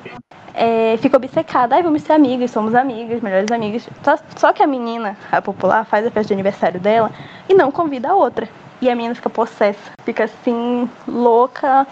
[0.54, 1.74] é, fica obcecada.
[1.74, 3.88] Ai, vamos ser amigas, somos amigas, melhores amigas.
[4.02, 7.10] Só, só que a menina, a popular, faz a festa de aniversário dela
[7.48, 8.48] e não convida a outra.
[8.80, 9.92] E a menina fica possessa.
[10.04, 11.86] Fica assim, louca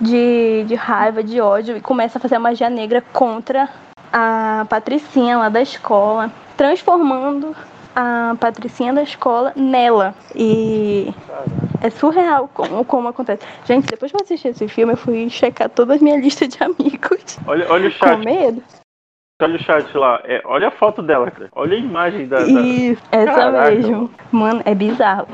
[0.00, 1.76] de, de raiva, de ódio.
[1.76, 3.68] E começa a fazer a magia negra contra
[4.12, 6.30] a Patricinha lá da escola.
[6.56, 7.54] Transformando
[7.96, 10.14] a Patricinha da escola nela.
[10.34, 11.12] E
[11.80, 13.42] é surreal como, como acontece.
[13.64, 16.62] Gente, depois que eu assisti esse filme, eu fui checar toda a minha lista de
[16.62, 17.38] amigos.
[17.46, 18.18] Olha, olha o Com chat.
[18.24, 18.62] medo.
[19.42, 20.20] olha o chat lá.
[20.24, 21.48] É, olha a foto dela, cara.
[21.52, 22.36] Olha a imagem da.
[22.36, 22.44] da...
[22.44, 24.10] Isso, essa Caraca, mesmo.
[24.30, 25.26] Mano, é bizarro.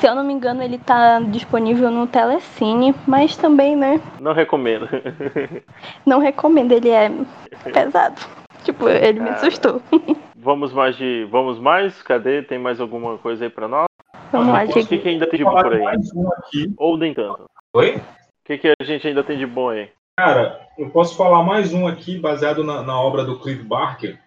[0.00, 4.00] Se eu não me engano, ele tá disponível no Telecine, mas também, né?
[4.20, 4.88] Não recomendo.
[6.04, 7.08] Não recomendo, ele é
[7.72, 8.20] pesado.
[8.64, 9.36] Tipo, ele me Cara.
[9.40, 9.80] assustou.
[10.46, 11.24] Vamos mais de.
[11.24, 12.00] Vamos mais?
[12.02, 12.40] Cadê?
[12.40, 13.86] Tem mais alguma coisa aí pra nós?
[14.30, 15.82] Vamos lá, O que, que ainda tem de bom por aí?
[16.14, 16.74] um.
[16.78, 17.42] Ou nem tanto.
[17.74, 18.00] O Oi?
[18.44, 19.90] que, que a gente ainda tem de bom aí?
[20.18, 24.18] Cara, eu posso falar mais um aqui baseado na, na obra do Clive Barker,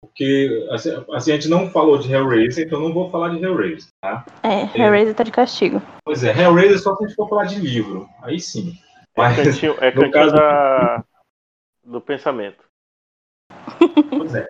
[0.00, 3.44] porque assim, assim, a gente não falou de Hellraiser, então eu não vou falar de
[3.44, 4.24] Hellraiser, tá?
[4.42, 5.80] É, Hellraiser tá de castigo.
[6.04, 8.72] Pois é, Hellraiser só se a gente for falar de livro, aí sim.
[9.14, 11.04] É Mas, cantinho, é cantinho caso- da...
[11.84, 12.64] do pensamento.
[14.16, 14.48] Pois é.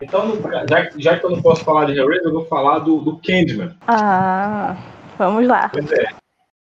[0.00, 0.32] Então,
[0.68, 3.18] já, que- já que eu não posso falar de Hellraiser, eu vou falar do, do
[3.18, 3.74] Candyman.
[3.86, 4.76] Ah,
[5.18, 5.68] vamos lá.
[5.68, 6.08] Pois é.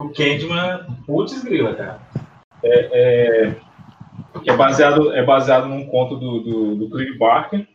[0.01, 2.01] O Candyman, putz grila, cara.
[2.63, 7.67] É, é, que é baseado, é baseado num conto do, do, do Clive Barker.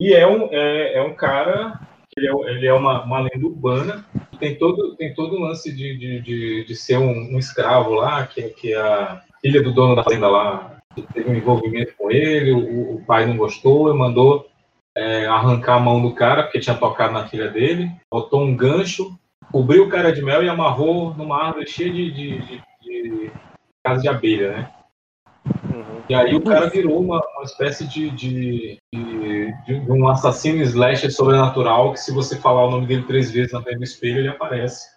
[0.00, 1.78] E é um, é, é um cara,
[2.16, 4.04] ele é, ele é uma, uma lenda urbana.
[4.38, 8.26] Tem todo, tem todo o lance de, de, de, de ser um, um escravo lá,
[8.26, 10.78] que, que a filha do dono da fazenda lá
[11.12, 14.49] teve um envolvimento com ele, o, o pai não gostou e mandou
[15.00, 19.18] é, arrancar a mão do cara, porque tinha tocado na filha dele, botou um gancho,
[19.50, 23.30] cobriu o cara de mel e amarrou numa árvore cheia de, de, de- de
[23.84, 24.70] casa de abelha, né?
[26.08, 31.10] E aí o cara virou uma, uma espécie de, de, de, de um assassino slasher
[31.10, 34.28] sobrenatural que se você falar o nome dele três vezes na frente do espelho, ele
[34.28, 34.88] aparece.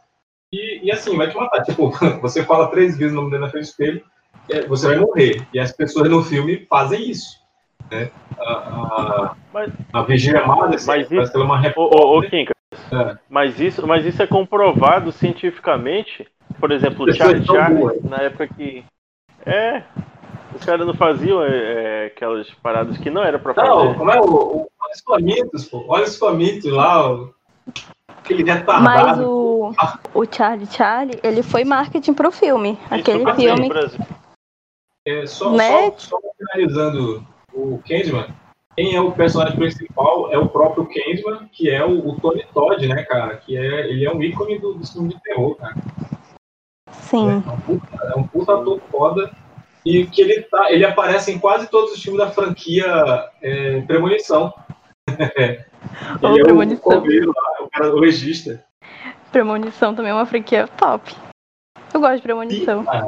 [0.52, 1.64] E, e assim, vai te matar.
[1.64, 4.04] Tipo, você fala três vezes o nome dele na frente do espelho,
[4.50, 5.48] é, você vai morrer.
[5.54, 7.43] E as pessoas no filme fazem isso.
[7.94, 8.12] Né?
[8.40, 12.54] A, a, a Mas parece que ela é uma Ô, ô, ô Kinka,
[12.92, 13.18] É.
[13.30, 16.28] mas isso, mas isso é comprovado cientificamente.
[16.60, 17.46] Por exemplo, o Charlie
[18.04, 18.84] na época que.
[19.46, 19.84] É.
[20.56, 23.68] Os caras não faziam é, é, aquelas paradas que não era pra fazer.
[23.68, 25.84] Não, como é o, o, olha os famintos, pô.
[25.88, 27.34] Olha os famintos lá, o,
[28.08, 29.28] aquele Mas retardado.
[29.30, 29.74] o,
[30.14, 32.78] o Charlie Charlie, ele foi marketing pro filme.
[32.92, 33.70] Aquele Brasil, filme.
[35.08, 35.92] É, só, Né?
[35.98, 38.28] só, só finalizando o Candyman,
[38.76, 42.88] quem é o personagem principal é o próprio Candyman, que é o, o Tony Todd,
[42.88, 43.38] né, cara?
[43.38, 45.76] Que é, ele é um ícone do, do filme de terror, cara.
[46.92, 47.30] Sim.
[47.30, 49.32] É um puta, é um puta ator foda.
[49.86, 52.86] E que ele, tá, ele aparece em quase todos os filmes da franquia
[53.42, 54.54] é, Premonição.
[55.10, 55.60] ele
[56.22, 56.80] é o Premonição.
[56.80, 58.66] coveiro lá, o, cara, o legista.
[59.32, 61.14] Premonição também é uma franquia top.
[61.94, 62.86] Eu gosto de Premonição.
[62.86, 63.06] cara.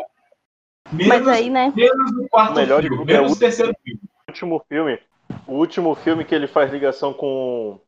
[0.91, 1.73] Mas aí, né?
[1.75, 4.01] Menos no quarto O melhor de filme, tudo é menos o terceiro filme.
[4.27, 4.99] Último filme.
[5.47, 7.79] O último filme que ele faz ligação com,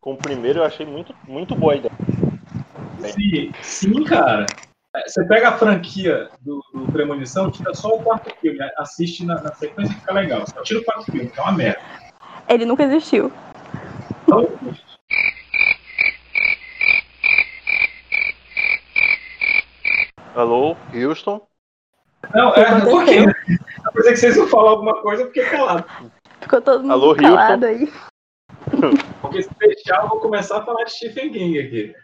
[0.00, 1.92] com o primeiro, eu achei muito, muito boa a ideia.
[3.00, 4.46] Sim, sim, cara.
[4.94, 9.40] É, Você pega a franquia do, do Premonição, tira só o quarto filme, assiste na,
[9.42, 10.44] na sequência e fica legal.
[10.46, 11.80] Só tira o quarto filme, que é uma merda.
[12.48, 13.32] Ele nunca existiu.
[14.22, 14.46] Então,
[20.34, 21.46] Alô, Houston?
[22.34, 23.24] Não, é, por quê?
[23.84, 25.84] Eu pensei que vocês iam falar alguma coisa, eu fiquei calado.
[26.40, 27.92] Ficou todo mundo Alô, calado aí.
[29.20, 31.94] Porque se deixar, eu vou começar a falar de Stephen King aqui.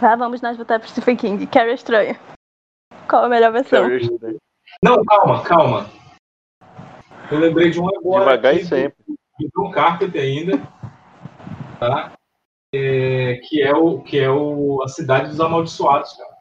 [0.00, 1.46] Já vamos nós votar pro Stephen King.
[1.46, 2.18] Carrie Estranha.
[3.08, 3.86] Qual a melhor versão?
[4.82, 5.90] Não, calma, calma.
[7.30, 8.24] Eu lembrei de um agora.
[8.24, 8.96] Devagar aqui e sempre.
[9.38, 10.60] De John Carpenter ainda.
[11.78, 12.12] Tá?
[12.74, 16.33] É, que é, o, que é o, a Cidade dos Amaldiçoados, cara.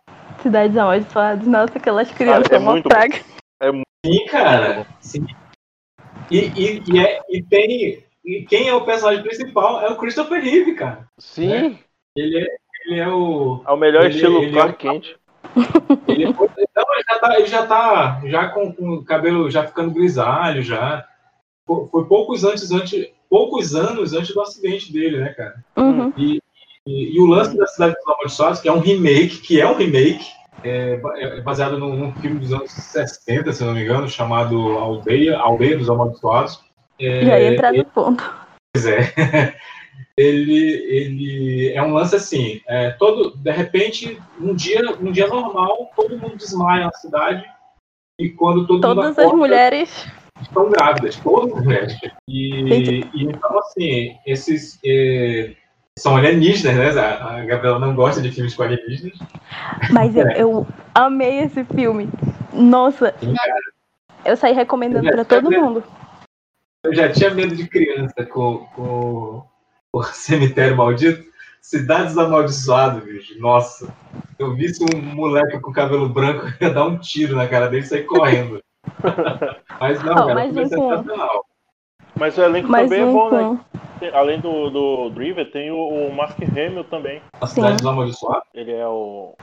[0.44, 1.48] Cidades Amaldiçoadas.
[1.48, 3.20] Nossa, aquelas crianças é é uma muito praga.
[3.62, 4.86] É muito Sim, cara.
[5.00, 5.26] Sim.
[6.30, 8.04] E, e, e, é, e tem.
[8.26, 11.08] E quem é o personagem principal é o Christopher Reeve, cara.
[11.20, 11.78] Sim,
[12.16, 12.48] Ele é,
[12.86, 13.64] ele é o.
[13.66, 15.16] é o melhor Ele- estilo ele é Clark um- Kent.
[16.08, 16.36] Ele, não,
[16.96, 21.06] ele já tá, ele já tá já com, com o cabelo já ficando grisalho já.
[21.68, 25.64] Foi, foi poucos antes, antes, poucos anos antes do acidente dele, né, cara?
[25.78, 26.12] Uhum.
[26.18, 26.40] E,
[26.88, 29.76] e, e o lance da Cidade dos Amaldiçoados, que é um remake, que é um
[29.76, 30.26] remake,
[30.64, 35.38] é, é baseado num, num filme dos anos 60, se não me engano, chamado Aldeia,
[35.38, 36.64] Aldeia dos Amaldiçoados.
[37.00, 38.24] É, Já ia entrar no ponto.
[38.74, 39.56] Pois é.
[40.16, 45.90] Ele, ele é um lance assim, é, todo, de repente, um dia, um dia normal,
[45.96, 47.44] todo mundo desmaia na cidade
[48.20, 50.08] e quando todo mundo Todas as acorda, mulheres.
[50.40, 51.98] estão grávidas, todas as mulheres.
[52.28, 55.56] E, e então, assim, esses é,
[55.98, 57.02] são alienígenas, né?
[57.02, 59.18] A, a Gabriela não gosta de filmes com alienígenas.
[59.92, 60.42] Mas eu, É.
[60.42, 62.10] eu amei esse filme.
[62.52, 63.34] Nossa, Sim,
[64.26, 65.84] eu saí recomendando pra todo mundo.
[66.84, 69.44] Eu já tinha medo de criança com, com
[69.94, 71.32] o Cemitério Maldito.
[71.62, 73.40] Cidades Amaldiçoadas, bicho.
[73.40, 73.94] Nossa.
[74.38, 77.84] Eu visse um moleque com cabelo branco, eu ia dar um tiro na cara dele
[77.84, 78.62] e sair correndo.
[79.80, 81.46] Mas não, Ó, cara, com- sensacional.
[82.16, 83.60] Mas o elenco Mais também é bom, com- né?
[84.14, 87.22] Além do, do Driver, tem o, o Mark Hamill também.
[87.40, 88.48] A Cidade dos Amaldiçoados?
[88.54, 89.36] Ele é o.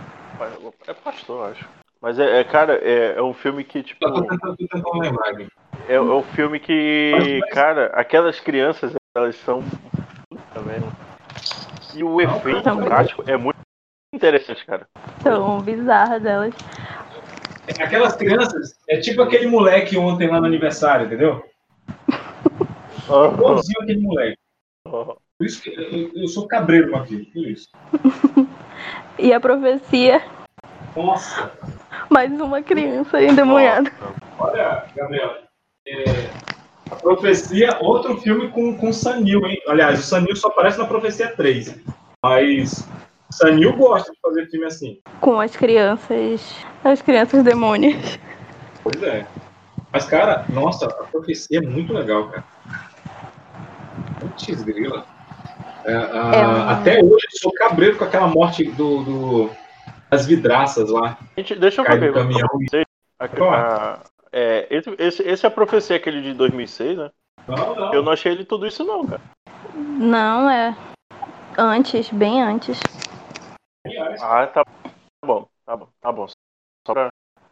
[0.86, 1.68] É pastor, acho.
[2.00, 4.04] Mas é, é, cara, é, é um filme que, tipo.
[4.04, 5.40] Eu tô tentando, tô tentando lembrar.
[5.88, 9.62] É, é um filme que, cara, aquelas crianças, elas são.
[10.54, 10.80] Também.
[11.94, 12.88] E o efeito Também.
[12.88, 13.58] prático é muito
[14.14, 14.86] interessante, cara.
[15.22, 16.54] Tão bizarra delas.
[17.78, 21.44] Aquelas crianças, é tipo aquele moleque ontem lá no aniversário, entendeu?
[23.10, 24.38] Igualzinho aquele moleque.
[24.84, 27.68] Por isso que eu, eu sou cabreiro com aquilo, por isso.
[29.18, 30.22] E a profecia,
[30.96, 31.52] Nossa!
[32.08, 33.92] mais uma criança endemoniada.
[34.38, 35.36] Olha, Gabriel.
[35.86, 36.30] é,
[36.90, 39.60] a Profecia, outro filme com, com Sanil, hein?
[39.68, 41.78] Aliás, o Sanil só aparece na Profecia 3.
[42.22, 42.88] Mas
[43.30, 45.00] Sanil gosta de fazer filme assim.
[45.20, 46.64] Com as crianças.
[46.82, 48.18] As crianças demônios.
[48.82, 49.26] Pois é.
[49.92, 52.44] Mas, cara, nossa, a Profecia é muito legal, cara.
[54.46, 55.04] Putz, grila.
[55.84, 59.50] É, a- É Até hoje eu sou cabreiro com aquela morte do, do-
[60.10, 61.16] das vidraças lá.
[61.36, 62.12] Gente, deixa eu ver.
[62.12, 62.48] caminhão.
[63.52, 64.00] A-
[64.32, 67.10] é, esse, esse, esse é a profecia, aquele de 2006, né?
[67.48, 67.94] Não, não.
[67.94, 69.20] Eu não achei ele tudo isso, não, cara.
[69.74, 70.76] Não, é.
[71.58, 72.78] Antes, bem antes.
[74.20, 74.62] Ah, tá
[75.24, 76.26] bom, tá bom, tá bom.
[76.86, 77.08] Só pra,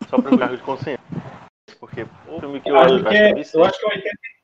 [0.08, 1.04] só pra cargo de consciência.
[1.78, 3.96] Porque o filme que eu, Eu acho que é, eu acho que é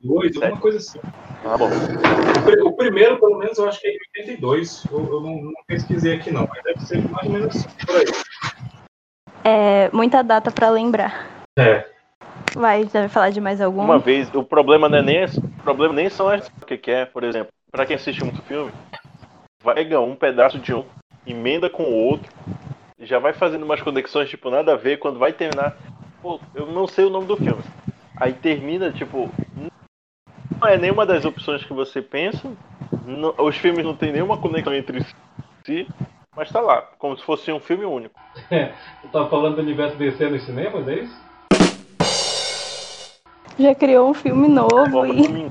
[0.05, 1.01] 82, alguma coisa assim.
[1.43, 1.69] Tá bom.
[1.69, 4.85] O pri- O primeiro, pelo menos, eu acho que é em 82.
[4.91, 7.97] Eu, eu não, não pesquisei aqui, não, mas deve ser mais ou menos assim, por
[7.97, 8.05] aí.
[9.45, 11.45] É muita data pra lembrar.
[11.59, 11.87] É.
[12.55, 13.83] Vai, deve falar de mais algum?
[13.83, 16.77] Uma vez, o problema não é nem esse, o problema nem são as o que
[16.79, 18.71] que é, por exemplo, pra quem assiste muito filme,
[19.63, 20.85] vai pegar um pedaço de um,
[21.27, 22.33] emenda com o outro,
[23.01, 25.77] já vai fazendo umas conexões, tipo, nada a ver, quando vai terminar,
[26.25, 27.63] pô, eu não sei o nome do filme.
[28.17, 29.29] Aí termina, tipo,
[30.59, 32.51] não é nenhuma das opções que você pensa,
[33.05, 35.05] não- os filmes não tem nenhuma conexão entre
[35.67, 35.87] si,
[36.35, 38.15] mas tá lá, como se fosse um filme único.
[39.03, 41.23] Tu tá falando do universo DC nos cinemas, é isso?
[43.59, 45.47] Já criou um filme novo e.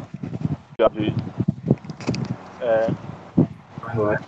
[2.60, 2.88] É.
[3.82, 4.20] Mas não é.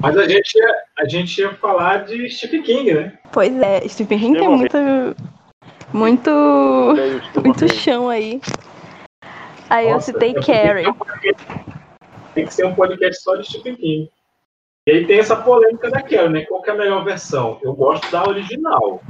[0.00, 3.18] Mas a gente, ia, a gente ia falar de Stephen King, né?
[3.32, 4.76] Pois é, Stephen King tem Extremamente.
[4.76, 5.38] muito.
[5.92, 6.30] Muito.
[7.44, 8.40] Muito chão aí.
[9.70, 10.84] Aí Nossa, eu citei é porque Carrie.
[10.84, 11.46] Tem, podcast-
[12.34, 14.10] tem que ser um podcast só de Stephen King.
[14.86, 16.44] E aí tem essa polêmica da Carrie, né?
[16.46, 17.58] Qual que é a melhor versão?
[17.62, 19.02] Eu gosto da original.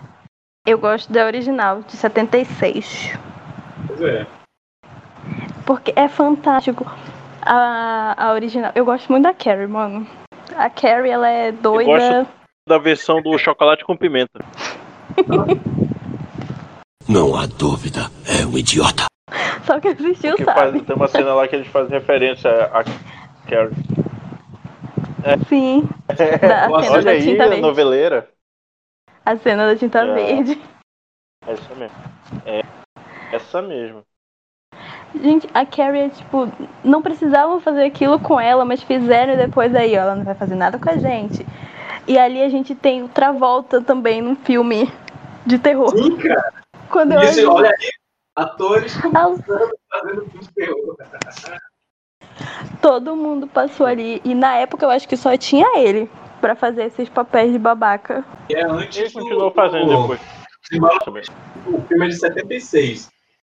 [0.66, 3.12] Eu gosto da original, de 76.
[3.86, 4.26] Pois é.
[5.64, 6.84] Porque é fantástico.
[7.42, 8.72] A, a original.
[8.74, 10.06] Eu gosto muito da Carrie, mano.
[10.58, 11.90] A Carrie, ela é Eu doida.
[12.24, 12.32] gosto
[12.68, 14.44] da versão do chocolate com pimenta.
[17.08, 19.06] Não há dúvida, é um idiota.
[19.64, 20.58] Só que assistiu, Que sabe?
[20.78, 22.82] faz, tem uma cena lá que eles fazem referência a
[23.48, 23.74] Carrie.
[25.48, 25.88] Sim.
[26.06, 26.14] Da
[26.76, 27.62] a cena Olha da aí, tinta a verde.
[27.62, 28.28] noveleira.
[29.24, 30.14] A cena da tinta É.
[30.14, 30.60] verde.
[31.46, 31.96] É essa mesmo.
[32.44, 32.62] É
[33.32, 34.02] essa mesmo.
[35.14, 36.50] Gente, a Carrie é tipo.
[36.84, 40.34] Não precisavam fazer aquilo com ela, mas fizeram e depois aí, ó, ela não vai
[40.34, 41.44] fazer nada com a gente.
[42.06, 44.90] E ali a gente tem o Travolta também num filme
[45.44, 45.90] de terror.
[45.96, 46.52] Sim, cara.
[46.90, 47.88] Quando eu Isso, olho- olha aí,
[48.36, 50.96] atores começando fazendo filme de terror.
[52.80, 54.20] Todo mundo passou ali.
[54.24, 56.08] E na época eu acho que só tinha ele
[56.40, 58.24] pra fazer esses papéis de babaca.
[58.48, 60.20] E é antes Ele continuou fazendo do- depois.
[61.66, 63.10] O filme é de 76.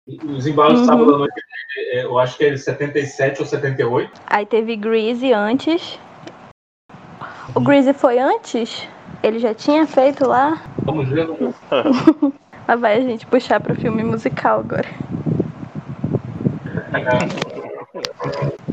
[0.08, 0.82] Os embalos Uhum.
[0.82, 1.34] de sábado à noite,
[1.78, 4.12] é, eu acho que é de 77 ou 78.
[4.28, 6.00] Aí teve Greasy antes.
[7.56, 8.88] O Greasy foi antes?
[9.24, 10.62] Ele já tinha feito lá?
[10.86, 11.28] Vamos ver.
[12.68, 14.88] Lá vai a gente puxar pro filme musical agora.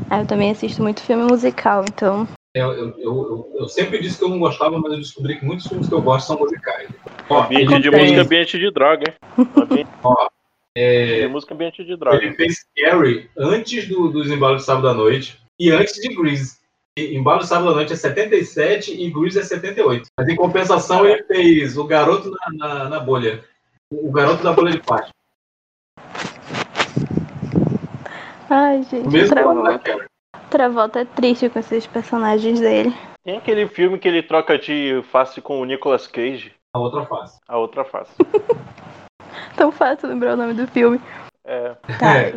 [0.09, 2.27] Ah, eu também assisto muito filme musical, então.
[2.55, 5.67] Eu, eu, eu, eu- sempre disse que eu não gostava, mas eu descobri que muitos
[5.67, 6.89] filmes que eu gosto são musicais.
[7.29, 9.15] Ambiente de música, ambiente de droga,
[9.77, 9.85] hein?
[10.03, 10.27] Ó,
[10.75, 12.17] é, de música, ambiente de droga.
[12.17, 16.63] Ele fez Carrie antes do, dos embalos de sábado à noite e antes de Grease.
[16.97, 20.09] E Embalo de sábado à noite é 77 e Grease é 78.
[20.17, 23.43] Mas em compensação ele fez o garoto na, na, na bolha.
[23.91, 25.13] O garoto da bolha de plástico.
[28.49, 30.07] Ai, gente, O mesmo Travolta.
[30.49, 32.93] Travolta é triste com esses personagens dele.
[33.23, 36.53] Tem aquele filme que ele troca de face com o Nicolas Cage.
[36.75, 37.39] A outra face.
[37.47, 38.13] A outra face.
[39.55, 40.99] Tão fácil lembrar o nome do filme.
[41.45, 41.75] É.
[42.01, 42.33] É.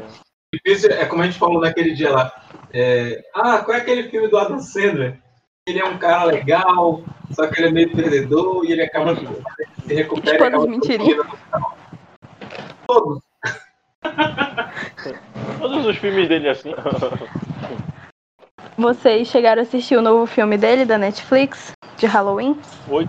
[0.54, 2.32] Difícil, é como a gente falou naquele dia lá.
[2.72, 5.18] É, ah, qual é aquele filme do Adam Sandler?
[5.66, 7.02] Ele é um cara legal,
[7.32, 11.26] só que ele é meio perdedor e ele acaba se recupera Todas acaba mentirinhas.
[12.86, 13.20] Todos.
[15.58, 16.72] Todos os filmes dele assim.
[18.78, 22.58] Vocês chegaram a assistir o novo filme dele da Netflix, de Halloween?
[22.88, 23.06] Oi.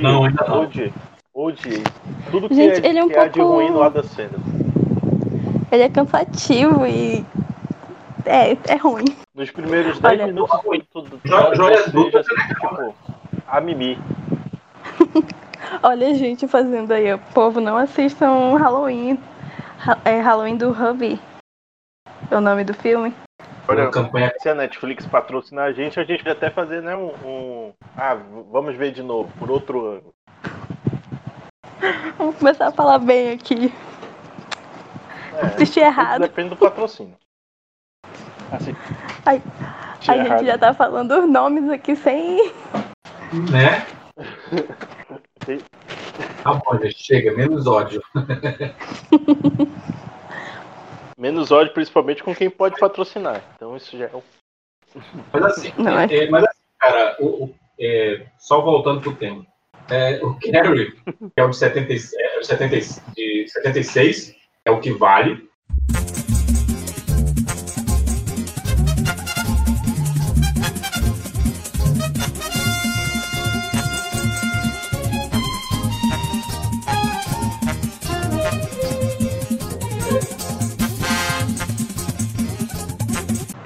[0.00, 0.62] Não, ainda não.
[0.62, 0.92] Odiei.
[1.42, 1.84] Odiei.
[2.32, 4.40] Tudo que, Gente, é, ele é um que há de pouco- ruim no Adam Sandler.
[5.70, 7.24] Ele é cansativo e.
[8.26, 9.04] É, é ruim.
[9.32, 10.60] Nos primeiros 10 Olha- minutos
[10.90, 12.94] tudo, tudo, Jo- joia dupla, já, tipo,
[13.46, 13.96] a Mimi.
[15.82, 19.16] Olha a gente fazendo aí, o povo não assistam Halloween.
[19.86, 21.20] Ha- É Halloween do Hubby.
[22.30, 23.14] É o nome do filme.
[23.68, 27.12] Olha, campanha- se a Netflix patrocinar a gente, a gente vai até fazer, né, um,
[27.24, 28.16] um- Ah,
[28.50, 30.12] vamos ver de novo, por outro ângulo.
[32.18, 33.72] Vamos começar a falar bem aqui.
[35.34, 36.20] É, Assisti errado.
[36.22, 37.16] Depende do patrocínio.
[38.50, 38.74] Assim,
[39.26, 39.42] Ai,
[40.08, 40.44] a gente errado.
[40.46, 42.52] já tá falando os nomes aqui sem.
[43.50, 43.86] Né?
[46.42, 48.02] Tá bom, já chega, menos ódio.
[51.16, 53.42] Menos ódio, principalmente com quem pode patrocinar.
[53.56, 54.22] Então isso já é um.
[55.32, 59.14] Mas assim, Não, é- é, é, mas assim cara, o, o- é, só voltando pro
[59.16, 59.44] tema.
[59.90, 62.80] É, o Carrie, que é o de, 70, e- é, o 70, e-
[63.44, 64.34] de 76,
[64.64, 65.48] é o que vale.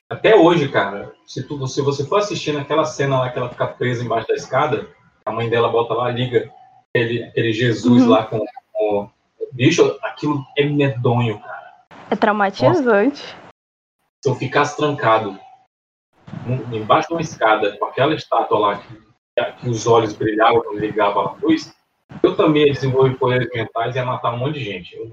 [0.09, 3.67] Até hoje, cara, se, tu, se você for assistir naquela cena lá que ela fica
[3.67, 4.87] presa embaixo da escada,
[5.25, 6.51] a mãe dela bota lá, liga
[6.95, 8.09] aquele, aquele Jesus Uhum.
[8.09, 9.11] lá com, com.
[9.53, 11.73] Bicho, aquilo é medonho, cara.
[12.11, 13.23] É traumatizante.
[14.25, 15.39] Se eu ficasse trancado
[16.47, 19.03] em- embaixo de uma escada com aquela estátua lá que,
[19.61, 21.75] que os olhos brilhavam quando ligava a luz,
[22.23, 24.97] eu também ia desenvolver poderes mentais e ia matar um monte de gente.
[24.97, 25.11] Eu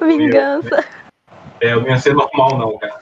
[0.06, 0.84] Vingança.
[1.60, 2.98] É, eu não ia ser normal, não, cara.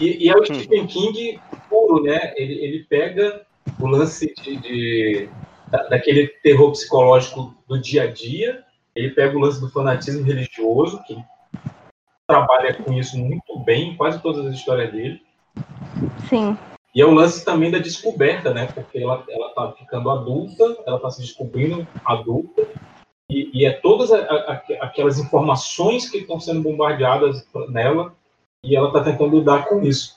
[0.00, 1.40] E, e é o Stephen King
[1.72, 2.34] puro, né?
[2.36, 3.42] Ele, ele pega
[3.80, 5.28] o lance de, de-
[5.68, 8.62] da- daquele terror psicológico do dia a dia,
[8.94, 11.16] ele pega o lance do fanatismo religioso, que
[12.28, 15.22] trabalha com isso muito bem em quase todas as histórias dele.
[16.28, 16.56] Sim.
[16.94, 18.66] E é o lance também da descoberta, né?
[18.66, 22.66] Porque ela, ela tá ficando adulta, ela tá se descobrindo adulta,
[23.30, 28.14] e, e é todas a- a- a- aquelas informações que estão sendo bombardeadas nela,
[28.62, 30.16] e ela tá tentando lidar com isso.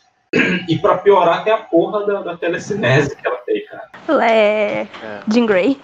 [0.68, 3.90] E para piorar, tem a porra da, da telecinese que ela tem, cara.
[4.08, 4.88] Ela é.
[5.32, 5.80] Jean Grey.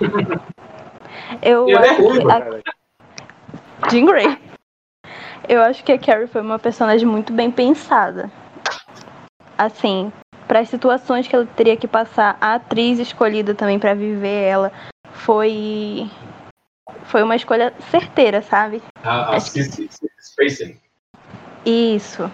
[1.42, 2.70] Eu E é acho ruiva, que
[3.82, 3.90] a-.
[3.90, 4.38] Jean Grey.
[5.48, 8.30] Eu acho que a Carrie foi uma personagem muito bem pensada.
[9.58, 10.10] Assim,
[10.48, 14.72] para as situações que ela teria que passar, a atriz escolhida também para viver ela
[15.24, 16.08] foi
[17.06, 18.82] foi uma escolha certeira, sabe?
[19.02, 19.88] A, a Cissy
[20.20, 20.78] Spacek.
[21.64, 22.30] Isso.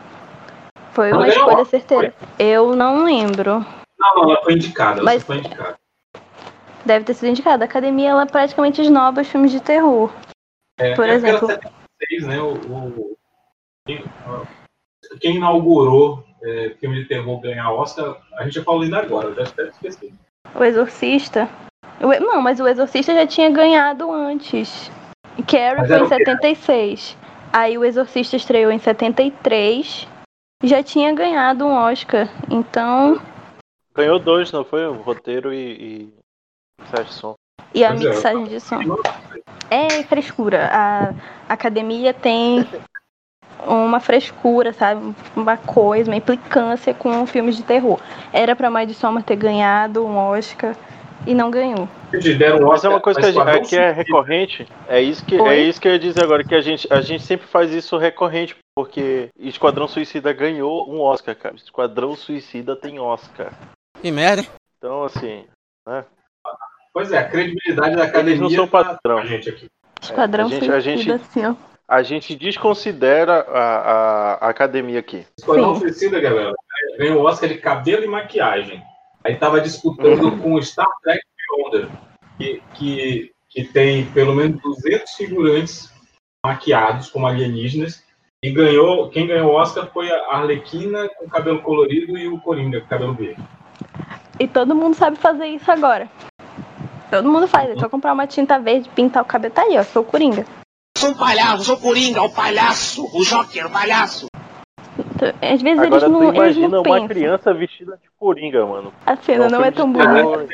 [0.93, 2.15] Foi uma escolha certeira.
[2.39, 3.65] Eu não lembro.
[3.99, 5.79] Não, não, ela foi indicada, Mas- foi indicada.
[6.85, 7.65] Deve ter sido indicada.
[7.65, 10.11] A academia ela praticamente esnoba os filmes de terror.
[10.79, 11.47] É, Por é exemplo.
[11.47, 12.41] 76, né?
[12.41, 13.17] O, o-
[15.21, 19.45] quem, inaugurou é, filme de terror ganhar Oscar, a gente já falou ainda agora, já
[19.53, 20.13] deve esquecer.
[20.55, 21.49] O Exorcista.
[22.01, 24.91] O Não, mas o Exorcista já tinha ganhado antes.
[25.47, 26.17] Carrie foi era em o quê?
[26.17, 27.17] 76.
[27.53, 30.09] Aí o Exorcista estreou em 73.
[30.63, 32.29] Já tinha ganhado um Oscar.
[32.51, 33.21] Então.
[33.95, 34.87] Ganhou dois, não foi?
[34.87, 35.59] O roteiro e.
[35.59, 36.15] e...
[36.81, 37.35] mixagem de som.
[37.75, 37.93] E a é.
[37.93, 38.81] mixagem de som.
[39.71, 40.71] É frescura.
[40.73, 41.15] A
[41.49, 42.67] academia tem
[43.67, 45.15] uma frescura, sabe?
[45.37, 48.01] Uma coisa, uma implicância com filmes de terror.
[48.33, 50.75] Era pra Mais de Soma ter ganhado um Oscar
[51.27, 51.89] e não ganhou.
[52.13, 54.69] Eles Mas é uma coisa que a gente, Esquadrão aqui é recorrente.
[54.89, 55.49] É isso que Oi?
[55.49, 57.97] é isso que eu ia dizer agora que a gente a gente sempre faz isso
[57.97, 61.55] recorrente porque Esquadrão Suicida ganhou um Oscar, cara.
[61.57, 63.53] Esquadrão Suicida tem Oscar.
[64.01, 64.45] Que merda.
[64.79, 65.45] Então assim,
[65.87, 66.05] né?
[66.93, 69.25] Pois é, a credibilidade da Eles academia não são tá padrão.
[69.27, 69.67] gente aqui.
[70.03, 71.55] Esquadrão a gente, a Suicida, gente, assim, ó.
[71.87, 75.25] a gente desconsidera a, a, a academia aqui.
[75.39, 75.81] Esquadrão Sim.
[75.83, 76.53] Suicida, galera,
[76.99, 78.83] ganhou o Oscar de cabelo e maquiagem.
[79.25, 81.89] Aí tava disputando com o Star Trek Beyonder,
[82.39, 85.93] que, que, que tem pelo menos 200 figurantes
[86.45, 88.03] maquiados como alienígenas.
[88.43, 92.81] E ganhou, quem ganhou o Oscar foi a Arlequina com cabelo colorido e o Coringa
[92.81, 93.43] com cabelo verde.
[94.39, 96.09] E todo mundo sabe fazer isso agora.
[97.11, 99.53] Todo mundo faz, é só comprar uma tinta verde, pintar o cabelo.
[99.53, 100.47] Tá aí, ó, sou o Coringa.
[100.97, 104.30] Sou um palhaço, sou o Coringa, o palhaço, o Joker, o palhaço.
[105.21, 105.37] Exato.
[105.43, 107.09] Às vezes Agora eles não, tu eles imagina não uma pensam.
[107.09, 108.93] criança vestida de coringa, mano.
[109.07, 110.49] A cena um não é tão de bonita.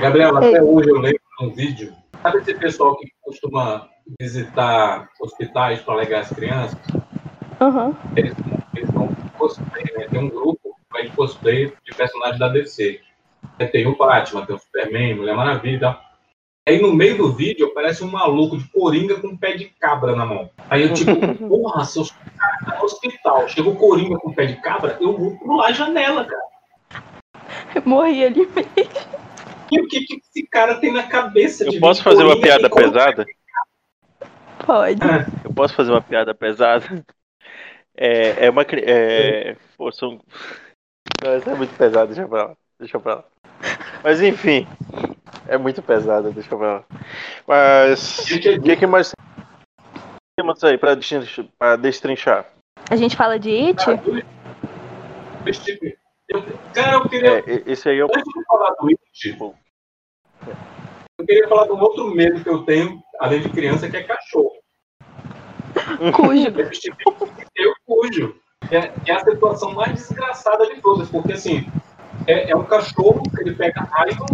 [0.00, 0.48] Gabriel, Ei.
[0.48, 1.92] até hoje eu lembro num vídeo.
[2.22, 3.88] Sabe esse pessoal que costuma
[4.20, 6.78] visitar hospitais para alegar as crianças?
[7.60, 7.94] Aham.
[8.16, 8.34] Eles,
[8.74, 10.06] eles vão cosplay, né?
[10.10, 13.00] Tem um grupo que vai de cosplay de personagens da DC.
[13.72, 15.98] Tem o Batman, tem o Superman, Mulher Maravilha.
[16.68, 20.14] Aí no meio do vídeo aparece um maluco de coringa com um pé de cabra
[20.14, 20.50] na mão.
[20.68, 21.16] Aí eu tipo,
[21.48, 22.14] porra, se caras
[22.66, 26.26] tá no hospital, chegou coringa com um pé de cabra, eu vou pular a janela,
[26.26, 26.42] cara.
[27.74, 28.68] Eu morri ali mesmo.
[29.72, 32.68] E o que, que esse cara tem na cabeça de Eu posso fazer uma piada
[32.68, 33.26] pesada?
[34.66, 35.00] Pode.
[35.44, 37.02] Eu posso fazer uma piada pesada?
[37.96, 38.62] É, é uma.
[38.72, 40.20] É, pô, são.
[41.24, 42.56] Não, essa é muito pesada, deixa pra lá.
[42.78, 43.24] Deixa pra lá.
[44.04, 44.66] Mas enfim.
[45.48, 46.84] É muito pesada, deixa pra lá.
[47.46, 48.18] Mas.
[48.30, 49.12] O que, que mais
[50.36, 51.46] temos aí pra destrinchar?
[51.58, 52.46] Pra destrinchar?
[52.90, 53.84] A gente fala de It?
[53.84, 54.18] Tipo-
[56.28, 56.42] eu-
[56.74, 57.38] Cara, eu queria.
[57.40, 58.08] É, esse aí é o.
[58.08, 59.36] Antes de falar do It,
[61.18, 64.02] eu queria falar de um outro medo que eu tenho, além de criança, que é
[64.02, 64.52] cachorro.
[66.14, 66.48] Cujo.
[67.56, 68.36] Eu cujo.
[68.68, 71.66] Que é, é a situação mais desgraçada de todas, porque assim,
[72.26, 74.26] é, é um cachorro que ele pega raiva,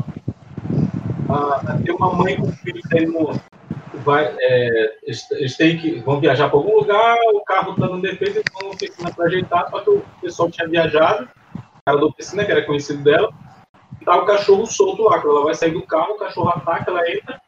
[1.34, 3.32] ah, tem uma mãe com o filho dele no.
[4.04, 8.02] Vai, é, eles, eles têm que, vão viajar para algum lugar, o carro está no
[8.02, 11.98] defeito, eles vão ter que para ajeitar, só que o pessoal tinha viajado, o cara
[11.98, 13.32] da oficina, que era conhecido dela,
[14.00, 15.22] e tá o cachorro solto lá.
[15.24, 17.40] Ela vai sair do carro, o cachorro ataca, ela entra,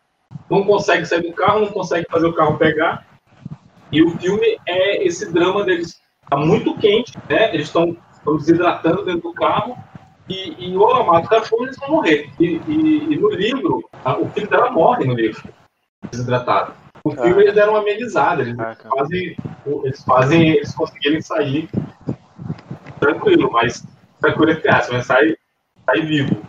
[0.48, 3.06] não consegue sair do carro, não consegue fazer o carro pegar.
[3.90, 6.00] E o filme é esse drama deles.
[6.28, 7.54] Tá muito quente, né?
[7.54, 7.96] Eles estão
[8.36, 9.76] desidratando dentro do carro.
[10.28, 12.30] E, e ou ela mata o cachorro, eles vão morrer.
[12.40, 15.48] E, e- e no livro, a- o filho dela morre no livro,
[16.10, 16.74] desidratado.
[17.04, 18.56] No filme eles deram uma amenizada, eles
[18.90, 19.36] fazem,
[19.84, 21.68] eles fazem eles conseguirem sair
[22.98, 23.86] tranquilo, mas
[24.20, 25.36] tranquilo entre aspas, mas sai,
[25.84, 26.42] sai vivo.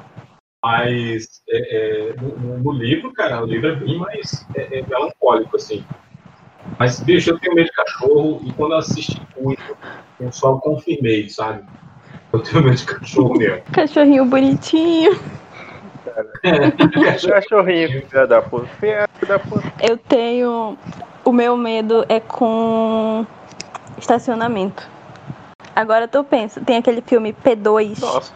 [0.63, 4.85] Mas é, é, no, no- no livro, cara, o livro é bem mais é, é
[4.87, 5.85] melancólico, assim.
[6.79, 9.77] Mas, bicho, eu tenho medo de cachorro e quando eu assisti Cujo,
[10.19, 11.63] eu só confirmei, sabe?
[12.33, 13.61] Eu tenho medo de cachorro mesmo.
[13.71, 15.19] Cachorrinho bonitinho.
[17.29, 18.67] Cachorrinho, filha da puta.
[18.79, 19.73] Filha da puta.
[19.81, 20.77] Eu tenho.
[21.23, 23.25] O meu medo é com
[23.97, 24.87] estacionamento.
[25.75, 28.31] Agora tu pensa, tem aquele filme P2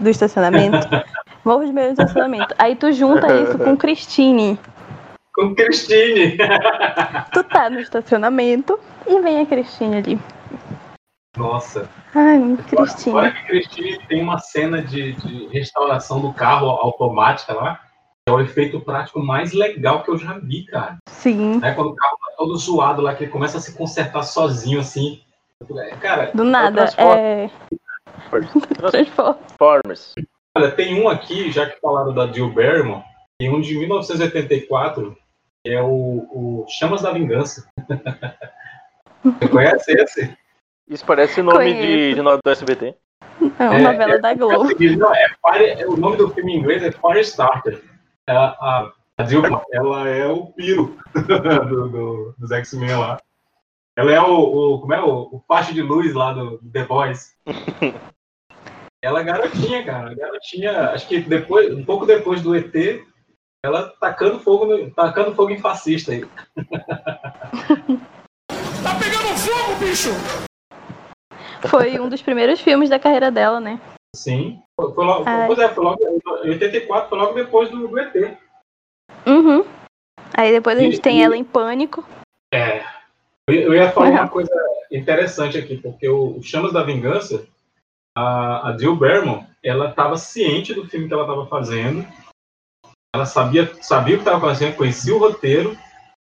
[0.00, 0.88] do estacionamento.
[1.44, 2.54] Morro de medo do estacionamento.
[2.58, 4.58] Aí tu junta isso com Christine.
[5.34, 6.36] Com Christine!
[7.32, 10.20] Tu tá no estacionamento e vem a Christine ali.
[11.36, 11.88] Nossa.
[12.14, 13.32] Ai, Olha Christine.
[13.32, 17.80] que Christine tem uma cena de, de restauração do carro automática lá.
[18.28, 20.98] É o efeito prático mais legal que eu já vi, cara.
[21.08, 21.58] Sim.
[21.58, 21.72] Né?
[21.72, 25.20] Quando o carro tá todo zoado lá, que ele começa a se consertar sozinho, assim.
[26.00, 26.84] Cara, Do nada.
[26.96, 27.50] É.
[28.90, 30.14] Transformers.
[30.54, 33.02] Olha, tem um aqui, já que falaram da Jill Barrymore,
[33.38, 35.16] tem um de 1984,
[35.64, 37.68] que é o, o Chamas da Vingança.
[39.24, 40.36] Você conhece esse?
[40.88, 42.14] Isso parece nome de, Conheço.
[42.16, 42.94] de novela do SBT.
[43.58, 44.62] É uma novela da É Globo.
[44.64, 47.82] o seguinte, não, é é- o nome do filme em inglês é Firestarter.
[48.28, 53.18] É, a, a Dilma, ela é o Piro do, do- dos X-Men lá.
[53.96, 54.34] Ela é o,
[54.74, 57.36] o- como é, o, o faixa de luz lá do, do The Boys.
[59.04, 60.14] Ela é garotinha, cara.
[60.14, 62.72] Garotinha, acho que depois, um pouco depois do ET,
[63.64, 66.24] ela tacando fogo, no- tacando fogo em fascista aí.
[68.82, 70.10] Tá pegando fogo, bicho!
[71.68, 73.80] Foi um dos primeiros filmes da carreira dela, né?
[74.14, 74.60] Sim.
[74.78, 75.46] Foi, logo, Ai.
[75.46, 76.02] pois é, foi logo,
[76.44, 78.14] em 84 foi logo depois do, do ET.
[79.26, 79.64] Uhum.
[80.36, 82.04] Aí depois a gente E- tem e- ela em pânico.
[82.52, 82.84] É.
[83.48, 84.12] Eu, ia falar Uhum.
[84.14, 84.50] uma coisa
[84.90, 87.46] interessante aqui, porque o, Chamas da Vingança,
[88.16, 92.06] a, a Jill Barrymore, ela estava ciente do filme que ela estava fazendo,
[93.14, 95.76] ela sabia, sabia o que estava fazendo, conhecia o roteiro,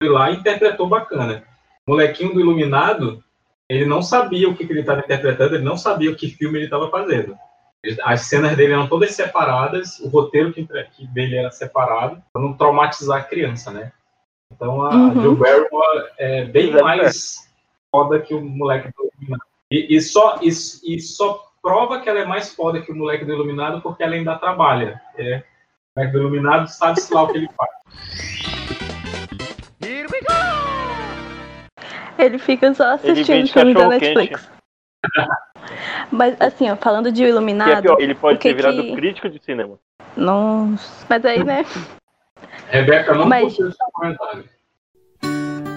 [0.02, 1.44] foi lá e interpretou bacana.
[1.88, 3.24] O molequinho do Iluminado,
[3.70, 6.58] ele não sabia o que, que ele estava interpretando, ele não sabia o que filme
[6.58, 7.38] ele estava fazendo.
[8.04, 12.54] As cenas dele eram todas separadas, o roteiro que, que dele era separado, para não
[12.54, 13.92] traumatizar a criança, né?
[14.52, 15.22] Então a Uhum.
[15.22, 16.84] Jill Barrymore é bem Exato.
[16.84, 17.50] mais
[17.92, 19.50] foda que o moleque do Iluminado.
[19.72, 23.24] E, e só, e, e só prova que ela é mais foda que o moleque
[23.24, 25.00] do Iluminado porque ela ainda trabalha.
[25.16, 25.44] É,
[25.96, 27.70] o moleque do Iluminado sabe-se lá o que ele faz.
[32.20, 34.52] Ele fica só assistindo filmes da Netflix.
[36.12, 37.72] Mas assim, ó, falando de Iluminado.
[37.72, 38.94] É pior, ele pode ter virado que...
[38.94, 39.80] crítico de cinema.
[40.18, 41.06] Nossa.
[41.08, 41.66] Mas aí, né?
[42.68, 43.56] Rebeca não Mas...
[43.56, 44.44] seu comentário.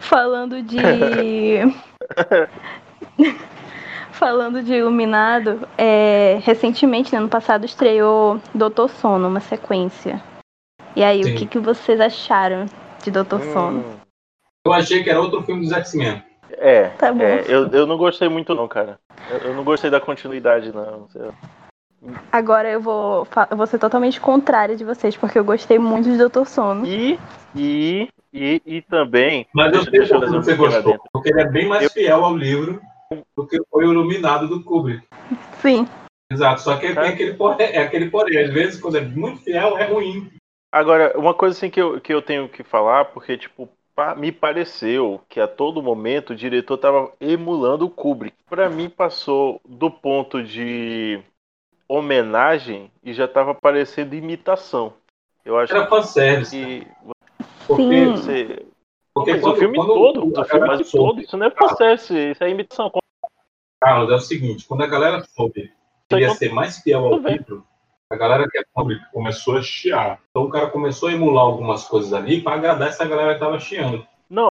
[0.00, 0.78] falando de
[4.22, 10.20] Falando de Iluminado, é, recentemente, no ano passado, estreou Doutor Sono, uma sequência.
[10.96, 11.32] E aí, Sim.
[11.34, 12.66] o que, que vocês acharam
[13.04, 13.84] de Doutor Sono?
[14.66, 16.20] Eu achei que era outro filme dos X-Men.
[16.50, 17.22] É, Tá bom.
[17.22, 18.98] é, eu, eu não gostei muito não, cara.
[19.30, 21.06] Eu, eu não gostei da continuidade, não.
[21.14, 21.32] Eu-
[22.32, 26.18] Agora eu vou, eu vou ser totalmente contrária de vocês, porque eu gostei muito de
[26.18, 26.84] Doutor Sono.
[26.84, 27.16] E,
[27.54, 29.46] e, e, e também.
[29.54, 30.98] Mas eu sei eu por que fazer um você gostou.
[31.12, 32.80] Porque ele é bem mais fiel ao livro
[33.36, 35.06] do que foi o Iluminado do Kubrick.
[35.62, 35.86] Sim.
[36.30, 38.38] Exato, só que tem aquele porém, é aquele porém.
[38.38, 40.30] Às vezes, quando é muito fiel, é ruim.
[40.70, 44.30] Agora, uma coisa assim que eu, que eu tenho que falar, porque, tipo, pa- me
[44.30, 48.36] pareceu que a todo momento o diretor tava emulando o Kubrick.
[48.46, 51.20] Pra mim, passou do ponto de
[51.88, 54.92] homenagem e já tava parecendo imitação.
[55.44, 56.50] Eu acho Era fanservice.
[56.50, 56.86] que
[57.66, 58.10] Porque, Sim.
[58.16, 58.66] você.
[59.18, 62.42] Porque Mas quando, o filme todo, o filme quase todo, isso não é processo, isso
[62.42, 62.90] é imitação.
[63.80, 65.72] Carlos, é o seguinte, quando a galera soube
[66.08, 67.64] que ia ser mais fiel ao livro,
[68.10, 70.20] a galera que é Kubrick começou a chiar.
[70.30, 73.60] Então o cara começou a emular algumas coisas ali pra agradar essa galera que tava
[73.60, 74.06] chiando.
[74.28, 74.48] Não,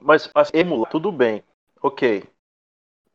[0.00, 1.42] mas assim, emular, tudo bem.
[1.82, 2.24] Ok.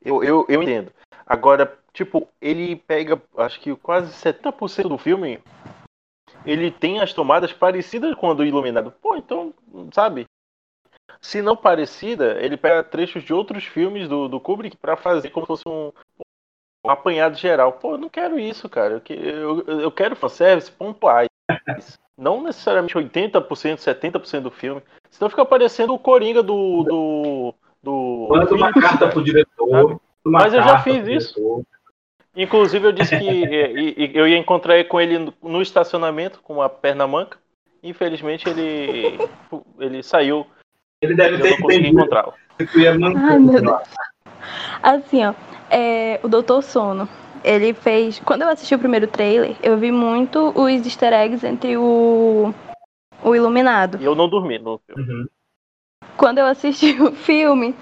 [0.03, 0.91] Eu, eu, eu entendo.
[1.25, 5.39] Agora, tipo, ele pega, acho que quase 70% do filme,
[6.45, 8.91] ele tem as tomadas parecidas com a do Iluminado.
[9.01, 9.53] Pô, então,
[9.93, 10.25] sabe?
[11.21, 15.45] Se não parecida, ele pega trechos de outros filmes do, do Kubrick pra fazer como
[15.45, 15.91] se fosse um,
[16.85, 17.73] um apanhado geral.
[17.73, 19.01] Pô, eu não quero isso, cara.
[19.09, 21.27] Eu, eu, eu quero fanservice pontuais.
[22.17, 24.81] Não necessariamente 80%, 70% do filme.
[25.09, 26.83] Senão fica parecendo o Coringa do.
[26.83, 27.53] do,
[27.83, 29.99] do Manda uma carta pro diretor.
[30.23, 31.33] Mas eu já fiz isso.
[31.35, 31.63] diretor.
[32.35, 33.25] Inclusive, eu disse que
[34.13, 37.37] eu ia encontrar com ele no- no estacionamento com uma perna manca.
[37.81, 39.17] Infelizmente, ele,
[39.79, 40.45] ele saiu.
[41.01, 42.33] Ele deve Eu ter entendido encontrá-lo.
[42.59, 43.81] Ai, meu Deus.
[44.81, 45.33] Assim, ó,
[45.69, 47.07] é, o Doutor Sono,
[47.43, 48.19] ele fez.
[48.19, 52.53] Quando eu assisti o primeiro trailer, eu vi muito os easter eggs entre o.
[53.23, 53.97] O Iluminado.
[53.99, 55.03] E eu não dormi no filme.
[55.03, 55.27] Uhum.
[56.15, 57.75] Quando eu assisti o filme,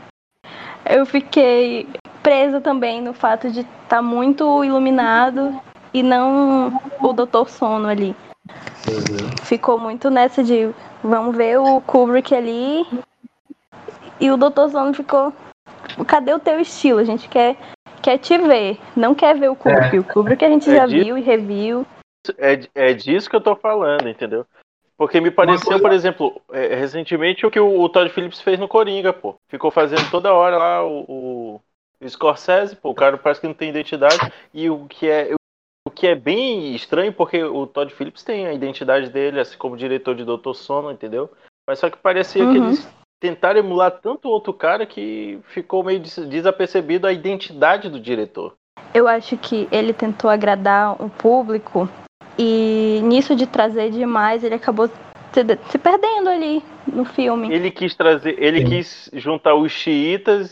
[0.89, 1.87] eu fiquei
[2.23, 5.59] presa também no fato de estar muito iluminado
[5.93, 8.15] e não o Doutor Sono ali.
[9.43, 10.69] Ficou muito nessa de
[11.03, 12.85] vamos ver o Kubrick ali
[14.19, 15.34] e o Doutor Sono ficou.
[16.07, 16.99] Cadê o teu estilo?
[16.99, 17.57] A gente quer,
[18.01, 19.95] quer te ver, não quer ver o Kubrick.
[19.95, 19.99] É.
[19.99, 21.85] O Kubrick a gente É já disso- viu e reviu.
[22.38, 24.45] É, é disso que eu tô falando, entendeu?
[24.97, 28.59] Porque me pareceu, coisa- por exemplo, é, recentemente o que o, o Todd Phillips fez
[28.59, 29.35] no Coringa, pô.
[29.47, 31.61] Ficou fazendo toda hora lá o, o,
[32.01, 34.17] o Scorsese, pô, o cara parece que não tem identidade.
[34.53, 35.34] E o que é.
[35.95, 39.77] O que é bem estranho, porque o Todd Phillips tem a identidade dele, assim como
[39.77, 41.31] diretor de Doutor Sono, entendeu?
[41.65, 42.65] Mas só que parecia que Uhum.
[42.65, 42.85] eles
[43.17, 48.55] tentaram emular tanto outro cara que ficou meio des- desapercebido a identidade do diretor.
[48.93, 51.88] Eu acho que ele tentou agradar o público
[52.38, 56.61] e nisso de trazer demais, ele acabou se, se perdendo ali
[56.91, 57.53] no filme.
[57.53, 60.49] Ele quis trazer, ele quis juntar os xiitas,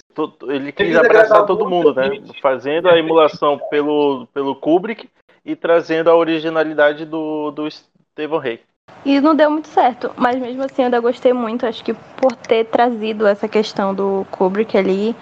[0.47, 2.11] ele quis abraçar todo mundo, né?
[2.41, 5.09] Fazendo a emulação pelo, pelo Kubrick
[5.45, 8.61] e trazendo a originalidade do, do Stephen Rey.
[9.05, 12.35] E não deu muito certo, mas mesmo assim eu ainda gostei muito, acho que por
[12.35, 15.15] ter trazido essa questão do Kubrick ali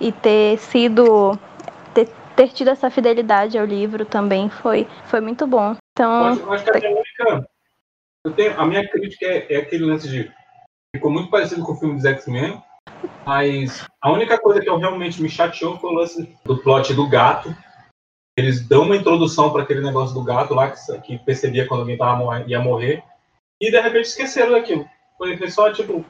[0.00, 1.38] e ter sido
[1.94, 5.70] ter, ter tido essa fidelidade ao livro também foi foi muito bom.
[5.70, 7.48] Eu Então, acho, eu acho que a minha única.
[8.24, 10.30] Eu tenho, a minha crítica é, é aquele lance de.
[10.94, 12.62] Ficou muito parecido com o filme dos X-Men,
[13.24, 17.08] mas a única coisa que eu realmente me chateou foi o lance do plot do
[17.08, 17.54] gato.
[18.36, 21.98] Eles dão uma introdução para aquele negócio do gato lá, que, que percebia quando alguém
[21.98, 23.02] tava, ia morrer,
[23.60, 24.88] e de repente esqueceram daquilo.
[25.18, 26.04] Foi, só tipo,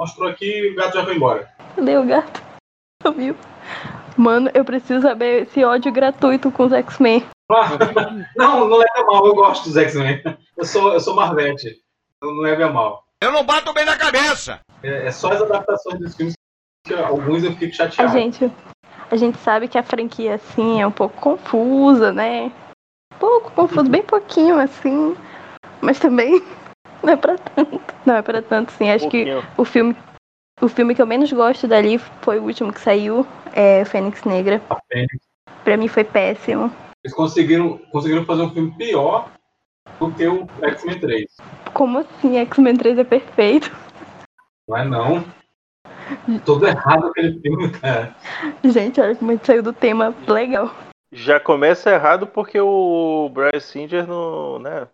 [0.00, 1.48] mostrou aqui e o gato já foi embora.
[1.76, 2.42] cadê o gato?
[3.16, 3.36] Viu?
[4.16, 7.24] Mano, eu preciso saber esse ódio gratuito com os X-Men.
[7.50, 7.68] Ah,
[8.36, 10.22] não, não leva mal, eu gosto dos X-Men.
[10.56, 11.76] Eu sou, eu sou Marvete,
[12.20, 13.04] não, não leva mal.
[13.22, 14.60] Eu não bato bem na cabeça!
[14.82, 16.34] É, é só as adaptações dos filmes
[16.86, 18.12] que alguns eu fico A chateado.
[18.12, 18.52] gente,
[19.10, 22.52] a gente sabe que a franquia assim é um pouco confusa, né?
[23.18, 25.16] Pouco confuso, bem pouquinho assim,
[25.80, 26.42] mas também
[27.02, 27.94] não é pra tanto.
[28.06, 28.90] Não é pra tanto, sim.
[28.90, 29.26] Acho que
[29.56, 29.96] o filme,
[30.60, 34.62] o filme que eu menos gosto dali foi o último que saiu, é Fênix Negra.
[35.64, 36.72] Pra mim foi péssimo.
[37.04, 39.30] Eles conseguiram, conseguiram fazer um filme pior
[39.98, 41.26] do que o X-Men 3.
[41.72, 43.74] Como assim X-Men 3 é perfeito?
[44.68, 45.37] Não é não.
[46.44, 48.14] Todo errado aquele filme, cara.
[48.64, 50.74] Gente, olha como a gente saiu do tema legal.
[51.12, 54.86] Já começa errado porque o Brian Singer não, né?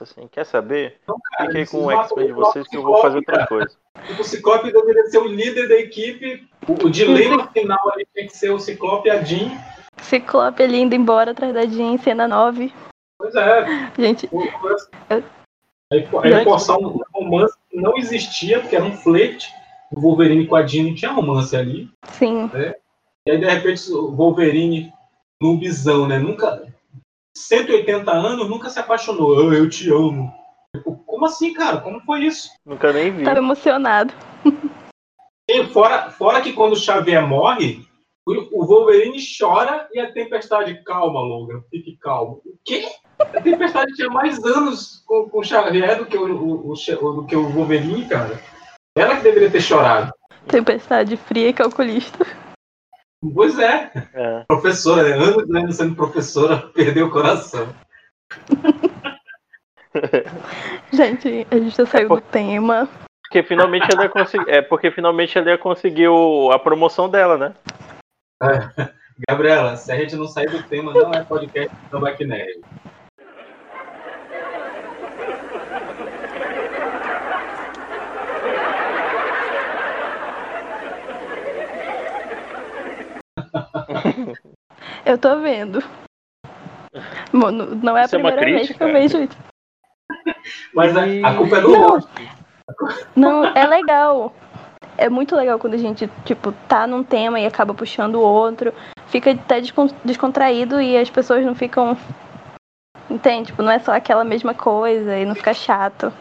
[0.00, 0.98] Assim, quer saber?
[1.42, 3.70] Fiquei com o X-Men de vocês que eu vou fazer outra coisa.
[4.18, 6.48] O Ciclope deveria ser o líder da equipe.
[6.66, 9.50] O, o dilema final ali tem que ser o Ciclope e a Jean.
[9.98, 12.72] Ciclope ali indo embora atrás da Jean, cena 9.
[13.18, 13.90] Pois é.
[13.98, 14.30] Gente,
[15.92, 19.52] Aí, aí forçar um romance que não existia, porque era um flerte.
[19.94, 21.90] O Wolverine com a Jean tinha romance ali.
[22.10, 22.48] sim.
[22.52, 22.74] né?
[23.26, 24.92] E aí, de repente, o Wolverine,
[25.40, 26.18] noobzão, né?
[26.18, 26.66] Nunca.
[27.36, 29.38] 180 anos, nunca se apaixonou.
[29.50, 30.32] "Ah, eu te amo.
[30.74, 31.78] Tipo, como assim, cara?
[31.80, 32.50] Como foi isso?
[32.66, 33.24] Nunca nem vi.
[33.24, 34.12] Tava emocionado.
[35.48, 37.84] E fora, fora que quando o Xavier morre,
[38.26, 42.40] o Wolverine chora e a Tempestade, calma, Logan, fique calmo.
[42.44, 42.84] O quê?
[43.18, 47.26] A Tempestade tinha mais anos com, com o Xavier do que o, o- o do
[47.26, 48.40] que o Wolverine, cara.
[48.96, 50.12] Ela que deveria ter chorado.
[50.46, 52.26] Tempestade fria e calculista.
[53.34, 53.90] Pois é.
[54.12, 54.44] É.
[54.48, 55.12] Professora, né?
[55.14, 57.68] anos e anos sendo professora, perdeu o coração.
[60.92, 62.88] Gente, a gente já saiu do tema.
[63.22, 64.50] Porque finalmente ela ia conseguir.
[64.50, 67.54] É porque finalmente ela ia conseguir o- a promoção dela, né?
[69.28, 72.24] Gabriela, se a gente não sair do tema, não é podcast do Tambaqui
[85.04, 85.82] Eu tô vendo.
[87.32, 88.84] Mano, não é a Isso é uma primeira vez crítica?
[88.84, 89.38] que eu vejo isso.
[90.74, 91.98] Mas a, a culpa é do Não.
[93.14, 94.34] Não, é legal.
[94.98, 98.72] É muito legal quando a gente, tipo, tá num tema e acaba puxando o outro.
[99.08, 101.96] Fica até descon- descontraído e as pessoas não ficam.
[103.10, 103.48] Entende?
[103.48, 106.12] Tipo, não é só aquela mesma coisa e não fica chato.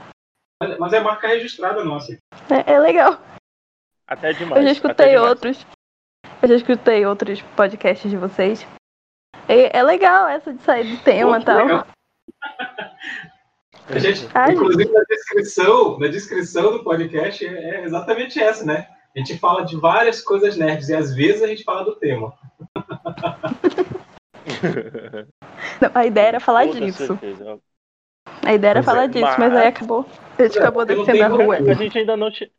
[0.80, 2.18] Mas, é marca registrada nossa.
[2.50, 3.20] É, é legal.
[4.08, 4.62] Até demais.
[4.62, 5.30] Eu já escutei demais.
[5.30, 5.66] outros.
[6.42, 8.66] Eu já escutei outros podcasts de vocês.
[9.48, 11.58] É, é legal essa de sair do tema e tal.
[11.58, 11.88] legal.
[13.90, 18.88] A gente, Ai, inclusive na descrição, na descrição do podcast é, é exatamente essa, né?
[19.16, 22.34] A gente fala de várias coisas nerds e às vezes a gente fala do tema.
[25.82, 27.08] Não, a ideia era falar toda disso.
[27.08, 27.60] certeza.
[28.44, 29.38] A ideia era Pois é, falar disso, mas...
[29.38, 30.06] mas- aí acabou.
[30.40, 31.56] A gente É, acabou descendo a rua.
[31.58, 32.32] A gente ainda não.
[32.32, 32.52] Te...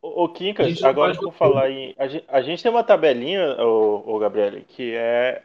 [0.00, 1.94] Ô, Quincas, agora por ver falar em.
[1.98, 5.42] A gente, a gente tem uma tabelinha, ô, ô Gabriele, que é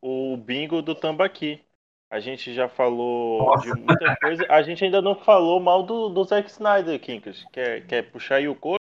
[0.00, 1.60] o bingo do Tambaqui.
[2.08, 4.46] A gente já falou de muita coisa.
[4.48, 7.44] A gente ainda não falou mal do, do Zack Snyder, Quincas.
[7.52, 8.78] Quer, quer puxar aí o couro?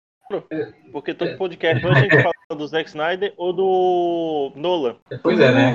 [0.91, 4.97] Porque todo podcast ou a gente fala do Zack Snyder ou do Nolan.
[5.23, 5.73] Pois é, né?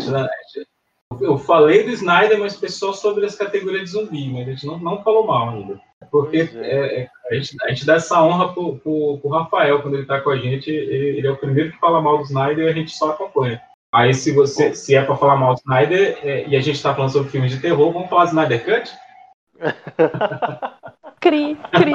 [1.20, 4.66] Eu falei do Snyder, mas foi só sobre as categorias de zumbi, mas a gente
[4.66, 5.80] não, não falou mal ainda.
[6.10, 9.96] Porque é, é, a, gente, a gente dá essa honra pro, pro, pro Rafael quando
[9.96, 10.70] ele tá com a gente.
[10.70, 13.60] Ele, ele é o primeiro que fala mal do Snyder e a gente só acompanha.
[13.92, 16.94] Aí, se você se é pra falar mal do Snyder é, e a gente tá
[16.94, 18.92] falando sobre filmes de terror, vamos falar do Snyder Cut?
[21.20, 21.92] Cri, cri.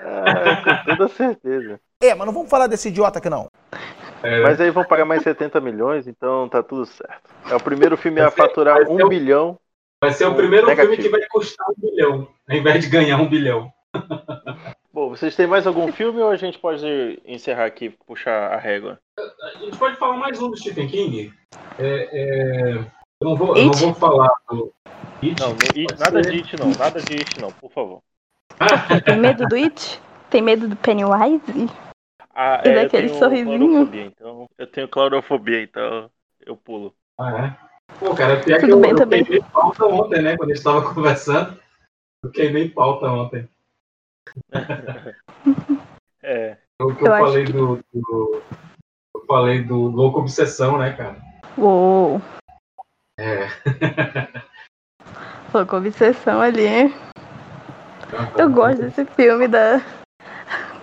[0.00, 1.80] Ah, com toda certeza.
[2.00, 3.48] É, mas não vamos falar desse idiota aqui não.
[4.22, 7.30] Mas aí vão pagar mais 70 milhões, então tá tudo certo.
[7.50, 9.58] É o primeiro filme a faturar um bilhão.
[10.02, 10.96] Vai ser o primeiro Negativo.
[10.96, 13.72] filme que vai custar um bilhão, ao invés de ganhar um bilhão.
[14.92, 18.98] Bom, vocês têm mais algum filme ou a gente pode encerrar aqui, puxar a régua?
[19.16, 21.32] A gente pode falar mais um do Stephen King.
[21.78, 22.84] É, é, eu,
[23.20, 24.74] não vou, eu não vou falar do
[25.22, 25.40] It.
[25.40, 26.30] Não, It, nada ser.
[26.32, 28.02] de It não, nada de It não, por favor.
[29.06, 30.00] Tem medo do It?
[30.28, 31.70] Tem medo do Pennywise?
[32.34, 33.94] Ah, E é, eu daquele tenho sorrisinho?
[33.94, 36.10] então eu tenho clorofobia, então
[36.44, 36.92] eu pulo.
[37.16, 37.71] Ah, é?
[37.98, 39.24] Pô, cara, pior que Tudo eu, bem eu também.
[39.24, 40.36] queimei pauta ontem, né?
[40.36, 41.58] Quando a gente tava conversando.
[42.24, 43.48] Eu queimei pauta ontem.
[46.24, 46.56] É.
[46.80, 48.42] Eu, que eu, Eu falei que- do, do-
[49.16, 51.16] Eu falei do Louco Obsessão, né, cara?
[51.58, 52.22] Uou.
[53.18, 53.48] É.
[55.68, 56.94] Com obsessão ali, hein?
[58.38, 59.78] Eu gosto desse filme da.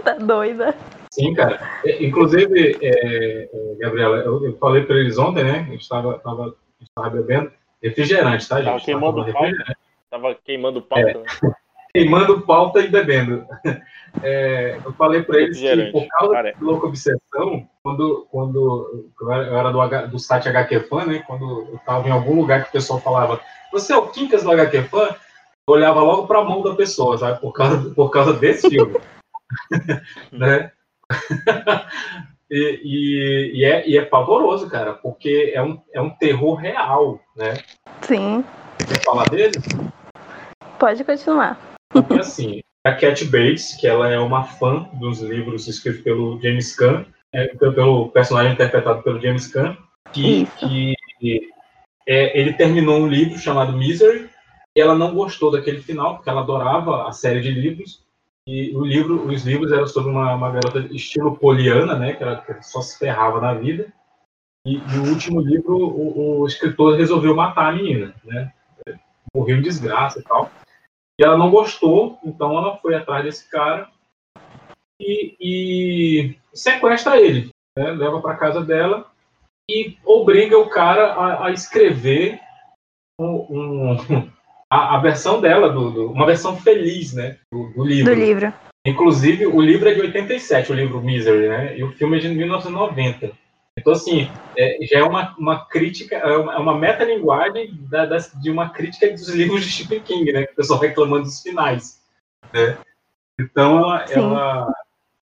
[0.03, 0.76] da doida.
[1.11, 1.57] Sim, cara.
[1.85, 5.59] É, Inclusive, é, é, Gabriela, eu, eu falei pra eles ontem, né?
[5.61, 7.51] A gente tava, tava, a gente tava bebendo
[7.84, 8.65] refrigerante, tá, gente?
[8.65, 9.77] Tava queimando pauta.
[10.10, 11.19] Tava queimando pauta.
[11.19, 11.26] né?
[11.93, 13.45] queimando pauta e bebendo.
[14.23, 16.56] É, eu falei para eles que, por causa cara.
[16.57, 21.06] do Louco Obsessão, quando, quando eu era eu era do, H- do site HQ Fan,
[21.06, 21.23] né?
[21.27, 23.39] Quando eu estava em algum lugar que o pessoal falava,
[23.72, 25.10] você é o Quincas do HQ Fan?
[25.10, 27.39] Eu olhava logo para a mão da pessoa, sabe?
[27.39, 28.99] Por causa, por causa desse filme.
[30.34, 30.72] né?
[32.49, 37.19] E, e, e é, e é pavoroso, cara, porque é um, é um terror real,
[37.35, 37.53] né?
[38.01, 38.43] Sim.
[38.88, 39.53] Quer falar dele?
[40.80, 41.59] Pode continuar.
[41.91, 46.76] Porque assim, a Cat Bates, que ela é uma fã dos livros escritos pelo James
[46.76, 49.77] Caan, é, pelo- pelo personagem interpretado pelo James Caan,
[50.13, 50.95] que, que
[52.07, 54.30] é, ele terminou um livro chamado Misery,
[54.76, 58.03] e ela não gostou daquele final, porque ela adorava a série de livros,
[58.51, 62.13] E o livro, os livros eram sobre uma, uma garota estilo poliana, né?
[62.13, 63.93] Que, ela, que só se ferrava na vida.
[64.65, 68.51] E, e o último livro, o, o, escritor resolveu matar a menina, né?
[69.35, 70.49] Morreu em desgraça e tal.
[71.19, 73.88] E ela não gostou, então ela foi atrás desse cara
[74.99, 77.91] e, e sequestra ele, né?
[77.91, 79.05] leva para casa dela
[79.69, 82.39] e obriga o cara a, a escrever
[83.19, 84.31] um, um,
[84.70, 88.14] a, a, versão dela, do, do, uma versão feliz, né, do, do, livro.
[88.14, 88.54] Do livro.
[88.86, 92.30] Inclusive, o livro é de 87, o livro Misery, né, e o filme é de
[92.30, 93.32] 1990.
[93.80, 98.18] Então, assim, é, já é uma, uma crítica, é uma, é uma metalinguagem da, da,
[98.18, 100.46] de uma crítica dos livros de Stephen King, né?
[100.46, 102.02] Que o pessoal reclamando dos finais.
[102.54, 102.78] Né?
[103.40, 104.74] Então, ela, ela,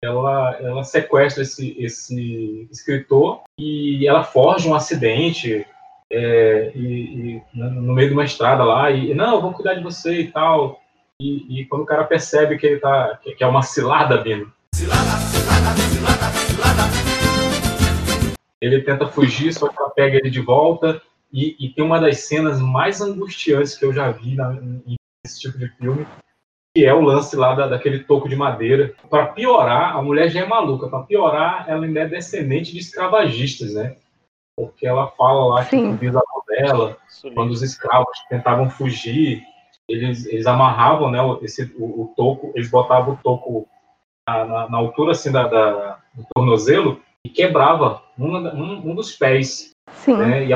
[0.03, 5.67] ela, ela, sequestra esse, esse escritor e ela forja um acidente
[6.17, 10.21] é, e, e, no meio de uma estrada lá e não, vou cuidar de você
[10.21, 10.81] e tal.
[11.21, 14.51] E, e quando o cara percebe que ele tá que, que é uma cilada vindo.
[14.75, 16.83] Cilada, cilada, cilada, cilada.
[18.63, 21.03] Ele tenta fugir, só que ela pega ele de volta.
[21.31, 25.59] E, e tem uma das cenas mais angustiantes que eu já vi na, nesse tipo
[25.59, 26.07] de filme,
[26.75, 28.95] que é o lance lá da, daquele toco de madeira.
[29.11, 30.89] Para piorar, a mulher já é maluca.
[30.89, 33.97] Para piorar, ela ainda é descendente de escravagistas, né?
[34.57, 36.97] Porque ela fala lá que o bisavô dela,
[37.35, 39.43] quando os escravos tentavam fugir,
[39.89, 43.69] eles, eles amarravam né, esse, o, o toco, eles botavam o toco
[44.27, 49.13] na, na, na altura assim da, da, do tornozelo e quebrava um, um, um dos
[49.13, 49.73] pés.
[49.93, 50.17] Sim.
[50.17, 50.47] Né?
[50.47, 50.55] E,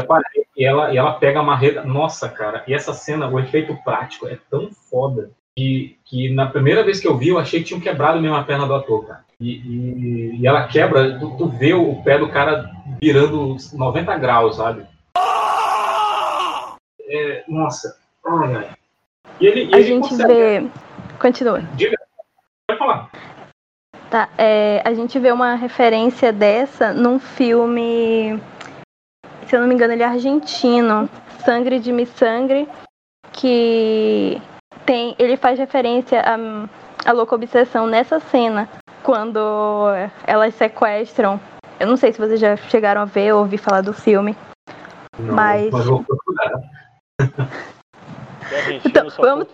[0.56, 1.84] e, ela, e ela pega a marreta.
[1.84, 6.82] Nossa, cara, e essa cena, o efeito prático é tão foda que, que na primeira
[6.84, 9.24] vez que eu vi, eu achei que tinham quebrado mesmo a perna do ator, cara.
[9.40, 12.70] E, e, e ela quebra, tu, tu, vê o pé do cara
[13.00, 14.86] virando 90 graus, sabe?
[17.08, 17.98] É, nossa.
[19.40, 20.34] E ele, a ele gente consegue...
[20.34, 20.70] vê.
[21.18, 21.60] Continua.
[21.74, 21.96] Diga.
[22.68, 23.10] Pode falar.
[24.10, 28.40] Tá, é, a gente vê uma referência dessa num filme,
[29.46, 31.08] se eu não me engano, ele é argentino,
[31.44, 32.68] Sangre de Me Sangre,
[33.32, 34.42] que
[34.90, 38.68] tem, ele faz referência a, a louca obsessão nessa cena,
[39.04, 39.38] quando
[40.26, 41.40] elas sequestram.
[41.78, 44.36] Eu não sei se vocês já chegaram a ver ou ouvir falar do filme.
[45.16, 45.70] Não, mas.
[45.70, 46.60] mas vou procurar.
[48.84, 49.46] então, vamos...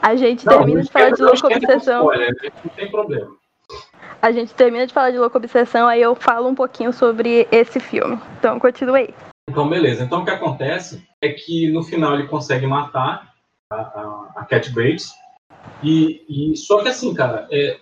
[0.00, 2.00] A gente Não, termina de falar de louca obsessão.
[2.00, 3.36] Spoiler, não tem problema.
[4.22, 7.78] A gente termina de falar de louca obsessão, aí eu falo um pouquinho sobre esse
[7.78, 8.18] filme.
[8.38, 9.14] Então, continue.
[9.46, 10.04] Então, beleza.
[10.04, 13.29] Então, o que acontece é que no final ele consegue matar
[13.70, 15.14] a, a, Cat Bates.
[15.82, 17.78] E, e, só que assim, cara, é,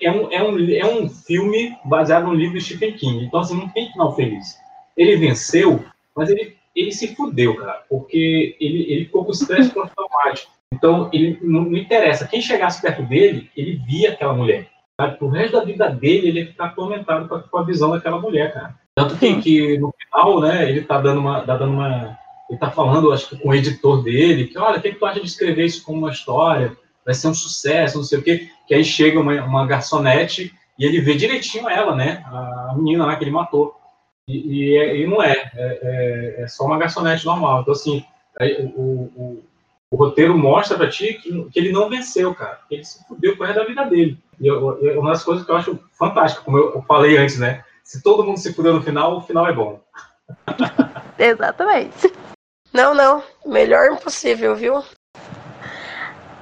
[0.00, 3.24] é, um, é, um, é um filme baseado no livro de Stephen King.
[3.24, 4.56] Então, assim, não tem final feliz.
[4.96, 10.52] Ele venceu, mas ele, ele se fudeu, cara, porque ele, ele ficou com estresse pós-traumático.
[10.72, 12.26] Então, ele não, não, interessa.
[12.26, 14.68] Quem chegasse perto dele, ele via aquela mulher.
[14.98, 15.16] Sabe?
[15.16, 18.18] Pro resto da vida dele, ele ia ficar atormentado com a, com a visão daquela
[18.18, 18.74] mulher, cara.
[18.94, 21.40] Tanto que, que, no final, né, ele tá dando uma.
[21.42, 22.18] Tá dando uma
[22.52, 25.06] ele tá falando, acho que com o editor dele, que olha, o que, que tu
[25.06, 26.76] acha de escrever isso como uma história?
[27.04, 28.48] Vai ser um sucesso, não sei o quê.
[28.66, 32.22] Que aí chega uma, uma garçonete e ele vê direitinho ela, né?
[32.26, 33.74] A menina lá que ele matou.
[34.28, 37.62] E, e, é, e não é, é, é, é, só uma garçonete normal.
[37.62, 38.04] Então, assim,
[38.76, 39.42] o, o
[39.92, 42.60] o roteiro mostra pra ti que, que ele não venceu, cara.
[42.66, 44.18] Que ele se fudeu com da vida dele.
[44.40, 47.38] E eu, eu, uma das coisas que eu acho fantástica, como eu, eu falei antes,
[47.38, 47.62] né?
[47.84, 49.78] Se todo mundo se fudeu no final, o final é bom.
[51.18, 52.10] Exatamente.
[52.72, 53.22] Não, não.
[53.44, 54.82] Melhor impossível, viu?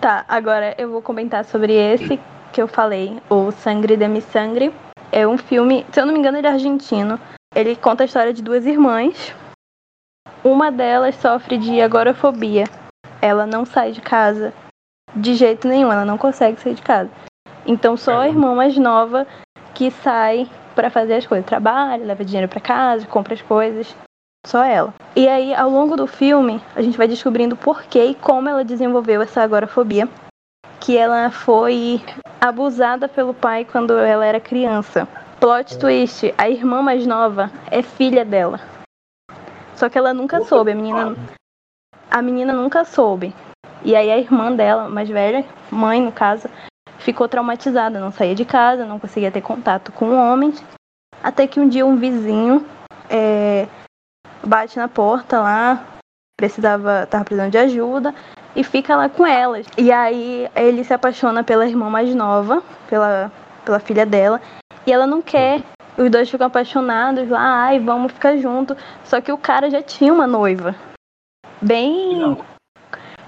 [0.01, 2.21] Tá, agora eu vou comentar sobre esse
[2.53, 4.73] que eu falei, o Sangre de Mi Sangre.
[5.13, 7.19] É um filme, se eu não me engano, ele é argentino.
[7.55, 9.35] Ele conta a história de duas irmãs.
[10.45, 12.65] Uma delas sofre de agorafobia,
[13.21, 14.55] ela não sai de casa
[15.15, 17.11] de jeito nenhum, ela não consegue sair de casa.
[17.67, 19.27] Então só a irmã mais nova
[19.75, 23.95] que sai para fazer as coisas, trabalha, leva dinheiro para casa, compra as coisas,
[24.47, 24.95] só ela.
[25.15, 28.65] E aí ao longo do filme a gente vai descobrindo por que e como ela
[28.65, 30.09] desenvolveu essa agorafobia,
[30.81, 32.03] que ela foi
[32.41, 35.07] abusada pelo pai quando ela era criança.
[35.39, 38.61] Plot twist, a irmã mais nova é filha dela.
[39.75, 41.17] Só que ela nunca soube, a menina
[42.11, 43.33] a menina nunca soube.
[43.83, 46.49] E aí a irmã dela, mais velha, mãe no caso,
[46.99, 50.63] ficou traumatizada, não saía de casa, não conseguia ter contato com homens.
[51.23, 52.67] Até que um dia um vizinho
[53.09, 53.67] é,
[54.45, 55.87] bate na porta lá,
[56.37, 58.15] precisava, tava precisando de ajuda,
[58.55, 59.67] e fica lá com elas.
[59.77, 63.31] E aí ele se apaixona pela irmã mais nova, pela,
[63.65, 64.41] pela filha dela,
[64.87, 65.63] e ela não quer.
[65.99, 68.77] Os dois ficam apaixonados lá, ai, vamos ficar junto.
[69.05, 70.75] Só que o cara já tinha uma noiva
[71.61, 72.37] bem.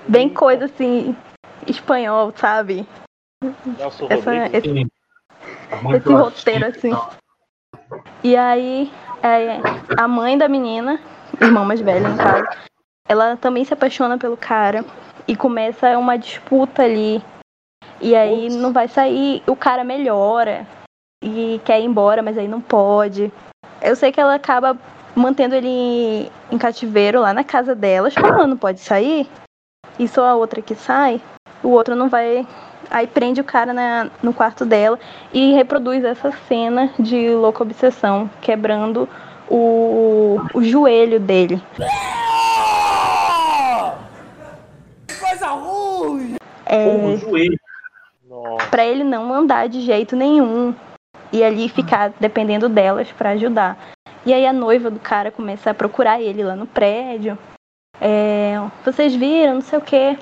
[0.09, 1.15] Bem coisa assim,
[1.67, 2.87] espanhol, sabe?
[4.09, 4.91] Essa, esse,
[5.95, 6.93] esse roteiro assim.
[8.25, 8.91] E aí,
[9.23, 9.61] é,
[9.97, 11.01] a mãe da menina,
[11.41, 12.45] irmã mais velha no caso,
[13.09, 14.85] ela também se apaixona pelo cara
[15.27, 17.23] e começa uma disputa ali.
[18.01, 20.67] E aí não vai sair, o cara melhora
[21.23, 23.33] e quer ir embora, mas aí não pode.
[23.81, 24.77] Eu sei que ela acaba
[25.15, 28.15] mantendo ele em cativeiro lá na casa delas.
[28.15, 29.29] Como ela não pode sair,
[29.99, 31.21] e só a outra que sai,
[31.63, 32.47] o outro não vai.
[32.93, 34.99] Aí prende o cara na, no quarto dela
[35.33, 39.09] e reproduz essa cena de louca obsessão, quebrando
[39.49, 41.59] o, o joelho dele.
[45.19, 46.37] Coisa ruim!
[46.67, 47.59] É, joelho.
[48.71, 50.75] pra ele não andar de jeito nenhum
[51.33, 53.79] e ali ficar dependendo delas pra ajudar.
[54.27, 57.39] E aí a noiva do cara começa a procurar ele lá no prédio.
[57.99, 60.19] É, vocês viram, não sei o quê.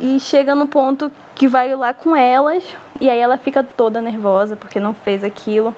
[0.00, 2.64] E chega no ponto que vai lá com elas.
[3.00, 5.74] E aí ela fica toda nervosa porque não fez aquilo.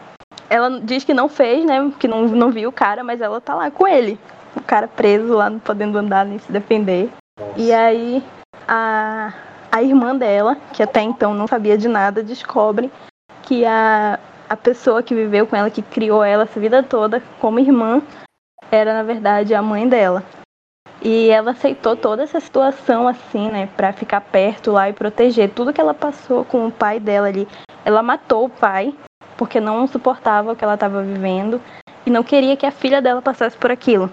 [0.49, 1.93] Ela diz que não fez, né?
[1.99, 4.19] Que não, não viu o cara, mas ela tá lá com ele.
[4.57, 7.09] O cara preso lá, não podendo andar nem se defender.
[7.57, 8.23] E aí
[8.67, 9.33] a,
[9.71, 12.91] a irmã dela, que até então não sabia de nada, descobre
[13.43, 14.19] que a,
[14.49, 18.03] a pessoa que viveu com ela, que criou ela essa vida toda como irmã,
[18.71, 20.23] era na verdade a mãe dela.
[21.03, 25.73] E ela aceitou toda essa situação assim, né, pra ficar perto lá e proteger tudo
[25.73, 27.49] que ela passou com o pai dela ali.
[27.85, 28.95] Ela matou o pai
[29.37, 31.61] porque não suportava o que ela estava vivendo
[32.05, 34.11] e não queria que a filha dela passasse por aquilo.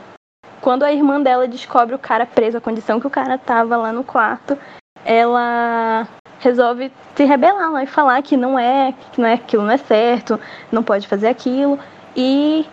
[0.61, 3.91] Quando a irmã dela descobre o cara preso, a condição que o cara tava lá
[3.91, 4.57] no quarto,
[5.03, 6.07] ela
[6.39, 9.77] resolve se rebelar lá e falar que não é, que não é aquilo não é
[9.77, 10.39] certo,
[10.71, 11.77] não pode fazer aquilo
[12.15, 12.65] e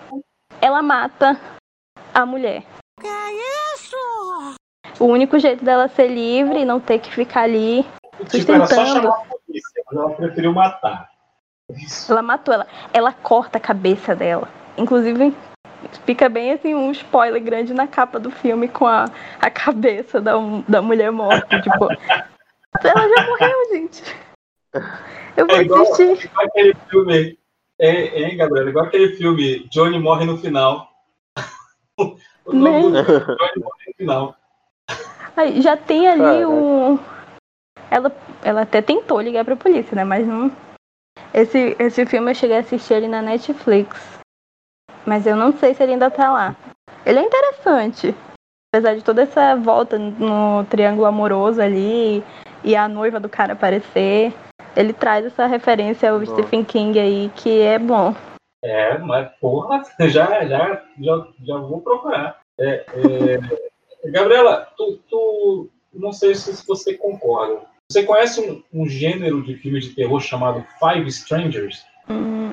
[0.60, 1.38] ela mata
[2.12, 2.62] a mulher.
[5.00, 7.84] O único jeito dela ser livre e não ter que ficar ali
[8.30, 9.02] Tipo, era só sustentando.
[9.02, 11.10] chamar a polícia, mas ela preferiu matar.
[12.08, 12.66] Ela matou ela.
[12.92, 14.48] Ela corta a cabeça dela.
[14.78, 15.34] Inclusive,
[16.06, 19.06] fica bem assim um spoiler grande na capa do filme com a,
[19.40, 20.34] a cabeça da,
[20.68, 21.60] da mulher morta.
[21.60, 21.88] tipo,
[22.84, 24.02] ela já morreu, gente.
[25.36, 26.26] Eu vou É igual, assistir.
[26.26, 27.38] igual aquele filme.
[27.80, 28.70] É, hein, Gabriela?
[28.70, 30.88] Igual aquele filme Johnny morre no final.
[31.98, 33.02] o nome Né?
[33.02, 34.36] Johnny morre no final.
[35.36, 36.98] Aí, já tem ali um.
[37.90, 38.12] Ela,
[38.42, 40.04] ela até tentou ligar pra polícia, né?
[40.04, 40.50] Mas não.
[41.32, 44.20] Esse, esse filme eu cheguei a assistir ele na Netflix.
[45.06, 46.56] Mas eu não sei se ele ainda tá lá.
[47.04, 48.14] Ele é interessante.
[48.72, 52.24] Apesar de toda essa volta no triângulo amoroso ali
[52.64, 54.32] e a noiva do cara aparecer.
[54.76, 58.14] Ele traz essa referência ao Stephen King aí, que é bom.
[58.64, 62.40] É, mas porra, já, já, já, já vou procurar.
[62.58, 63.38] É, é,
[64.10, 67.62] Gabriela, tu, tu não sei se você concorda.
[67.90, 71.84] Você conhece um, um gênero de filme de terror chamado Five Strangers?
[72.08, 72.52] Hum,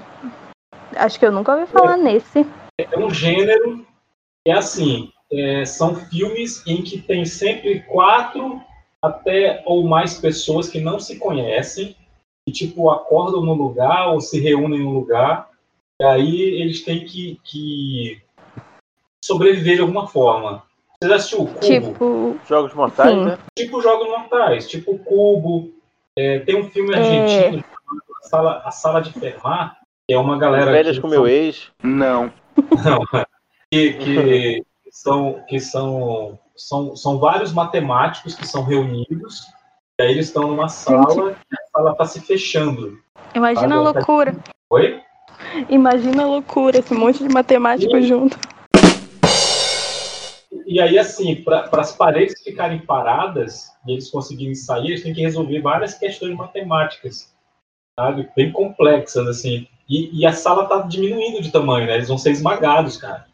[0.96, 2.46] acho que eu nunca ouvi falar nesse.
[2.78, 3.86] É um gênero
[4.46, 8.62] que é assim, é, são filmes em que tem sempre quatro
[9.02, 11.96] até ou mais pessoas que não se conhecem
[12.48, 15.50] e tipo acordam no lugar ou se reúnem no lugar
[16.00, 18.22] e aí eles têm que, que
[19.24, 20.64] sobreviver de alguma forma.
[21.02, 21.60] Você já assistiu o Cubo?
[21.62, 22.38] Tipo.
[22.48, 23.26] Jogos Mortais, Sim.
[23.26, 23.38] né?
[23.58, 25.72] Tipo Jogos Mortais, tipo Cubo.
[26.18, 26.98] É, tem um filme É.
[26.98, 30.72] argentino chamado a Sala, a Sala de Fermar, que é uma galera.
[30.72, 31.72] Velhas que com são- meu ex.
[31.84, 32.32] Não.
[32.84, 33.02] Não.
[33.74, 39.46] Que, que são, que são, são, são vários matemáticos que são reunidos,
[39.98, 43.00] e aí eles estão numa sala e a sala está se fechando.
[43.34, 44.36] Imagina a Agora tá- loucura.
[44.72, 45.02] Oi?
[45.70, 48.38] Imagina a loucura, esse monte de matemático junto.
[50.72, 55.20] E aí, assim, para as paredes ficarem paradas e eles conseguirem sair, eles têm que
[55.20, 57.36] resolver várias questões matemáticas,
[58.00, 58.30] sabe?
[58.38, 59.68] Bem complexas, assim.
[59.90, 61.96] E, e a sala tá diminuindo de tamanho, né?
[61.96, 63.28] Eles vão ser esmagados, cara.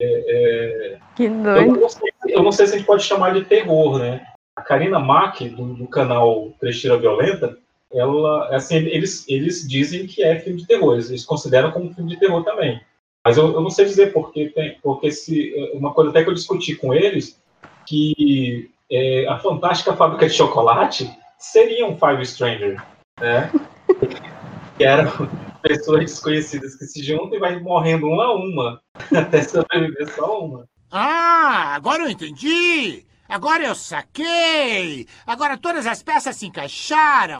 [0.00, 1.80] É, é, Que Eu doido.
[1.80, 4.24] não, sei, eu não sei se a gente pode chamar de terror, né?
[4.54, 7.58] A Karina Mack, do, do canal Trecheira Violenta,
[7.92, 12.20] ela, assim, eles, eles dizem que é filme de terror, eles consideram como filme de
[12.20, 12.80] terror também.
[13.24, 16.34] Mas eu, eu não sei dizer porque tem, porque se uma coisa até que eu
[16.34, 17.40] discuti com eles
[17.86, 22.82] que é, a Fantástica Fábrica de Chocolate seria um Five Stranger,
[23.20, 23.50] né?
[24.76, 25.28] que eram
[25.62, 28.80] pessoas desconhecidas que se juntam e vai morrendo uma a uma
[29.14, 30.66] até sobreviver só uma.
[30.90, 33.04] Ah, agora eu entendi!
[33.28, 35.06] Agora eu saquei!
[35.26, 37.36] Agora todas as peças se encaixaram!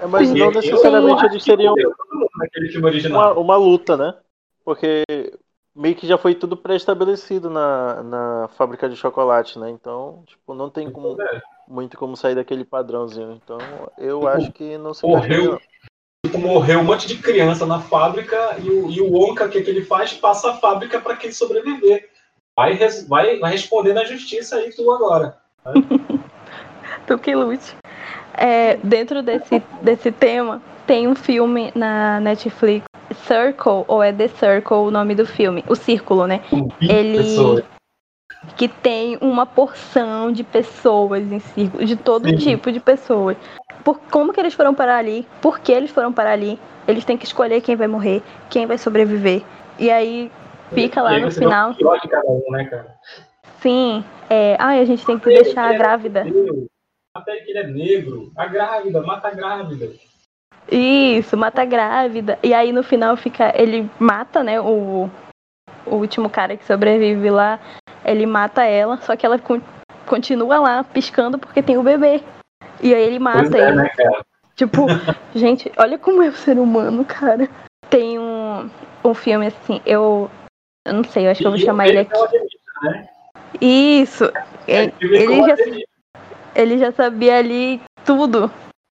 [0.00, 1.74] É, mas E- não necessariamente eles seriam
[3.10, 4.14] uma, uma luta, né?
[4.70, 5.02] Porque
[5.74, 9.68] meio que já foi tudo pré-estabelecido na, na fábrica de chocolate, né?
[9.68, 11.16] Então, tipo, não tem como
[11.66, 13.32] muito como sair daquele padrãozinho.
[13.32, 13.58] Então,
[13.98, 15.60] eu Tipo, acho que não se Morreu,
[16.24, 19.60] tipo, morreu um monte de criança na fábrica e o, e o Wonka, o que,
[19.60, 20.12] que ele faz?
[20.12, 22.08] Passa a fábrica para quem sobreviver.
[22.56, 25.36] Vai, res- vai, vai responder na justiça aí tu agora.
[27.08, 27.74] Tu que lute.
[28.34, 32.84] É, dentro desse, desse tema, tem um filme na Netflix,
[33.30, 36.40] Circle, ou é The Circle o nome do filme, o Círculo, né?
[36.80, 37.64] Ele pessoas.
[38.56, 42.36] que tem uma porção de pessoas em círculo, de todo Sim.
[42.36, 43.36] tipo de pessoas.
[43.84, 45.24] Por como que eles foram parar ali?
[45.40, 46.58] Por que eles foram parar ali?
[46.88, 48.20] Eles têm que escolher quem vai morrer,
[48.50, 49.42] quem vai sobreviver.
[49.78, 50.30] E aí
[50.72, 52.68] fica lá aí no final, um, né,
[53.60, 56.26] sim, é, ai, a gente tem que deixar a grávida.
[57.14, 58.32] Até que ele é negro.
[58.36, 59.90] A grávida, mata a grávida.
[60.70, 62.38] Isso, mata a grávida.
[62.42, 63.52] E aí no final fica.
[63.60, 64.60] Ele mata, né?
[64.60, 65.10] O,
[65.86, 67.58] o último cara que sobrevive lá.
[68.04, 69.60] Ele mata ela, só que ela con-
[70.06, 72.22] continua lá piscando porque tem o bebê.
[72.80, 73.76] E aí ele mata é, ele.
[73.76, 73.90] né?
[74.56, 74.86] Tipo,
[75.34, 77.48] gente, olha como é o ser humano, cara.
[77.88, 78.70] Tem um,
[79.04, 80.30] um filme assim, eu.
[80.86, 82.38] Eu não sei, eu acho que eu vou E chamar ele é aqui.
[82.82, 83.08] né?
[83.60, 84.24] Isso.
[84.66, 85.56] Ele, com ele já,
[86.54, 88.50] ele já sabia ali tudo.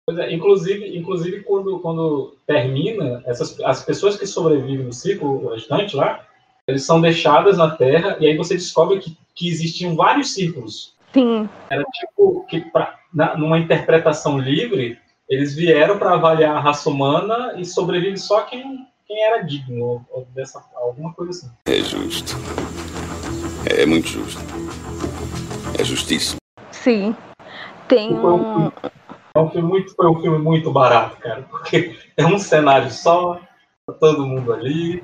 [0.06, 5.96] Pois é, inclusive, inclusive quando, quando termina, essas, as pessoas que sobrevivem no ciclo restante
[5.96, 6.26] lá,
[6.68, 10.96] eles são deixadas na Terra e aí você descobre que, que existiam vários círculos.
[11.14, 11.48] Sim.
[11.70, 14.98] Era tipo que pra, na, numa interpretação livre,
[15.30, 20.06] eles vieram para avaliar a raça humana e sobrevive só quem, quem era digno, ou,
[20.10, 21.52] ou dessa, alguma coisa assim.
[21.66, 22.36] É justo.
[23.66, 24.42] É muito justo.
[25.80, 26.38] É justiça.
[26.72, 27.16] Sim.
[27.88, 28.72] Tem um.
[29.36, 33.40] É um filme muito, foi um filme muito barato, cara, porque é um cenário só,
[33.88, 35.04] tá todo mundo ali.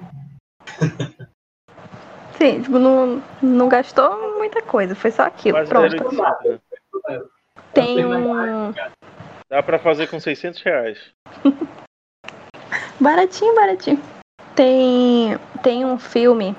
[2.38, 5.58] Sim, tipo, não, não gastou muita coisa, foi só aquilo.
[5.58, 6.10] Quase Pronto.
[6.10, 6.60] cifra.
[7.74, 8.74] Tem um.
[9.50, 11.00] Dá pra fazer com 600 reais.
[13.00, 14.02] Baratinho, baratinho.
[14.56, 16.56] Tem, tem um filme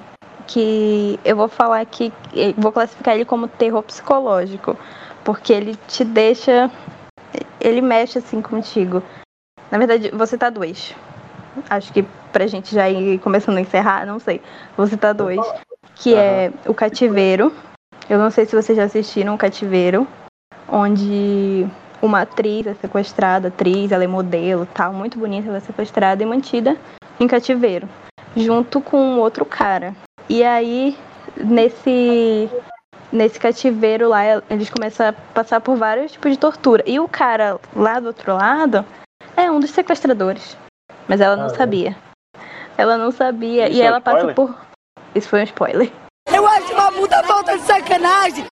[0.46, 4.76] que eu vou falar aqui, eu vou classificar ele como terror psicológico,
[5.24, 6.70] porque ele te deixa.
[7.60, 9.02] Ele mexe assim contigo.
[9.70, 10.94] Na verdade, você tá dois.
[11.68, 14.40] Acho que pra gente já ir começando a encerrar, não sei.
[14.76, 15.40] Você tá dois.
[15.96, 17.52] Que é o cativeiro.
[18.08, 20.06] Eu não sei se vocês já assistiram o cativeiro,
[20.68, 21.66] onde
[22.00, 26.26] uma atriz é sequestrada, atriz, ela é modelo, tal, muito bonita, ela é sequestrada e
[26.26, 26.76] mantida
[27.20, 27.88] em cativeiro,
[28.36, 29.94] junto com outro cara.
[30.28, 30.96] E aí,
[31.36, 32.48] nesse
[33.12, 36.82] nesse cativeiro lá, eles começam a passar por vários tipos de tortura.
[36.86, 38.84] E o cara lá do outro lado
[39.36, 40.56] é um dos sequestradores.
[41.06, 41.56] Mas ela não Ah, é?
[41.56, 41.96] sabia.
[42.76, 43.68] Ela não sabia.
[43.68, 44.54] Isso e é ela passa por.
[45.14, 45.90] Isso foi um spoiler.
[46.32, 48.44] Eu acho uma puta falta de sacanagem.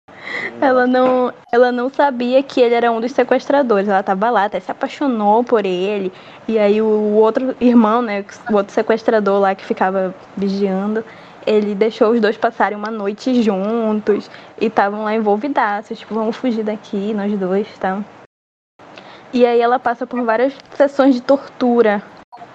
[0.59, 3.87] Ela não, ela não sabia que ele era um dos sequestradores.
[3.87, 6.11] Ela tava lá, até se apaixonou por ele.
[6.47, 11.05] E aí o outro irmão, né, o outro sequestrador lá que ficava vigiando,
[11.47, 14.29] ele deixou os dois passarem uma noite juntos
[14.59, 18.03] e estavam lá envolvidaços, tipo, vamos fugir daqui, nós dois, tá?
[19.33, 22.03] E aí ela passa por várias sessões de tortura.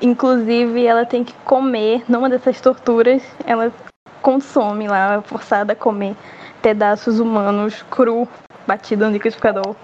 [0.01, 3.73] Inclusive, ela tem que comer, numa dessas torturas, ela
[4.21, 6.15] consome lá, é forçada a comer
[6.61, 8.29] pedaços humanos cru,
[8.67, 9.75] batido no liquidificador.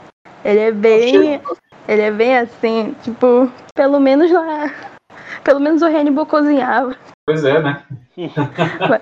[0.44, 1.40] Ele é bem.
[1.88, 4.97] Ele é bem assim, tipo, pelo menos lá.
[5.48, 6.94] Pelo menos o Hannibal cozinhava.
[7.26, 7.82] Pois é, né?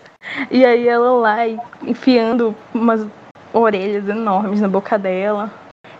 [0.48, 3.04] E aí ela lá e- enfiando umas
[3.52, 5.50] orelhas enormes na boca dela.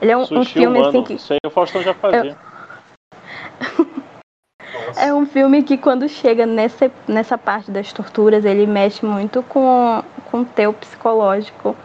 [0.01, 0.89] Ele é um, um filme humano.
[0.89, 1.15] assim que.
[1.15, 2.37] Isso aí o Faustão já fazia.
[4.97, 10.03] É um filme que quando chega nessa, nessa parte das torturas, ele mexe muito com,
[10.31, 11.77] com o teu psicológico.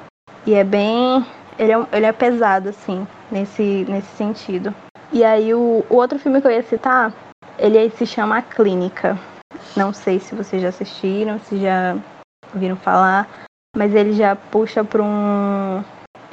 [0.46, 1.26] E é bem.
[1.58, 4.74] Ele é, ele é pesado, assim, nesse, nesse sentido.
[5.12, 7.12] E aí o, o outro filme que eu ia citar,
[7.62, 9.18] ele se chama A Clínica.
[9.78, 11.96] Não sei se vocês já assistiram, se já
[12.54, 13.30] ouviram falar,
[13.78, 15.84] mas ele já puxa para um.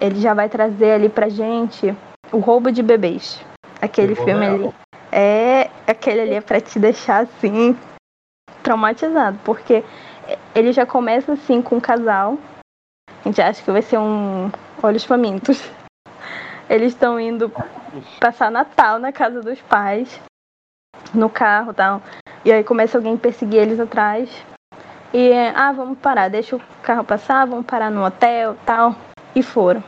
[0.00, 1.94] Ele já vai trazer ali pra gente
[2.32, 3.40] o roubo de bebês.
[3.80, 4.74] Aquele filme ali.
[5.12, 5.70] É.
[5.86, 7.76] Aquele ali é pra te deixar assim.
[8.62, 9.38] traumatizado.
[9.44, 9.84] Porque
[10.54, 12.38] ele já começa assim com um casal.
[13.08, 14.50] A gente acha que vai ser um
[14.82, 15.62] olhos famintos.
[16.70, 17.52] Eles estão indo
[18.20, 20.20] passar Natal na casa dos pais,
[21.14, 22.02] no carro tal.
[22.44, 24.30] E aí começa alguém a perseguir eles atrás.
[25.12, 28.94] E, ah, vamos parar, deixa o carro passar, vamos parar no hotel tal.
[29.34, 29.82] E foram.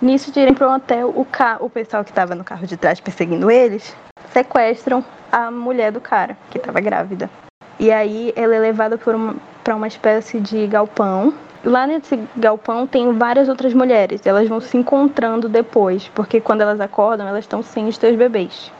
[0.00, 1.56] Nisso de irem para um hotel, o, ca...
[1.60, 3.96] o pessoal que estava no carro de trás perseguindo eles
[4.30, 7.30] sequestram a mulher do cara, que estava grávida.
[7.78, 9.36] E aí ela é levada para uma,
[9.68, 11.32] uma espécie de galpão
[11.64, 14.24] lá nesse galpão tem várias outras mulheres.
[14.24, 18.70] Elas vão se encontrando depois, porque quando elas acordam, elas estão sem os seus bebês.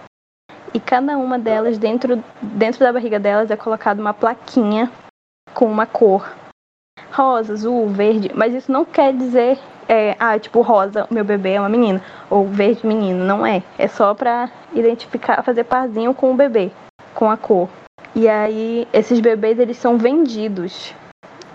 [0.76, 4.92] E cada uma delas, dentro, dentro da barriga delas, é colocada uma plaquinha
[5.54, 6.30] com uma cor.
[7.10, 8.30] Rosa, azul, verde.
[8.34, 9.58] Mas isso não quer dizer,
[9.88, 12.02] é, ah, tipo, rosa, meu bebê é uma menina.
[12.28, 13.24] Ou verde, menino.
[13.24, 13.62] Não é.
[13.78, 16.70] É só pra identificar, fazer parzinho com o bebê,
[17.14, 17.70] com a cor.
[18.14, 20.92] E aí, esses bebês, eles são vendidos.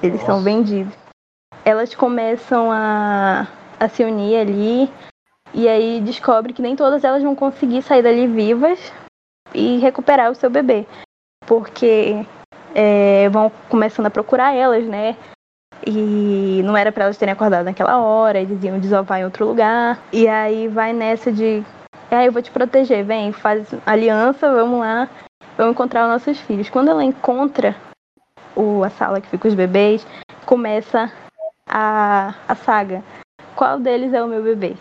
[0.01, 0.31] Eles Nossa.
[0.31, 0.95] são vendidos.
[1.63, 3.47] Elas começam a,
[3.79, 4.91] a se unir ali.
[5.53, 8.91] E aí descobre que nem todas elas vão conseguir sair dali vivas
[9.53, 10.85] e recuperar o seu bebê.
[11.45, 12.25] Porque
[12.75, 15.15] é, vão começando a procurar elas, né?
[15.85, 19.99] E não era para elas terem acordado naquela hora, eles iam desovar em outro lugar.
[20.11, 21.63] E aí vai nessa de.
[22.09, 25.09] Ah, eu vou te proteger, vem, faz aliança, vamos lá,
[25.57, 26.69] vamos encontrar os nossos filhos.
[26.69, 27.75] Quando ela encontra
[28.55, 30.05] o, a sala que fica os bebês,
[30.45, 31.11] começa
[31.67, 33.01] a, a saga.
[33.55, 34.75] Qual deles é o meu bebê?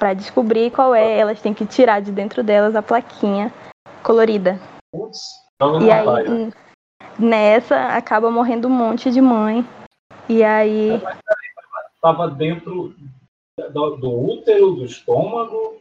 [0.00, 3.52] Para descobrir qual é, elas têm que tirar de dentro delas a plaquinha
[4.02, 4.58] colorida.
[5.80, 6.52] e aí,
[7.18, 9.66] nessa, acaba morrendo um monte de mãe.
[10.28, 11.00] E aí.
[12.00, 12.94] Tava dentro
[13.72, 15.78] do, do útero, do estômago.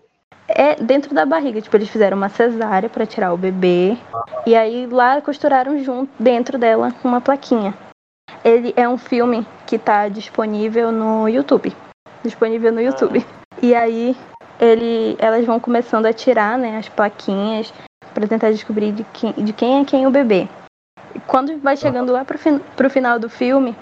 [0.47, 3.97] É dentro da barriga, tipo, eles fizeram uma cesárea para tirar o bebê.
[4.13, 4.43] Ah.
[4.45, 7.77] E aí lá costuraram junto, dentro dela, uma plaquinha.
[8.43, 11.75] Ele é um filme que tá disponível no YouTube.
[12.23, 13.25] Disponível no YouTube.
[13.29, 13.55] Ah.
[13.61, 14.15] E aí
[14.59, 17.73] ele, elas vão começando a tirar né, as plaquinhas
[18.17, 20.47] para tentar descobrir de quem, de quem é quem o bebê.
[21.13, 23.75] E quando vai chegando lá pro, fin, pro final do filme,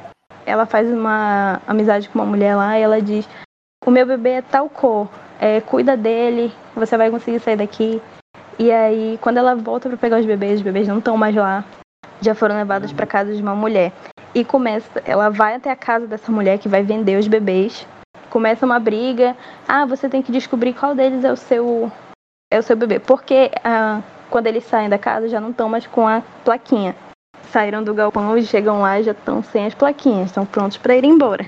[0.46, 3.26] ela faz uma amizade com uma mulher lá e ela diz:
[3.86, 5.08] O meu bebê é tal cor,
[5.40, 8.02] é, cuida dele, você vai conseguir sair daqui.
[8.60, 11.64] E aí, quando ela volta para pegar os bebês, os bebês não estão mais lá,
[12.20, 13.94] já foram levados para casa de uma mulher.
[14.34, 17.88] E começa, ela vai até a casa dessa mulher que vai vender os bebês.
[18.30, 19.34] Começa uma briga.
[19.66, 21.90] Ah, você tem que descobrir qual deles é o seu
[22.52, 25.86] é o seu bebê, porque ah, quando eles saem da casa já não estão mais
[25.88, 26.96] com a plaquinha.
[27.52, 30.96] Saíram do galpão e chegam lá e já estão sem as plaquinhas, estão prontos para
[30.96, 31.46] ir embora.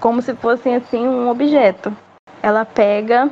[0.00, 1.94] Como se fossem assim um objeto.
[2.42, 3.30] Ela pega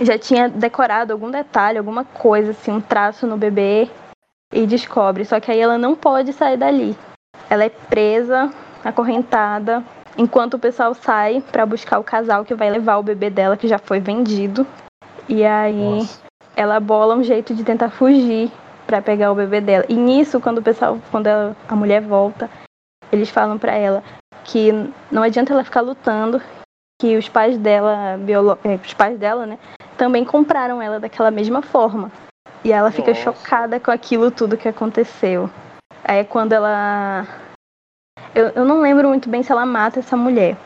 [0.00, 3.88] já tinha decorado algum detalhe, alguma coisa, assim, um traço no bebê
[4.52, 5.24] e descobre.
[5.24, 6.96] Só que aí ela não pode sair dali.
[7.50, 8.50] Ela é presa,
[8.84, 9.82] acorrentada,
[10.16, 13.68] enquanto o pessoal sai para buscar o casal que vai levar o bebê dela, que
[13.68, 14.66] já foi vendido.
[15.28, 16.27] E aí Nossa.
[16.58, 18.50] Ela bola um jeito de tentar fugir
[18.84, 19.84] para pegar o bebê dela.
[19.88, 22.50] E nisso, quando o pessoal, quando ela, a mulher volta,
[23.12, 24.02] eles falam para ela
[24.42, 24.72] que
[25.08, 26.42] não adianta ela ficar lutando,
[27.00, 28.58] que os pais dela, biolo...
[28.64, 29.56] É, os pais dela, né,
[29.96, 32.10] também compraram ela daquela mesma forma.
[32.64, 33.22] E ela fica Nossa.
[33.22, 35.48] chocada com aquilo tudo que aconteceu.
[36.02, 37.24] Aí é quando ela.
[38.34, 40.56] Eu, eu não lembro muito bem se ela mata essa mulher.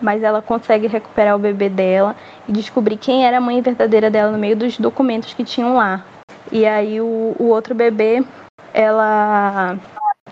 [0.00, 2.16] Mas ela consegue recuperar o bebê dela
[2.48, 6.04] e descobrir quem era a mãe verdadeira dela no meio dos documentos que tinham lá.
[6.50, 8.24] E aí o, o outro bebê,
[8.72, 9.76] ela.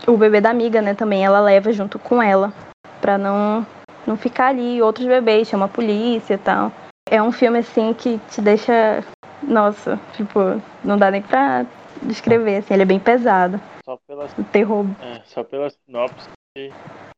[0.07, 2.53] O bebê da amiga, né, também, ela leva junto com ela.
[3.01, 3.67] Pra não,
[4.07, 4.81] não ficar ali.
[4.81, 6.73] Outros bebês, chama a polícia e tal.
[7.11, 9.05] É um filme assim que te deixa.
[9.43, 10.41] Nossa, tipo,
[10.83, 11.65] não dá nem pra
[12.03, 13.61] descrever, assim, ele é bem pesado.
[13.85, 14.85] Só pela, o terror.
[15.01, 16.29] É, só pela sinopse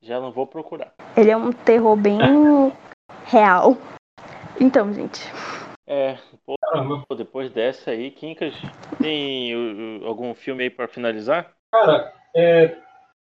[0.03, 0.93] já não vou procurar.
[1.17, 2.19] Ele é um terror bem
[3.27, 3.77] real.
[4.61, 5.21] Então, gente.
[5.87, 6.57] É, pô,
[7.17, 8.55] depois dessa aí, Kinkas,
[9.01, 11.51] tem o, o, algum filme aí pra finalizar?
[11.73, 12.77] Cara, é.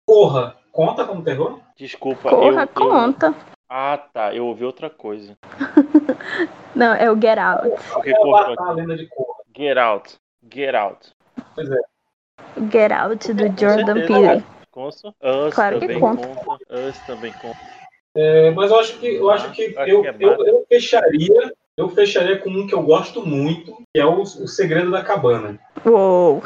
[0.06, 1.60] Corra, conta como terror?
[1.76, 3.26] Desculpa, Corra, eu, conta.
[3.28, 3.34] Eu...
[3.70, 5.36] Ah, tá, eu ouvi outra coisa.
[6.74, 7.70] Não, é o Get Out.
[7.92, 9.42] Porque cortou a lenda de Corra.
[9.56, 10.16] Get Out.
[10.52, 11.12] Get Out.
[11.54, 11.80] Pois é.
[12.70, 14.44] Get Out do Jordan Peele.
[14.78, 15.08] Consta.
[15.20, 16.28] Us claro também que conta.
[16.28, 16.88] conta.
[16.88, 17.58] Us também conta.
[18.14, 21.52] É, mas eu acho que eu acho que acho eu, que é eu, eu fecharia
[21.76, 25.58] eu fecharia com um que eu gosto muito, que é o, o Segredo da Cabana.
[25.84, 26.44] Uou!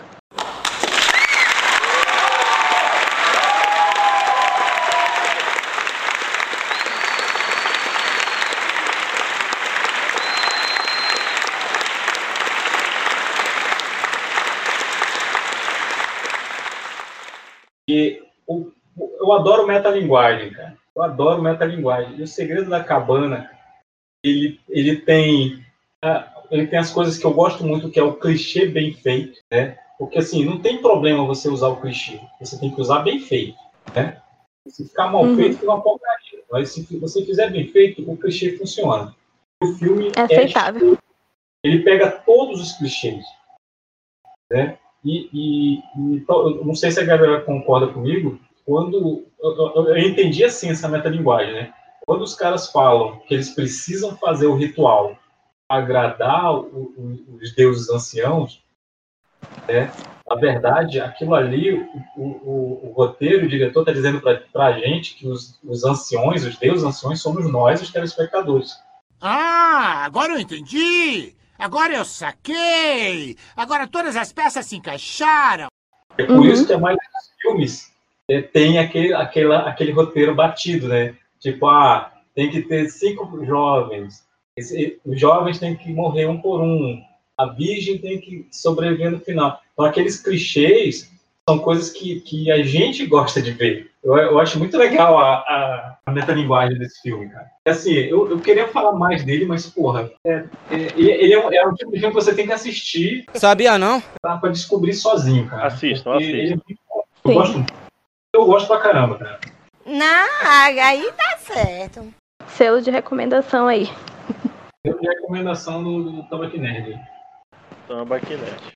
[17.89, 20.77] E o, eu adoro metalinguagem, cara.
[20.95, 22.17] Eu adoro metalinguagem.
[22.19, 23.51] E o Segredo da Cabana,
[24.23, 25.65] ele, ele tem
[26.51, 29.79] ele tem as coisas que eu gosto muito, que é o clichê bem feito, né?
[29.99, 33.57] Porque assim, não tem problema você usar o clichê, você tem que usar bem feito,
[33.95, 34.21] né?
[34.69, 35.37] Se ficar mal uhum.
[35.37, 36.43] feito, fica uma porcaria.
[36.51, 39.15] Mas se você fizer bem feito, o clichê funciona.
[39.63, 40.95] O filme é aceitável.
[40.95, 43.25] É, ele pega todos os clichês,
[44.51, 44.79] né?
[45.05, 46.25] E, e, e,
[46.65, 51.55] não sei se a galera concorda comigo, quando eu, eu, eu entendi assim essa metalinguagem,
[51.55, 51.73] né?
[52.07, 55.17] Quando os caras falam que eles precisam fazer o ritual
[55.69, 58.63] agradar o, o, os deuses anciãos,
[59.67, 59.93] né?
[60.29, 61.73] Na verdade, aquilo ali,
[62.17, 66.45] o, o, o roteiro, o diretor está dizendo para a gente que os, os anciões,
[66.45, 68.73] os deuses anciões, somos nós, os telespectadores.
[69.21, 71.35] Ah, agora eu entendi!
[71.63, 73.37] Agora eu saquei!
[73.57, 75.69] Agora todas as peças se encaixaram!
[76.19, 76.45] É por uhum.
[76.45, 77.93] isso que a maioria dos filmes
[78.29, 81.15] é, tem aquele, aquele, aquele roteiro batido, né?
[81.39, 84.25] Tipo, ah, tem que ter cinco jovens,
[84.57, 87.01] Esse, os jovens têm que morrer um por um,
[87.39, 89.63] a virgem tem que sobreviver no final.
[89.73, 91.12] Então, aqueles clichês
[91.49, 93.91] são coisas que, que a gente gosta de ver.
[94.03, 97.51] Eu, eu acho muito legal a, a, a metalinguagem desse filme, cara.
[97.67, 101.75] Assim, eu, eu queria falar mais dele, mas, porra, é, é, ele é, é um
[101.75, 103.25] tipo de filme que você tem que assistir.
[103.35, 104.03] Sabia, não?
[104.21, 105.67] Pra, pra descobrir sozinho, cara.
[105.67, 106.61] Assistam, assistam.
[106.69, 107.65] É eu, gosto,
[108.35, 109.41] eu gosto pra caramba, cara.
[109.85, 112.13] Não, aí tá certo.
[112.49, 113.89] Selo de recomendação aí.
[114.85, 116.99] Selo de recomendação do, do Tambaqui Nerd.
[117.89, 118.73] Tambaqui Nerd.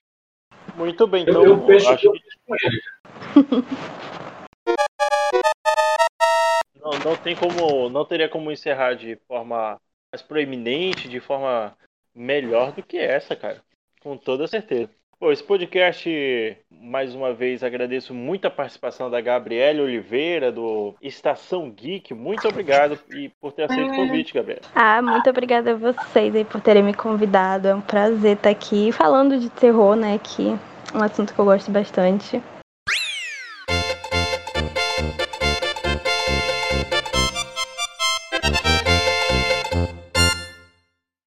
[0.77, 1.43] Muito bem, então.
[1.43, 2.19] Eu, eu fecho, acho que...
[2.19, 2.81] fecho com ele.
[6.79, 7.89] Não, não tem como.
[7.89, 9.81] Não teria como encerrar de forma
[10.13, 11.75] mais proeminente, de forma
[12.13, 13.61] melhor do que essa, cara.
[14.01, 14.91] Com toda certeza.
[15.19, 21.71] Bom, esse podcast, mais uma vez, agradeço muito a participação da Gabriela Oliveira, do Estação
[21.71, 22.13] Geek.
[22.13, 24.61] Muito obrigado e por ter aceito o convite, Gabriela.
[24.75, 27.67] Ah, muito obrigada a vocês aí por terem me convidado.
[27.67, 30.19] É um prazer estar aqui falando de terror, né?
[30.19, 30.49] Que
[30.93, 32.39] é um assunto que eu gosto bastante.